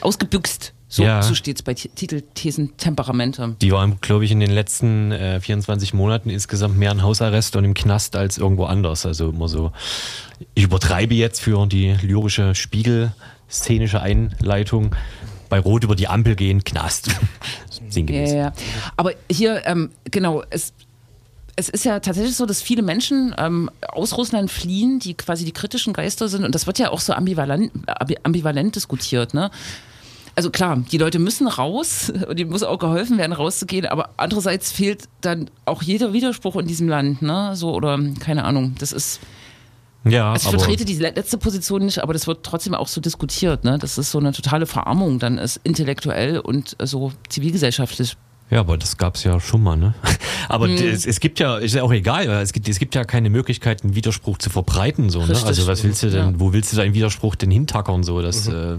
ausgebüxt. 0.00 0.72
So, 0.92 1.04
Ja. 1.04 1.22
so 1.22 1.36
steht 1.36 1.56
es 1.56 1.62
bei 1.62 1.72
Ti- 1.74 1.88
Titelthesen 1.94 2.76
Temperamente. 2.76 3.54
Die 3.62 3.70
war, 3.70 3.88
glaube 4.00 4.24
ich, 4.24 4.32
in 4.32 4.40
den 4.40 4.50
letzten 4.50 5.12
äh, 5.12 5.40
24 5.40 5.94
Monaten 5.94 6.30
insgesamt 6.30 6.76
mehr 6.76 6.90
in 6.90 7.02
Hausarrest 7.04 7.54
und 7.54 7.64
im 7.64 7.74
Knast 7.74 8.16
als 8.16 8.38
irgendwo 8.38 8.64
anders. 8.64 9.06
Also 9.06 9.28
immer 9.30 9.46
so, 9.46 9.70
ich 10.54 10.64
übertreibe 10.64 11.14
jetzt 11.14 11.40
für 11.40 11.64
die 11.68 11.92
lyrische 12.02 12.56
Spiegel-szenische 12.56 14.00
Einleitung. 14.00 14.96
Bei 15.48 15.60
Rot 15.60 15.84
über 15.84 15.94
die 15.96 16.08
Ampel 16.08 16.34
gehen, 16.36 16.64
Knast. 16.64 17.08
Ja, 17.80 17.90
Sinngemäß. 17.92 18.30
ja, 18.32 18.36
ja. 18.36 18.52
Aber 18.96 19.12
hier, 19.30 19.66
ähm, 19.66 19.90
genau, 20.10 20.42
es, 20.50 20.72
es 21.56 21.68
ist 21.68 21.84
ja 21.84 21.98
tatsächlich 22.00 22.36
so, 22.36 22.46
dass 22.46 22.60
viele 22.62 22.82
Menschen 22.82 23.34
ähm, 23.38 23.70
aus 23.88 24.16
Russland 24.16 24.50
fliehen, 24.50 24.98
die 25.00 25.14
quasi 25.14 25.44
die 25.44 25.52
kritischen 25.52 25.92
Geister 25.92 26.28
sind. 26.28 26.44
Und 26.44 26.54
das 26.54 26.66
wird 26.66 26.78
ja 26.78 26.90
auch 26.90 27.00
so 27.00 27.12
ambivalent, 27.14 27.72
ambi- 27.88 28.18
ambivalent 28.22 28.76
diskutiert. 28.76 29.34
Ne? 29.34 29.50
Also 30.36 30.50
klar, 30.50 30.82
die 30.90 30.98
Leute 30.98 31.18
müssen 31.18 31.46
raus 31.48 32.10
und 32.28 32.38
ihnen 32.40 32.50
muss 32.50 32.62
auch 32.62 32.78
geholfen 32.78 33.18
werden, 33.18 33.32
rauszugehen. 33.32 33.86
Aber 33.86 34.10
andererseits 34.16 34.72
fehlt 34.72 35.04
dann 35.20 35.50
auch 35.64 35.82
jeder 35.82 36.12
Widerspruch 36.12 36.56
in 36.56 36.66
diesem 36.66 36.88
Land. 36.88 37.22
Ne? 37.22 37.52
So, 37.54 37.74
oder 37.74 37.98
keine 38.20 38.44
Ahnung, 38.44 38.74
das 38.78 38.92
ist. 38.92 39.20
Ja, 40.04 40.32
Also 40.32 40.48
ich 40.48 40.54
vertrete 40.56 40.86
die 40.86 40.94
le- 40.94 41.12
letzte 41.14 41.36
Position 41.36 41.84
nicht, 41.84 42.02
aber 42.02 42.14
das 42.14 42.26
wird 42.26 42.42
trotzdem 42.42 42.74
auch 42.74 42.88
so 42.88 43.02
diskutiert, 43.02 43.64
ne? 43.64 43.76
dass 43.78 43.98
es 43.98 44.10
so 44.10 44.18
eine 44.18 44.32
totale 44.32 44.64
Verarmung 44.64 45.18
dann 45.18 45.36
ist, 45.36 45.60
intellektuell 45.62 46.38
und 46.38 46.74
so 46.82 47.12
zivilgesellschaftlich. 47.28 48.16
Ja, 48.48 48.60
aber 48.60 48.78
das 48.78 48.96
gab's 48.96 49.24
ja 49.24 49.38
schon 49.40 49.62
mal, 49.62 49.76
ne? 49.76 49.94
Aber 50.48 50.66
Hm. 50.66 50.74
es, 50.74 51.06
es 51.06 51.20
gibt 51.20 51.38
ja, 51.38 51.58
ist 51.58 51.74
ja 51.74 51.82
auch 51.84 51.92
egal, 51.92 52.26
es 52.28 52.52
gibt, 52.52 52.66
es 52.68 52.78
gibt 52.80 52.94
ja 52.96 53.04
keine 53.04 53.30
Möglichkeit, 53.30 53.84
einen 53.84 53.94
Widerspruch 53.94 54.38
zu 54.38 54.48
verbreiten, 54.50 55.08
so, 55.10 55.20
ne? 55.20 55.28
Richtig. 55.28 55.46
Also 55.46 55.66
was 55.68 55.84
willst 55.84 56.02
du 56.02 56.10
denn, 56.10 56.32
Ja. 56.32 56.40
wo 56.40 56.52
willst 56.52 56.72
du 56.72 56.76
deinen 56.76 56.94
Widerspruch 56.94 57.36
denn 57.36 57.50
hintackern, 57.52 58.02
so? 58.02 58.20
Das, 58.22 58.48
äh, 58.48 58.76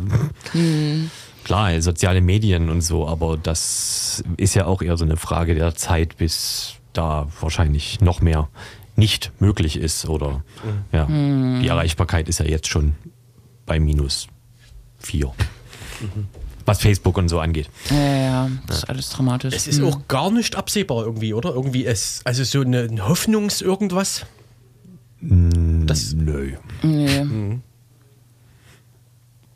klar, 1.44 1.82
soziale 1.82 2.22
Medien 2.22 2.70
und 2.70 2.82
so, 2.82 3.08
aber 3.08 3.38
das 3.38 4.24
ist 4.38 4.56
ja 4.56 4.66
auch 4.66 4.82
eher 4.82 4.98
so 4.98 5.06
eine 5.06 5.18
Frage 5.18 5.56
der 5.56 5.76
Zeit, 5.76 6.18
bis 6.18 6.76
da 6.94 7.28
wahrscheinlich 7.40 8.02
noch 8.02 8.22
mehr 8.22 8.50
nicht 8.96 9.32
möglich 9.40 9.78
ist 9.78 10.08
oder, 10.08 10.44
ja. 10.92 11.06
Die 11.08 11.68
Erreichbarkeit 11.68 12.28
ist 12.30 12.40
ja 12.40 12.46
jetzt 12.46 12.68
schon 12.68 12.94
bei 13.66 13.80
minus 13.80 14.28
vier. 15.00 15.32
Was 16.66 16.82
Facebook 16.82 17.18
und 17.18 17.30
so 17.30 17.40
angeht. 17.40 17.70
Ja, 17.90 17.96
ja, 17.98 18.16
ja, 18.16 18.50
das 18.68 18.78
ist 18.78 18.90
alles 18.90 19.10
dramatisch. 19.10 19.54
Es 19.56 19.68
ist 19.68 19.82
auch 19.82 20.08
gar 20.08 20.30
nicht 20.32 20.56
absehbar 20.56 21.06
irgendwie, 21.06 21.34
oder? 21.34 21.50
Irgendwie 21.52 21.86
es, 21.86 22.22
also 22.24 22.44
so 22.44 22.62
eine 22.62 22.82
ein 22.82 23.08
Hoffnungs-irgendwas. 23.08 24.26
Das 25.22 26.14
Nö. 26.14 26.54
Nee. 26.84 27.62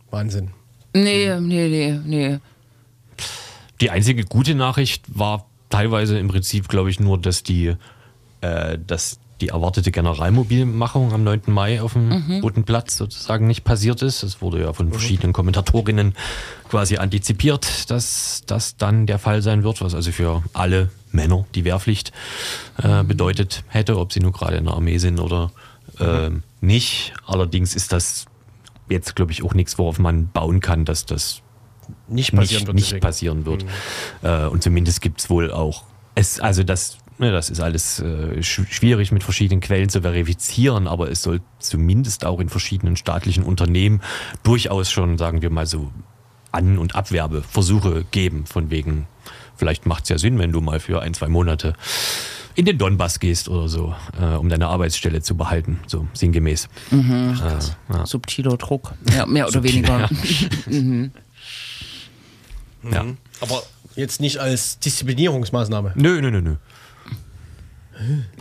Wahnsinn. 0.10 0.52
Nee, 0.96 1.40
nee, 1.42 1.68
nee, 1.68 2.00
nee. 2.06 2.40
Die 3.82 3.90
einzige 3.90 4.24
gute 4.24 4.56
Nachricht 4.56 5.04
war 5.08 5.46
teilweise 5.70 6.18
im 6.18 6.30
Prinzip, 6.30 6.70
glaube 6.70 6.90
ich, 6.90 7.02
nur, 7.02 7.18
dass 7.18 7.44
die, 7.44 7.76
äh, 8.40 8.78
dass 8.88 9.20
die 9.42 9.50
erwartete 9.50 9.92
Generalmobilmachung 9.92 11.12
am 11.12 11.26
9. 11.26 11.42
Mai 11.48 11.82
auf 11.82 11.92
dem 11.92 12.40
Roten 12.42 12.64
Platz 12.64 12.96
sozusagen 12.96 13.46
nicht 13.46 13.66
passiert 13.66 14.02
ist. 14.02 14.24
Es 14.24 14.42
wurde 14.42 14.62
ja 14.62 14.72
von 14.72 14.90
verschiedenen 14.90 15.34
Kommentatorinnen 15.34 16.16
quasi 16.70 16.96
antizipiert, 16.96 17.92
dass 17.92 18.44
das 18.46 18.78
dann 18.78 19.06
der 19.06 19.20
Fall 19.20 19.42
sein 19.42 19.66
wird, 19.66 19.82
was 19.82 19.94
also 19.94 20.14
für 20.14 20.44
alle 20.54 20.90
Männer 21.12 21.46
die 21.56 21.66
Wehrpflicht 21.66 22.14
äh, 22.82 23.04
bedeutet 23.04 23.66
hätte, 23.68 24.00
ob 24.00 24.14
sie 24.14 24.22
nur 24.22 24.32
gerade 24.32 24.56
in 24.56 24.64
der 24.64 24.76
Armee 24.76 25.00
sind 25.00 25.20
oder 25.20 25.52
ähm, 26.00 26.44
nicht. 26.62 27.12
Allerdings 27.26 27.76
ist 27.76 27.92
das 27.92 28.28
jetzt, 28.90 29.16
glaube 29.16 29.32
ich, 29.32 29.44
auch 29.44 29.54
nichts, 29.54 29.78
worauf 29.78 30.00
man 30.00 30.30
bauen 30.30 30.60
kann, 30.60 30.86
dass 30.86 31.06
das 31.06 31.42
Nicht 32.08 32.34
passieren 32.34 32.62
nicht, 32.62 32.68
wird. 32.68 32.76
nicht 32.76 33.02
passieren 33.02 33.46
wird. 33.46 33.66
Äh, 34.22 34.46
und 34.46 34.64
zumindest 34.64 35.02
gibt 35.02 35.22
es 35.22 35.30
wohl 35.30 35.52
auch, 35.52 35.84
es, 36.16 36.40
also 36.40 36.64
das, 36.64 36.98
ne, 37.18 37.32
das 37.32 37.50
ist 37.50 37.60
alles 37.60 38.00
äh, 38.00 38.42
sch 38.42 38.62
schwierig 38.70 39.12
mit 39.12 39.24
verschiedenen 39.24 39.62
Quellen 39.62 39.90
zu 39.90 40.02
verifizieren, 40.02 40.88
aber 40.88 41.12
es 41.12 41.22
soll 41.22 41.42
zumindest 41.60 42.26
auch 42.26 42.40
in 42.40 42.50
verschiedenen 42.50 42.96
staatlichen 42.96 43.44
Unternehmen 43.44 44.02
durchaus 44.44 44.90
schon, 44.92 45.18
sagen 45.18 45.42
wir 45.42 45.50
mal 45.50 45.66
so, 45.66 45.92
An- 46.52 46.78
und 46.78 46.96
Abwerbeversuche 46.96 48.06
geben, 48.12 48.46
von 48.46 48.70
wegen 48.70 49.08
vielleicht 49.58 49.86
macht 49.86 50.04
es 50.04 50.10
ja 50.10 50.18
Sinn, 50.18 50.40
wenn 50.40 50.52
du 50.52 50.62
mal 50.62 50.80
für 50.80 51.02
ein, 51.02 51.14
zwei 51.14 51.28
Monate 51.28 51.74
in 52.56 52.66
den 52.66 52.78
Donbass 52.78 53.20
gehst 53.20 53.50
oder 53.50 53.68
so, 53.68 53.94
äh, 54.20 54.36
um 54.36 54.50
deine 54.50 54.68
Arbeitsstelle 54.68 55.22
zu 55.22 55.36
behalten, 55.36 55.80
so 55.88 56.08
sinngemäß. 56.14 56.68
Mhm. 56.92 57.40
Äh, 57.44 57.94
ja. 57.94 58.06
Subtiler 58.06 58.58
Druck. 58.58 58.94
Ja, 59.16 59.26
mehr 59.26 59.46
oder 59.46 59.54
Subtiler, 59.62 60.10
weniger. 60.66 61.12
Ja. 62.92 63.06
Aber 63.42 63.64
jetzt 63.96 64.22
nicht 64.22 64.38
als 64.40 64.80
Disziplinierungsmaßnahme. 64.80 65.94
Nö, 65.96 66.22
nö, 66.22 66.32
nö, 66.32 66.42
nö. 66.42 66.56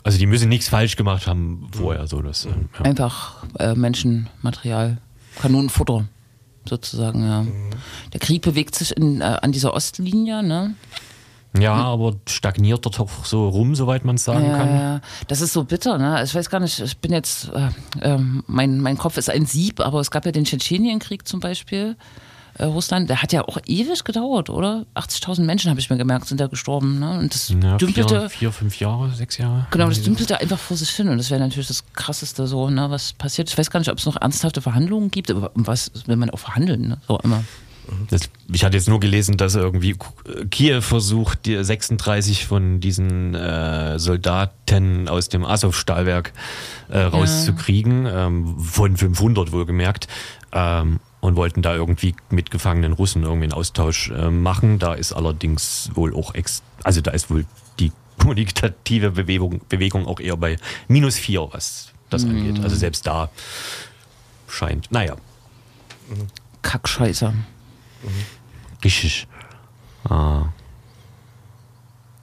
Also 0.03 0.19
die 0.19 0.27
müssen 0.27 0.49
nichts 0.49 0.69
falsch 0.69 0.97
gemacht 0.97 1.27
haben 1.27 1.69
vorher, 1.73 2.07
so 2.07 2.21
das. 2.23 2.45
äh, 2.47 2.49
Ja. 2.79 2.85
Einfach 2.85 3.45
äh, 3.59 3.75
Menschenmaterial, 3.75 4.99
Kanonenfutter 5.41 6.07
sozusagen, 6.69 7.23
ja. 7.25 7.47
Der 8.13 8.21
Krieg 8.21 8.43
bewegt 8.43 8.75
sich 8.75 8.97
in, 8.97 9.21
äh, 9.21 9.25
an 9.25 9.53
dieser 9.53 9.75
Ostlinie, 9.75 10.43
ne? 10.43 10.75
Ja, 11.59 11.75
aber 11.75 12.15
stagniert 12.29 12.85
dort 12.85 12.99
auch 13.01 13.25
so 13.25 13.49
rum, 13.49 13.75
soweit 13.75 14.05
man 14.05 14.17
es 14.17 14.25
sagen 14.25 14.47
Ja, 14.47 14.57
kann. 14.57 14.69
ja, 14.77 15.01
das 15.29 15.41
ist 15.41 15.53
so 15.53 15.65
bitter, 15.65 15.99
ne? 15.99 16.23
Ich 16.25 16.35
weiß 16.35 16.51
gar 16.51 16.61
nicht, 16.61 16.81
ich 16.81 16.97
bin 16.99 17.13
jetzt, 17.13 17.51
äh, 17.55 17.69
ähm, 18.03 18.43
mein, 18.47 18.81
mein 18.81 18.99
Kopf 18.99 19.17
ist 19.17 19.31
ein 19.31 19.47
Sieb, 19.47 19.81
aber 19.81 20.01
es 20.01 20.11
gab 20.11 20.27
ja 20.27 20.33
den 20.33 20.45
Tschetschenienkrieg 20.45 21.27
zum 21.29 21.41
Beispiel. 21.41 21.97
Äh, 22.57 22.67
Russland, 22.67 23.11
der 23.11 23.21
hat 23.21 23.33
ja 23.33 23.43
auch 23.49 23.59
ewig 23.67 24.05
gedauert, 24.05 24.49
oder? 24.49 24.87
80.000 24.95 25.41
Menschen, 25.43 25.71
habe 25.71 25.81
ich 25.81 25.91
mir 25.91 25.97
gemerkt, 25.97 26.29
sind 26.29 26.41
da 26.41 26.47
gestorben. 26.47 27.01
Ne? 27.01 27.19
Und 27.19 27.35
das 27.35 27.49
Ja, 27.49 27.77
dümpelte, 27.79 28.21
vier, 28.21 28.31
vier, 28.31 28.53
fünf 28.53 28.79
Jahre, 28.79 29.11
sechs 29.11 29.39
Jahre. 29.39 29.67
genau, 29.73 29.89
das 29.89 30.03
dümpelte 30.03 30.41
einfach 30.41 30.59
vor 30.59 30.77
sich 30.77 30.91
hin. 30.91 31.09
Und 31.09 31.19
das 31.19 31.31
wäre 31.31 31.41
natürlich 31.41 31.67
das 31.67 31.83
Krasseste 31.95 32.47
so, 32.47 32.71
ne, 32.71 32.91
was 32.91 33.13
passiert. 33.13 33.49
Ich 33.51 33.59
weiß 33.59 33.71
gar 33.73 33.81
nicht, 33.81 33.91
ob 33.91 33.99
es 33.99 34.07
noch 34.07 34.21
ernsthafte 34.21 34.61
Verhandlungen 34.61 35.11
gibt, 35.11 35.33
aber 35.33 35.51
was 35.55 35.91
will 36.07 36.15
man 36.15 36.31
auch 36.31 36.39
verhandeln, 36.39 36.89
ne? 36.89 36.99
So 37.09 37.19
immer. 37.25 37.43
Das, 38.11 38.31
ich 38.53 38.65
hatte 38.65 38.77
jetzt 38.77 38.89
nur 38.89 39.01
gelesen, 39.01 39.37
dass 39.37 39.55
irgendwie 39.55 39.97
Kiew 40.51 40.81
versucht, 40.81 41.47
die 41.47 41.63
36 41.63 42.47
von 42.47 42.81
diesen 42.81 43.35
äh, 43.35 43.99
Soldaten 43.99 45.09
aus 45.09 45.29
dem 45.29 45.45
Azov-Stahlwerk 45.45 46.33
äh, 46.89 47.01
rauszukriegen, 47.01 48.07
ähm, 48.07 48.59
von 48.61 48.97
500 48.97 49.53
wohlgemerkt, 49.53 50.09
ähm, 50.53 51.01
und 51.21 51.37
wollten 51.37 51.63
da 51.63 51.75
irgendwie 51.75 52.15
mit 52.31 52.51
gefangenen 52.51 52.93
Russen 52.93 53.23
irgendwie 53.23 53.45
einen 53.45 53.55
Austausch 53.55 54.11
äh, 54.11 54.31
machen. 54.31 54.79
Da 54.79 54.93
ist 54.93 55.13
allerdings 55.13 55.91
wohl 55.95 56.15
auch, 56.15 56.35
ex 56.35 56.63
also 56.83 57.01
da 57.01 57.13
ist 57.13 57.31
wohl 57.31 57.47
die 57.79 57.93
kommunikative 58.19 59.11
Bewegung, 59.11 59.61
Bewegung 59.69 60.07
auch 60.07 60.21
eher 60.21 60.37
bei 60.37 60.57
minus 60.87 61.17
vier, 61.17 61.49
was 61.51 61.93
das 62.11 62.25
angeht. 62.25 62.63
Also 62.63 62.77
selbst 62.77 63.07
da 63.07 63.31
scheint, 64.49 64.93
naja, 64.93 65.17
Kackscheiße. 66.63 67.33
Richtig. 68.83 69.27
Ah. 70.09 70.47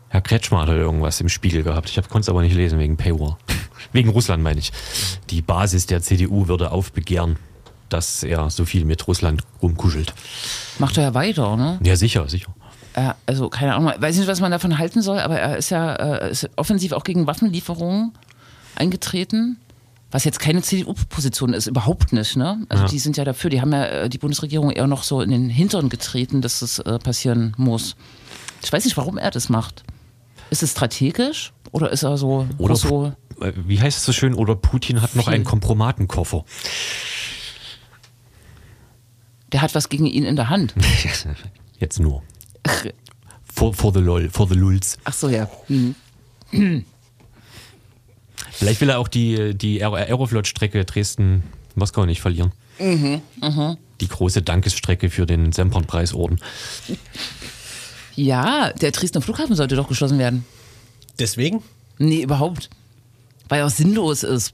Herr 0.09 0.21
Kretschmer 0.21 0.61
hat 0.61 0.69
irgendwas 0.69 1.21
im 1.21 1.29
Spiegel 1.29 1.63
gehabt. 1.63 1.89
Ich 1.89 1.95
konnte 1.95 2.19
es 2.19 2.29
aber 2.29 2.41
nicht 2.41 2.55
lesen 2.55 2.79
wegen 2.79 2.97
Paywall. 2.97 3.37
Wegen 3.93 4.09
Russland 4.09 4.43
meine 4.43 4.59
ich. 4.59 4.71
Die 5.29 5.41
Basis 5.41 5.85
der 5.85 6.01
CDU 6.01 6.47
würde 6.47 6.71
aufbegehren, 6.71 7.37
dass 7.89 8.23
er 8.23 8.49
so 8.49 8.65
viel 8.65 8.85
mit 8.85 9.07
Russland 9.07 9.41
rumkuschelt. 9.61 10.13
Macht 10.79 10.97
er 10.97 11.03
ja 11.03 11.13
weiter, 11.13 11.57
ne? 11.57 11.79
Ja, 11.83 11.95
sicher, 11.95 12.29
sicher. 12.29 12.53
Er, 12.93 13.15
also 13.25 13.49
keine 13.49 13.73
Ahnung, 13.75 13.93
weiß 13.97 14.17
nicht, 14.17 14.27
was 14.27 14.41
man 14.41 14.51
davon 14.51 14.77
halten 14.77 15.01
soll, 15.01 15.19
aber 15.19 15.39
er 15.39 15.57
ist 15.57 15.69
ja 15.71 15.93
äh, 15.95 16.31
ist 16.31 16.49
offensiv 16.57 16.91
auch 16.91 17.03
gegen 17.03 17.25
Waffenlieferungen 17.25 18.13
eingetreten. 18.75 19.57
Was 20.11 20.25
jetzt 20.25 20.39
keine 20.39 20.61
CDU-Position 20.61 21.53
ist, 21.53 21.67
überhaupt 21.67 22.11
nicht. 22.13 22.35
Ne? 22.35 22.65
Also 22.69 22.83
Ja. 22.83 22.89
die 22.89 22.99
sind 22.99 23.15
ja 23.17 23.23
dafür, 23.23 23.49
die 23.49 23.61
haben 23.61 23.71
ja 23.71 23.85
äh, 23.85 24.09
die 24.09 24.17
Bundesregierung 24.17 24.69
eher 24.71 24.85
noch 24.87 25.03
so 25.03 25.21
in 25.21 25.31
den 25.31 25.49
Hintern 25.49 25.87
getreten, 25.89 26.41
dass 26.41 26.59
das 26.59 26.79
äh, 26.79 26.99
passieren 26.99 27.53
muss. 27.57 27.95
Ich 28.63 28.71
weiß 28.71 28.83
nicht, 28.85 28.97
warum 28.97 29.17
er 29.17 29.31
das 29.31 29.47
macht. 29.49 29.83
Ist 30.49 30.63
es 30.63 30.71
strategisch 30.71 31.53
oder 31.71 31.91
ist 31.91 32.03
er 32.03 32.17
so, 32.17 32.45
Oder, 32.57 32.75
so 32.75 33.13
äh, 33.39 33.53
wie 33.55 33.79
heißt 33.79 33.97
es 33.99 34.05
so 34.05 34.11
schön, 34.11 34.33
oder 34.33 34.55
Putin 34.55 35.01
hat 35.01 35.15
noch 35.15 35.25
Viel. 35.25 35.33
einen 35.35 35.43
Kompromatenkoffer. 35.45 36.43
der 39.53 39.61
hat 39.61 39.73
was 39.75 39.89
gegen 39.89 40.05
ihn 40.05 40.23
in 40.25 40.35
der 40.35 40.49
Hand? 40.49 40.73
Jetzt 41.79 41.99
nur. 41.99 42.21
For, 43.53 43.73
for 43.73 43.93
the 43.93 43.99
lol, 43.99 44.29
for 44.29 44.47
the 44.47 44.55
lulz. 44.55 44.97
Ach 45.03 45.13
so, 45.13 45.29
ja. 45.29 45.49
Hm. 45.67 45.95
Vielleicht 48.51 48.81
will 48.81 48.89
er 48.89 48.99
auch 48.99 49.07
die, 49.07 49.55
die 49.55 49.81
Aer- 49.83 49.93
Aeroflot-Strecke 49.93 50.83
Dresden-Moskau 50.85 52.05
nicht 52.05 52.21
verlieren. 52.21 52.51
Die 52.79 54.07
große 54.07 54.41
Dankesstrecke 54.41 55.09
für 55.09 55.25
den 55.25 55.51
Sempernpreisorden. 55.51 56.39
Ja, 58.15 58.71
der 58.73 58.91
Dresdner 58.91 59.21
Flughafen 59.21 59.55
sollte 59.55 59.75
doch 59.75 59.87
geschlossen 59.87 60.17
werden. 60.19 60.45
Deswegen? 61.19 61.61
Nee, 61.97 62.23
überhaupt. 62.23 62.69
Weil 63.49 63.59
er 63.59 63.67
auch 63.67 63.71
sinnlos 63.71 64.23
ist. 64.23 64.53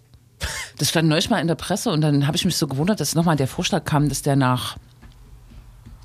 Das 0.78 0.90
stand 0.90 1.08
neulich 1.10 1.30
mal 1.30 1.40
in 1.40 1.48
der 1.48 1.56
Presse 1.56 1.90
und 1.92 2.02
dann 2.02 2.28
habe 2.28 2.38
ich 2.38 2.46
mich 2.46 2.56
so 2.58 2.68
gewundert, 2.68 3.00
dass 3.00 3.16
nochmal 3.16 3.36
der 3.38 3.48
Vorschlag 3.48 3.86
kam, 3.86 4.10
dass 4.10 4.22
der 4.22 4.36
nach 4.36 4.78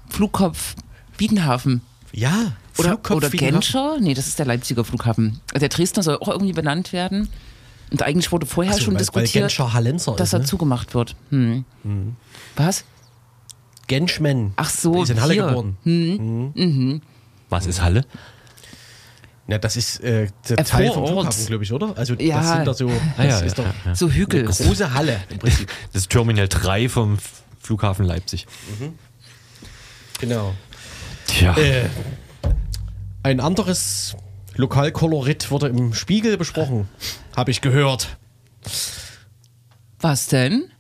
Flugkopf 0.09 0.74
Biedenhafen 1.18 1.83
Ja. 2.12 2.53
oder, 2.78 2.91
Flugkopf 2.91 3.16
oder 3.16 3.26
ein 3.28 3.33
Genscher, 3.33 3.99
nee, 4.01 4.14
das 4.14 4.26
ist 4.26 4.39
der 4.39 4.47
Leipziger 4.47 4.85
Flughafen. 4.85 5.41
Der 5.55 5.68
Dresdner 5.68 6.03
soll 6.03 6.16
auch 6.16 6.28
irgendwie 6.28 6.53
benannt 6.55 6.93
werden. 6.93 7.28
Und 7.93 8.03
eigentlich 8.03 8.32
wurde 8.32 8.47
vorher 8.47 8.72
so, 8.74 8.80
schon 8.80 8.95
weil- 8.95 9.01
weil 9.12 9.22
diskutiert, 9.24 9.59
Hallenser 9.74 10.16
dass 10.16 10.28
ist, 10.28 10.32
er 10.32 10.38
ne? 10.40 10.45
zugemacht 10.47 10.95
wird. 10.95 11.14
Hm. 11.30 11.64
Was? 12.57 12.84
Genschmen. 13.86 14.53
Ach 14.57 14.70
so, 14.70 15.03
Ist 15.03 15.11
in 15.11 15.20
Halle 15.20 15.34
hier. 15.34 15.47
geboren. 15.47 17.03
Was 17.51 17.66
ist 17.66 17.82
Halle? 17.82 18.05
Ja, 19.49 19.59
das 19.59 19.76
ist 19.76 20.01
äh, 20.01 20.28
der 20.49 20.59
Äh, 20.61 20.64
Teil 20.64 20.90
vom. 20.93 21.07
Flughafen, 21.07 21.47
glaube 21.47 21.64
ich, 21.64 21.72
oder? 21.72 21.97
Also 21.99 22.14
Ja. 22.14 22.38
das 22.38 22.49
sind 22.53 22.66
da 22.66 22.74
so. 22.74 22.88
Ah, 22.88 22.93
Das 23.18 23.26
ja, 23.26 23.40
ist 23.40 23.59
ja, 23.59 23.64
doch 23.64 23.74
ja. 23.86 23.95
So 23.95 24.09
Hügel. 24.09 24.40
eine 24.47 24.49
große 24.55 24.95
Halle 24.95 25.20
im 25.28 25.38
Prinzip. 25.38 25.70
Das 25.93 26.03
ist 26.03 26.11
Terminal 26.11 26.49
3 26.49 26.88
vom 26.88 27.18
Flughafen 27.61 28.07
Leipzig. 28.07 28.47
genau. 30.20 30.55
Tja. 31.26 31.55
Äh, 31.59 31.88
ein 33.22 33.40
anderes 33.40 34.16
Lokalkolorit 34.57 35.50
wurde 35.50 35.68
im 35.68 35.94
Spiegel 35.94 36.36
besprochen, 36.36 36.88
habe 37.36 37.50
ich 37.50 37.61
gehört. 37.61 38.16
Was 40.00 40.26
denn? 40.26 40.70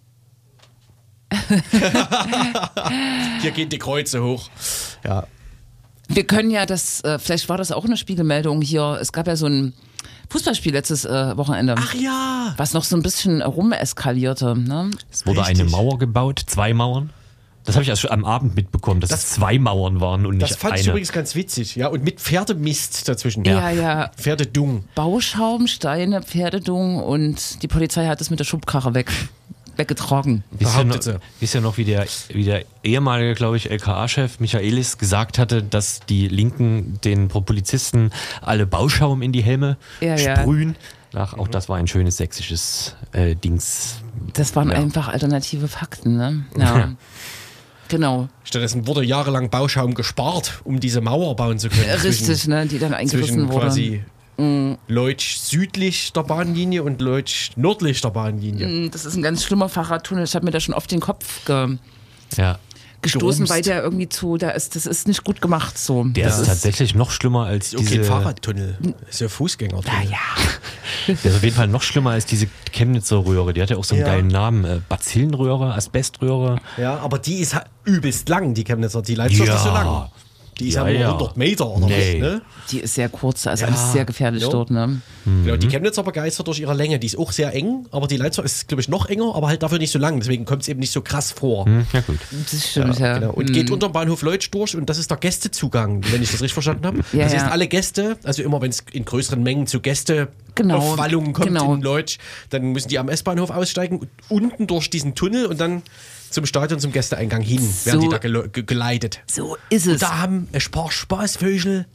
Hier 3.40 3.50
gehen 3.52 3.68
die 3.68 3.78
Kreuze 3.78 4.22
hoch. 4.22 4.50
Ja. 5.04 5.26
Wir 6.08 6.24
können 6.26 6.50
ja 6.50 6.66
das, 6.66 7.02
äh, 7.04 7.18
vielleicht 7.18 7.48
war 7.48 7.56
das 7.56 7.72
auch 7.72 7.84
eine 7.84 7.96
Spiegelmeldung 7.96 8.60
hier. 8.60 8.98
Es 9.00 9.12
gab 9.12 9.26
ja 9.26 9.36
so 9.36 9.46
ein 9.46 9.72
Fußballspiel 10.28 10.72
letztes 10.72 11.04
äh, 11.04 11.36
Wochenende. 11.36 11.74
Ach 11.78 11.94
ja. 11.94 12.54
Was 12.56 12.74
noch 12.74 12.84
so 12.84 12.96
ein 12.96 13.02
bisschen 13.02 13.40
rumeskalierte. 13.42 14.56
Ne? 14.56 14.90
Es 15.10 15.26
wurde 15.26 15.40
richtig. 15.40 15.60
eine 15.60 15.70
Mauer 15.70 15.98
gebaut, 15.98 16.42
zwei 16.46 16.74
Mauern. 16.74 17.10
Das 17.64 17.76
habe 17.76 17.82
ich 17.84 17.88
erst 17.88 18.10
am 18.10 18.24
Abend 18.24 18.56
mitbekommen, 18.56 19.00
dass 19.00 19.10
Das- 19.10 19.24
es 19.24 19.30
zwei 19.34 19.58
Mauern 19.58 20.00
waren 20.00 20.26
und 20.26 20.40
Das 20.40 20.50
nicht 20.50 20.60
fand 20.60 20.74
ich 20.76 20.82
eine. 20.82 20.90
übrigens 20.90 21.12
ganz 21.12 21.34
witzig. 21.34 21.76
Ja, 21.76 21.88
und 21.88 22.02
mit 22.04 22.20
Pferdemist 22.20 23.08
dazwischen. 23.08 23.44
Ja, 23.44 23.70
ja. 23.70 24.08
Pferdedung. 24.16 24.84
Bauschaum, 24.94 25.66
Steine, 25.68 26.22
Pferdedung 26.22 26.96
und 27.02 27.62
die 27.62 27.68
Polizei 27.68 28.06
hat 28.06 28.20
es 28.20 28.30
mit 28.30 28.40
der 28.40 28.44
Schubkarre 28.44 28.94
weg, 28.94 29.12
weggetragen. 29.76 30.42
Wisst 30.50 30.76
ihr, 30.76 30.84
noch, 30.84 30.98
wisst 31.40 31.54
ihr 31.54 31.60
noch, 31.60 31.76
wie 31.78 31.84
der, 31.84 32.04
wie 32.28 32.44
der 32.44 32.64
ehemalige, 32.82 33.34
glaube 33.34 33.56
ich, 33.56 33.70
LKA-Chef 33.70 34.40
Michaelis 34.40 34.98
gesagt 34.98 35.38
hatte, 35.38 35.62
dass 35.62 36.00
die 36.00 36.28
Linken 36.28 36.98
den 37.04 37.28
Polizisten 37.28 38.10
alle 38.40 38.66
Bauschaum 38.66 39.22
in 39.22 39.32
die 39.32 39.42
Helme 39.42 39.76
Ja, 40.00 40.16
ja. 40.16 40.36
sprühen? 40.40 40.76
Ach, 41.14 41.34
auch 41.34 41.46
das 41.48 41.68
war 41.68 41.76
ein 41.76 41.86
schönes 41.86 42.16
sächsisches 42.16 42.96
äh, 43.12 43.36
Dings. 43.36 43.96
Das 44.32 44.56
waren 44.56 44.70
Ja. 44.70 44.76
einfach 44.78 45.08
alternative 45.08 45.68
Fakten. 45.68 46.16
Ne? 46.16 46.44
Ja. 46.58 46.92
Genau. 47.92 48.28
Stattdessen 48.44 48.86
wurde 48.86 49.04
jahrelang 49.04 49.50
Bauschaum 49.50 49.94
gespart, 49.94 50.60
um 50.64 50.80
diese 50.80 51.00
Mauer 51.00 51.36
bauen 51.36 51.58
zu 51.58 51.68
können. 51.68 51.88
Richtig, 52.02 52.48
ne? 52.48 52.66
die 52.66 52.78
dann 52.78 52.94
eingerissen 52.94 53.34
zwischen 53.34 53.52
wurde. 53.52 53.66
quasi 53.66 54.02
Leutsch 54.88 55.36
südlich 55.36 56.12
der 56.14 56.22
Bahnlinie 56.24 56.82
und 56.82 57.00
Leutsch 57.00 57.50
nördlich 57.54 58.00
der 58.00 58.10
Bahnlinie. 58.10 58.66
Mm, 58.66 58.90
Das 58.90 59.04
ist 59.04 59.14
ein 59.14 59.22
ganz 59.22 59.44
schlimmer 59.44 59.68
Fahrradtunnel. 59.68 60.24
Ich 60.24 60.34
habe 60.34 60.44
mir 60.44 60.50
da 60.50 60.58
schon 60.58 60.74
oft 60.74 60.90
den 60.90 61.00
Kopf 61.00 61.44
ge 61.44 61.76
Ja. 62.36 62.58
Gestoßen, 63.02 63.48
weil 63.48 63.62
der 63.62 63.82
irgendwie 63.82 64.08
zu, 64.08 64.36
da 64.36 64.50
ist, 64.50 64.76
das 64.76 64.86
ist 64.86 65.06
nicht 65.08 65.24
gut 65.24 65.40
gemacht 65.40 65.76
so. 65.76 66.04
Der 66.04 66.26
das 66.28 66.38
ist 66.40 66.46
tatsächlich 66.46 66.94
noch 66.94 67.10
schlimmer 67.10 67.46
als 67.46 67.74
Okay, 67.74 67.84
diese. 67.84 68.04
Fahrradtunnel. 68.04 68.78
Ist 69.10 69.20
ja 69.20 69.28
Fußgängertunnel. 69.28 70.08
Ja, 70.10 70.18
Der 71.08 71.14
ist 71.30 71.36
auf 71.36 71.42
jeden 71.42 71.56
Fall 71.56 71.68
noch 71.68 71.82
schlimmer 71.82 72.10
als 72.10 72.26
diese 72.26 72.46
Chemnitzer 72.72 73.24
Röhre. 73.26 73.52
Die 73.52 73.60
hat 73.60 73.70
ja 73.70 73.76
auch 73.76 73.84
so 73.84 73.94
einen 73.94 74.04
Ja. 74.06 74.12
geilen 74.12 74.28
Namen. 74.28 74.64
Äh, 74.64 74.80
Bazillenröhre, 74.88 75.74
Asbeströhre. 75.74 76.60
Ja, 76.78 76.98
aber 76.98 77.18
die 77.18 77.38
ist 77.38 77.54
ha- 77.54 77.64
übelst 77.84 78.28
lang, 78.28 78.54
die 78.54 78.64
Chemnitzer. 78.64 79.02
Die 79.02 79.14
Leipziger 79.16 79.44
ist 79.44 79.50
nicht 79.50 79.62
so 79.64 79.70
lang. 79.70 80.08
Die 80.58 80.68
ist 80.68 80.74
Ja, 80.74 80.86
ja, 80.86 80.92
nur 80.92 81.00
ja. 81.00 81.12
100 81.14 81.36
Meter 81.36 81.66
oder 81.68 81.86
Nee. 81.86 82.20
was, 82.20 82.20
ne? 82.20 82.42
Die 82.70 82.80
ist 82.80 82.94
sehr 82.94 83.08
kurz, 83.08 83.46
also 83.46 83.62
Ja, 83.64 83.68
alles 83.70 83.92
sehr 83.92 84.04
gefährlich 84.04 84.42
ja. 84.42 84.48
dort, 84.50 84.70
ne? 84.70 85.00
Genau, 85.24 85.54
Mhm. 85.54 85.60
die 85.60 85.68
Chemnitzer 85.68 86.02
begeistert 86.02 86.46
durch 86.48 86.60
ihre 86.60 86.74
Länge. 86.74 86.98
Die 86.98 87.06
ist 87.06 87.16
auch 87.16 87.32
sehr 87.32 87.54
eng, 87.54 87.86
aber 87.90 88.06
die 88.06 88.16
Leitzer 88.16 88.44
ist, 88.44 88.68
glaube 88.68 88.80
ich, 88.82 88.88
noch 88.88 89.06
enger, 89.06 89.34
aber 89.34 89.48
halt 89.48 89.62
dafür 89.62 89.78
nicht 89.78 89.92
so 89.92 89.98
lang. 89.98 90.18
Deswegen 90.20 90.44
kommt 90.44 90.62
es 90.62 90.68
eben 90.68 90.80
nicht 90.80 90.92
so 90.92 91.00
krass 91.00 91.30
vor. 91.32 91.64
Hm, 91.66 91.86
ja 91.92 92.00
gut. 92.00 92.18
Das 92.50 92.70
stimmt, 92.70 92.98
ja. 92.98 93.18
Genau. 93.18 93.32
Und 93.32 93.52
geht 93.52 93.70
unter 93.70 93.88
dem 93.88 93.92
Bahnhof 93.92 94.22
Leutsch 94.22 94.48
durch 94.50 94.76
und 94.76 94.90
das 94.90 94.98
ist 94.98 95.10
der 95.10 95.16
Gästezugang, 95.18 96.02
wenn 96.10 96.22
ich 96.22 96.30
das 96.30 96.40
richtig 96.42 96.52
verstanden 96.54 96.86
habe. 96.86 96.98
Ja, 97.12 97.24
das 97.24 97.34
heißt, 97.34 97.46
ja. 97.46 97.50
alle 97.52 97.66
Gäste, 97.68 98.18
also 98.24 98.42
immer 98.42 98.60
wenn 98.60 98.70
es 98.70 98.84
in 98.92 99.04
größeren 99.04 99.42
Mengen 99.42 99.66
zu 99.66 99.80
Gäste 99.80 100.28
Genau, 100.54 100.78
Aufwallungen 100.78 101.32
kommt 101.32 101.48
genau. 101.48 101.72
in 101.74 101.80
Leutsch, 101.80 102.18
dann 102.50 102.72
müssen 102.72 102.88
die 102.88 102.98
am 102.98 103.08
S-Bahnhof 103.08 103.50
aussteigen, 103.50 104.00
und 104.00 104.08
unten 104.28 104.66
durch 104.66 104.90
diesen 104.90 105.14
Tunnel 105.14 105.46
und 105.46 105.58
dann 105.60 105.82
zum 106.32 106.46
Stadion, 106.46 106.80
zum 106.80 106.92
Gästeeingang 106.92 107.42
hin, 107.42 107.60
werden 107.84 108.00
die 108.00 108.06
So. 108.06 108.10
da 108.10 108.18
gele- 108.18 108.48
ge 108.48 108.62
geleitet. 108.64 109.20
So 109.30 109.56
ist 109.70 109.86
es. 109.86 109.94
Und 109.94 110.02
da 110.02 110.18
haben 110.18 110.48
ein 110.52 110.62
paar 110.70 110.90
Spaßvögel 110.90 111.86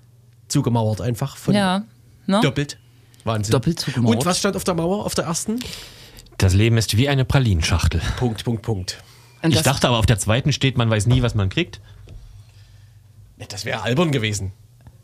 zugemauert 0.47 1.01
einfach 1.01 1.35
von 1.37 1.53
Ja, 1.55 1.83
ne? 2.25 2.39
doppelt. 2.41 2.77
Wahnsinn. 3.23 3.51
Doppelt 3.51 3.79
zugemauert. 3.79 4.17
Und 4.19 4.25
was 4.25 4.39
stand 4.39 4.55
auf 4.55 4.63
der 4.63 4.73
Mauer, 4.75 5.05
auf 5.05 5.15
der 5.15 5.25
ersten? 5.25 5.59
Das 6.37 6.53
Leben 6.53 6.77
ist 6.77 6.95
wie 6.95 7.09
eine 7.09 7.25
Pralinschachtel. 7.25 7.99
Punkt, 8.17 8.43
Punkt, 8.45 8.61
Punkt. 8.61 9.03
Und 9.41 9.53
Ich 9.53 9.61
dachte 9.63 9.87
aber, 9.87 9.97
auf 9.97 10.05
der 10.05 10.17
zweiten 10.19 10.53
steht, 10.53 10.77
man 10.77 10.89
weiß 10.89 11.07
nie, 11.07 11.21
was 11.21 11.35
man 11.35 11.49
kriegt. 11.49 11.81
Ne, 13.37 13.45
Das 13.49 13.65
wäre 13.65 13.81
albern 13.81 14.11
gewesen. 14.11 14.51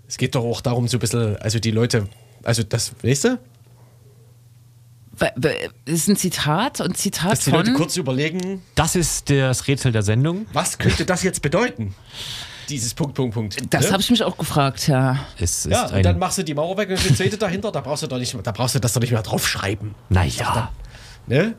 Es 0.07 0.17
geht 0.17 0.35
doch 0.35 0.43
auch 0.43 0.61
darum, 0.61 0.87
so 0.87 0.97
ein 0.97 0.99
bisschen, 0.99 1.37
also 1.37 1.59
die 1.59 1.71
Leute, 1.71 2.07
also 2.43 2.63
das, 2.63 2.93
weißt 3.03 3.23
du, 3.25 3.39
Das 5.35 5.53
ist 5.85 6.07
ein 6.09 6.15
Zitat 6.15 6.81
und 6.81 6.97
Zitat 6.97 7.31
dass 7.33 7.39
die 7.45 7.49
von. 7.51 7.59
Leute 7.59 7.73
kurz 7.73 7.97
überlegen, 7.97 8.61
Das 8.75 8.95
ist 8.95 9.29
das 9.29 9.67
Rätsel 9.67 9.91
der 9.91 10.03
Sendung. 10.03 10.45
was 10.53 10.77
könnte 10.77 11.05
das 11.05 11.23
jetzt 11.23 11.41
bedeuten? 11.41 11.93
Dieses 12.69 12.93
Punkt, 12.93 13.13
Punkt, 13.15 13.33
Punkt. 13.33 13.57
das 13.73 13.85
ne? 13.87 13.91
habe 13.91 14.01
ich 14.01 14.09
mich 14.09 14.23
auch 14.23 14.37
gefragt, 14.37 14.87
ja. 14.87 15.19
Es 15.37 15.65
ist 15.65 15.71
Ja, 15.71 15.87
und 15.87 16.03
dann 16.03 16.17
machst 16.17 16.37
du 16.37 16.43
die 16.43 16.53
Mauer 16.53 16.77
weg 16.77 16.89
und 16.89 17.03
die 17.03 17.13
zweite 17.13 17.37
dahinter, 17.37 17.71
da 17.71 17.81
brauchst 17.81 18.03
du 18.03 18.07
doch 18.07 18.17
nicht, 18.17 18.35
da 18.41 18.51
brauchst 18.53 18.75
du 18.75 18.79
das 18.79 18.93
doch 18.93 19.01
nicht 19.01 19.11
mehr 19.11 19.21
draufschreiben. 19.21 19.93
naja. 20.09 20.71
Ne? 21.27 21.55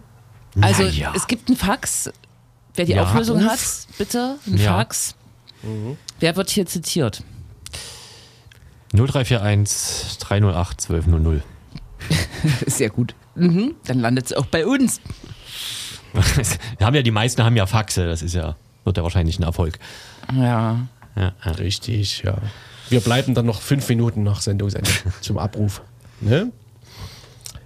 Also 0.60 0.82
Naja. 0.84 1.12
es 1.16 1.26
gibt 1.26 1.48
einen 1.48 1.56
Fax. 1.58 2.10
Wer 2.74 2.84
die 2.86 2.92
Ja. 2.92 3.02
Auflösung 3.02 3.42
Ruf. 3.42 3.50
hat, 3.50 3.58
bitte, 3.98 4.36
ein 4.46 4.56
Ja. 4.56 4.76
Fax. 4.78 5.14
Wer 6.20 6.36
wird 6.36 6.50
hier 6.50 6.64
zitiert? 6.66 7.22
0341 8.92 10.18
308 10.18 10.80
1200. 10.88 11.42
Sehr 12.66 12.90
gut. 12.90 13.14
Mhm. 13.35 13.74
Dann 13.87 14.01
landet 14.01 14.26
es 14.26 14.32
auch 14.32 14.47
bei 14.47 14.66
uns. 14.66 15.01
Wir 16.12 16.87
haben 16.87 16.95
ja 16.95 17.03
die 17.03 17.11
meisten 17.11 17.43
haben 17.45 17.57
ja 17.57 17.66
Faxe, 17.66 18.07
das 18.07 18.22
ist 18.22 18.35
ja, 18.35 18.57
wird 18.85 18.97
ja 18.97 19.03
wahrscheinlich 19.03 19.39
ein 19.39 19.43
Erfolg. 19.43 19.78
Ja. 20.32 20.87
Ja, 21.16 21.32
ja. 21.45 21.53
Richtig, 21.53 22.22
ja. 22.22 22.37
Wir 22.89 23.01
bleiben 23.01 23.35
dann 23.35 23.47
noch 23.47 23.61
fünf 23.61 23.89
Minuten 23.89 24.22
nach 24.22 24.41
Sendungsende 24.41 24.91
zum 25.20 25.39
Abruf. 25.39 25.82
Ne? 26.20 26.53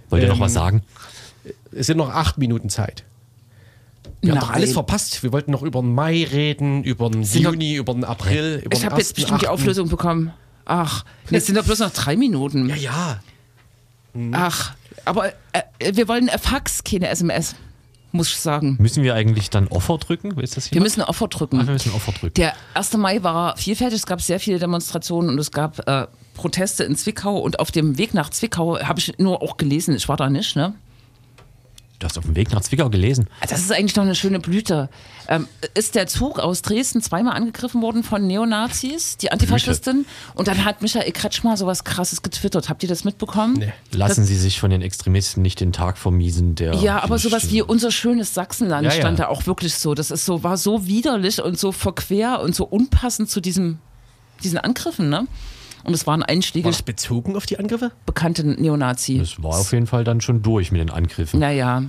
Wollt 0.09 0.23
ihr 0.23 0.29
noch 0.29 0.35
Ähm, 0.35 0.41
was 0.41 0.53
sagen? 0.53 0.83
Es 1.71 1.87
sind 1.87 1.97
noch 1.97 2.09
acht 2.09 2.37
Minuten 2.37 2.69
Zeit. 2.69 3.03
Wir 4.21 4.31
haben 4.31 4.39
doch 4.39 4.47
Nein. 4.47 4.57
alles 4.57 4.73
verpasst. 4.73 5.23
Wir 5.23 5.31
wollten 5.31 5.51
noch 5.51 5.61
über 5.61 5.81
den 5.81 5.93
Mai 5.93 6.27
reden, 6.29 6.83
über 6.83 7.09
den 7.09 7.23
Sind 7.23 7.43
Juni, 7.43 7.75
über 7.75 7.93
den 7.93 8.03
April, 8.03 8.61
über 8.65 8.75
Ich 8.75 8.85
habe 8.85 8.97
jetzt 8.97 9.11
1., 9.11 9.13
bestimmt 9.13 9.41
die 9.41 9.47
8.. 9.47 9.53
Auflösung 9.53 9.87
bekommen. 9.89 10.33
Ach, 10.65 11.05
jetzt 11.29 11.45
sind 11.45 11.57
doch 11.57 11.63
bloß 11.63 11.79
noch 11.79 11.91
drei 11.91 12.15
Minuten. 12.15 12.69
Ja, 12.69 12.75
ja. 12.75 13.19
Ach, 14.31 14.73
aber 15.05 15.29
äh, 15.53 15.93
wir 15.93 16.07
wollen 16.07 16.29
Fax, 16.29 16.83
keine 16.83 17.09
SMS, 17.09 17.55
muss 18.11 18.29
ich 18.29 18.37
sagen. 18.37 18.77
Müssen 18.79 19.03
wir 19.03 19.15
eigentlich 19.15 19.49
dann 19.49 19.67
Offer 19.67 19.97
drücken? 19.97 20.37
Ist 20.39 20.57
das 20.57 20.71
Wir 20.71 20.81
müssen 20.81 21.01
Offer 21.01 21.27
drücken. 21.27 21.59
Ach, 21.61 21.65
wir 21.67 21.73
müssen 21.73 21.93
Offer 21.93 22.11
drücken. 22.11 22.33
Der 22.35 22.53
1. 22.73 22.93
Mai 22.97 23.23
war 23.23 23.55
vielfältig, 23.57 23.99
es 23.99 24.05
gab 24.05 24.21
sehr 24.21 24.39
viele 24.39 24.59
Demonstrationen 24.59 25.29
und 25.29 25.39
es 25.39 25.51
gab 25.51 25.87
äh, 25.87 26.07
Proteste 26.33 26.83
in 26.83 26.95
Zwickau 26.95 27.37
und 27.37 27.59
auf 27.59 27.71
dem 27.71 27.97
Weg 27.97 28.13
nach 28.13 28.29
Zwickau 28.29 28.79
habe 28.79 28.99
ich 28.99 29.17
nur 29.19 29.41
auch 29.41 29.57
gelesen, 29.57 29.95
ich 29.95 30.07
war 30.07 30.17
da 30.17 30.29
nicht, 30.29 30.55
ne? 30.55 30.73
Du 31.99 32.05
hast 32.05 32.17
auf 32.17 32.23
dem 32.23 32.35
Weg 32.37 32.51
nach 32.53 32.61
Zwickau 32.61 32.89
gelesen. 32.89 33.27
Das 33.49 33.59
ist 33.59 33.73
eigentlich 33.73 33.91
doch 33.91 34.03
eine 34.03 34.15
schöne 34.15 34.39
Blüte. 34.39 34.87
Ähm, 35.27 35.49
ist 35.73 35.95
der 35.95 36.07
Zug 36.07 36.39
aus 36.39 36.61
Dresden 36.61 37.01
zweimal 37.01 37.35
angegriffen 37.35 37.81
worden 37.81 38.03
von 38.03 38.25
Neonazis, 38.25 39.17
die 39.17 39.33
Antifaschistin? 39.33 40.05
Und 40.33 40.47
dann 40.47 40.63
hat 40.63 40.81
Michael 40.81 41.11
Kretschmer 41.11 41.57
sowas 41.57 41.83
krasses 41.83 42.21
getwittert. 42.21 42.69
Habt 42.69 42.83
ihr 42.83 42.89
das 42.89 43.03
mitbekommen? 43.03 43.55
Nee. 43.59 43.73
Lassen 43.91 44.23
Sie 44.23 44.37
sich 44.37 44.61
von 44.61 44.69
den 44.69 44.81
Extremisten 44.81 45.41
nicht 45.41 45.59
den 45.59 45.73
Tag 45.73 45.97
vermiesen, 45.97 46.55
der. 46.55 46.75
Ja, 46.75 47.03
aber 47.03 47.19
sowas 47.19 47.51
wie 47.51 47.61
unser 47.61 47.91
schönes 47.91 48.33
Sachsenland 48.33 48.85
Ja, 48.85 48.93
ja. 48.93 48.99
stand 49.01 49.19
da 49.19 49.27
auch 49.27 49.45
wirklich 49.45 49.75
so. 49.75 49.93
Das 49.93 50.09
ist 50.09 50.23
so, 50.23 50.41
war 50.41 50.55
so 50.55 50.87
widerlich 50.87 51.43
und 51.43 51.59
so 51.59 51.73
verquer 51.73 52.41
und 52.41 52.55
so 52.55 52.63
unpassend 52.63 53.29
zu 53.29 53.41
diesem, 53.41 53.79
diesen 54.41 54.57
Angriffen, 54.57 55.09
ne? 55.09 55.27
Und 55.83 55.93
es 55.93 56.05
waren 56.07 56.21
War 56.21 56.29
einschlägig 56.29 56.69
das 56.71 56.81
bezogen 56.81 57.35
auf 57.35 57.45
die 57.45 57.57
Angriffe? 57.59 57.91
bekannte 58.05 58.43
Neonazi. 58.45 59.17
Das 59.19 59.41
war 59.41 59.57
auf 59.59 59.71
jeden 59.71 59.87
Fall 59.87 60.03
dann 60.03 60.21
schon 60.21 60.41
durch 60.41 60.71
mit 60.71 60.81
den 60.81 60.89
Angriffen. 60.89 61.39
Naja. 61.39 61.83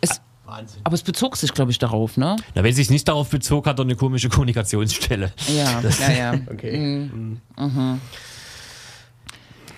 Es, 0.00 0.20
Wahnsinn. 0.46 0.80
aber 0.84 0.94
es 0.94 1.02
bezog 1.02 1.36
sich, 1.36 1.52
glaube 1.52 1.70
ich, 1.70 1.78
darauf, 1.78 2.16
ne? 2.16 2.36
Na, 2.54 2.62
wenn 2.62 2.70
es 2.70 2.76
sich 2.76 2.90
nicht 2.90 3.06
darauf 3.08 3.28
bezog, 3.28 3.66
hat 3.66 3.78
er 3.78 3.84
eine 3.84 3.96
komische 3.96 4.28
Kommunikationsstelle. 4.28 5.32
Ja, 5.48 5.82
ja, 6.08 6.12
ja. 6.12 6.40
Okay. 6.50 7.10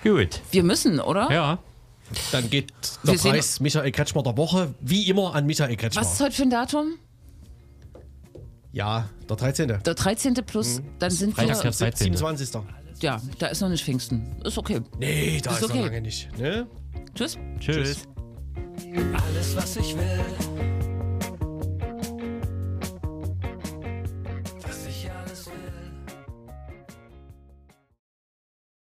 Gut. 0.03 0.41
Wir 0.51 0.63
müssen, 0.63 0.99
oder? 0.99 1.31
Ja. 1.31 1.59
Dann 2.31 2.49
geht 2.49 2.71
der 3.03 3.13
Wir 3.13 3.19
sehen- 3.19 3.31
Preis 3.31 3.59
Michael 3.59 3.91
Kretschmer 3.91 4.23
der 4.23 4.35
Woche 4.37 4.73
wie 4.81 5.07
immer 5.09 5.33
an 5.35 5.45
Michael 5.45 5.75
Kretschmer. 5.77 6.01
Was 6.01 6.13
ist 6.13 6.19
heute 6.21 6.31
für 6.35 6.43
ein 6.43 6.49
Datum? 6.49 6.93
Ja, 8.73 9.09
der 9.29 9.35
13. 9.35 9.67
Der 9.67 9.79
13. 9.95 10.33
plus, 10.45 10.81
dann 10.99 11.11
sind 11.11 11.35
Freitag 11.35 11.61
der 11.61 11.65
wir. 11.65 11.71
13. 11.71 12.13
27. 12.15 12.61
Ja, 13.01 13.19
da 13.39 13.47
ist 13.47 13.61
noch 13.61 13.69
nicht 13.69 13.83
Pfingsten. 13.83 14.35
Ist 14.43 14.57
okay. 14.57 14.81
Nee, 14.99 15.39
da 15.43 15.51
Ist 15.51 15.57
ist, 15.57 15.63
okay. 15.69 15.77
noch 15.77 15.85
lange 15.85 16.01
nicht. 16.01 16.37
Ne? 16.37 16.67
Tschüss. 17.15 17.37
Tschüss. 17.59 18.03
Alles, 19.13 19.55
was 19.55 19.77
ich 19.77 19.95
will, 19.95 20.19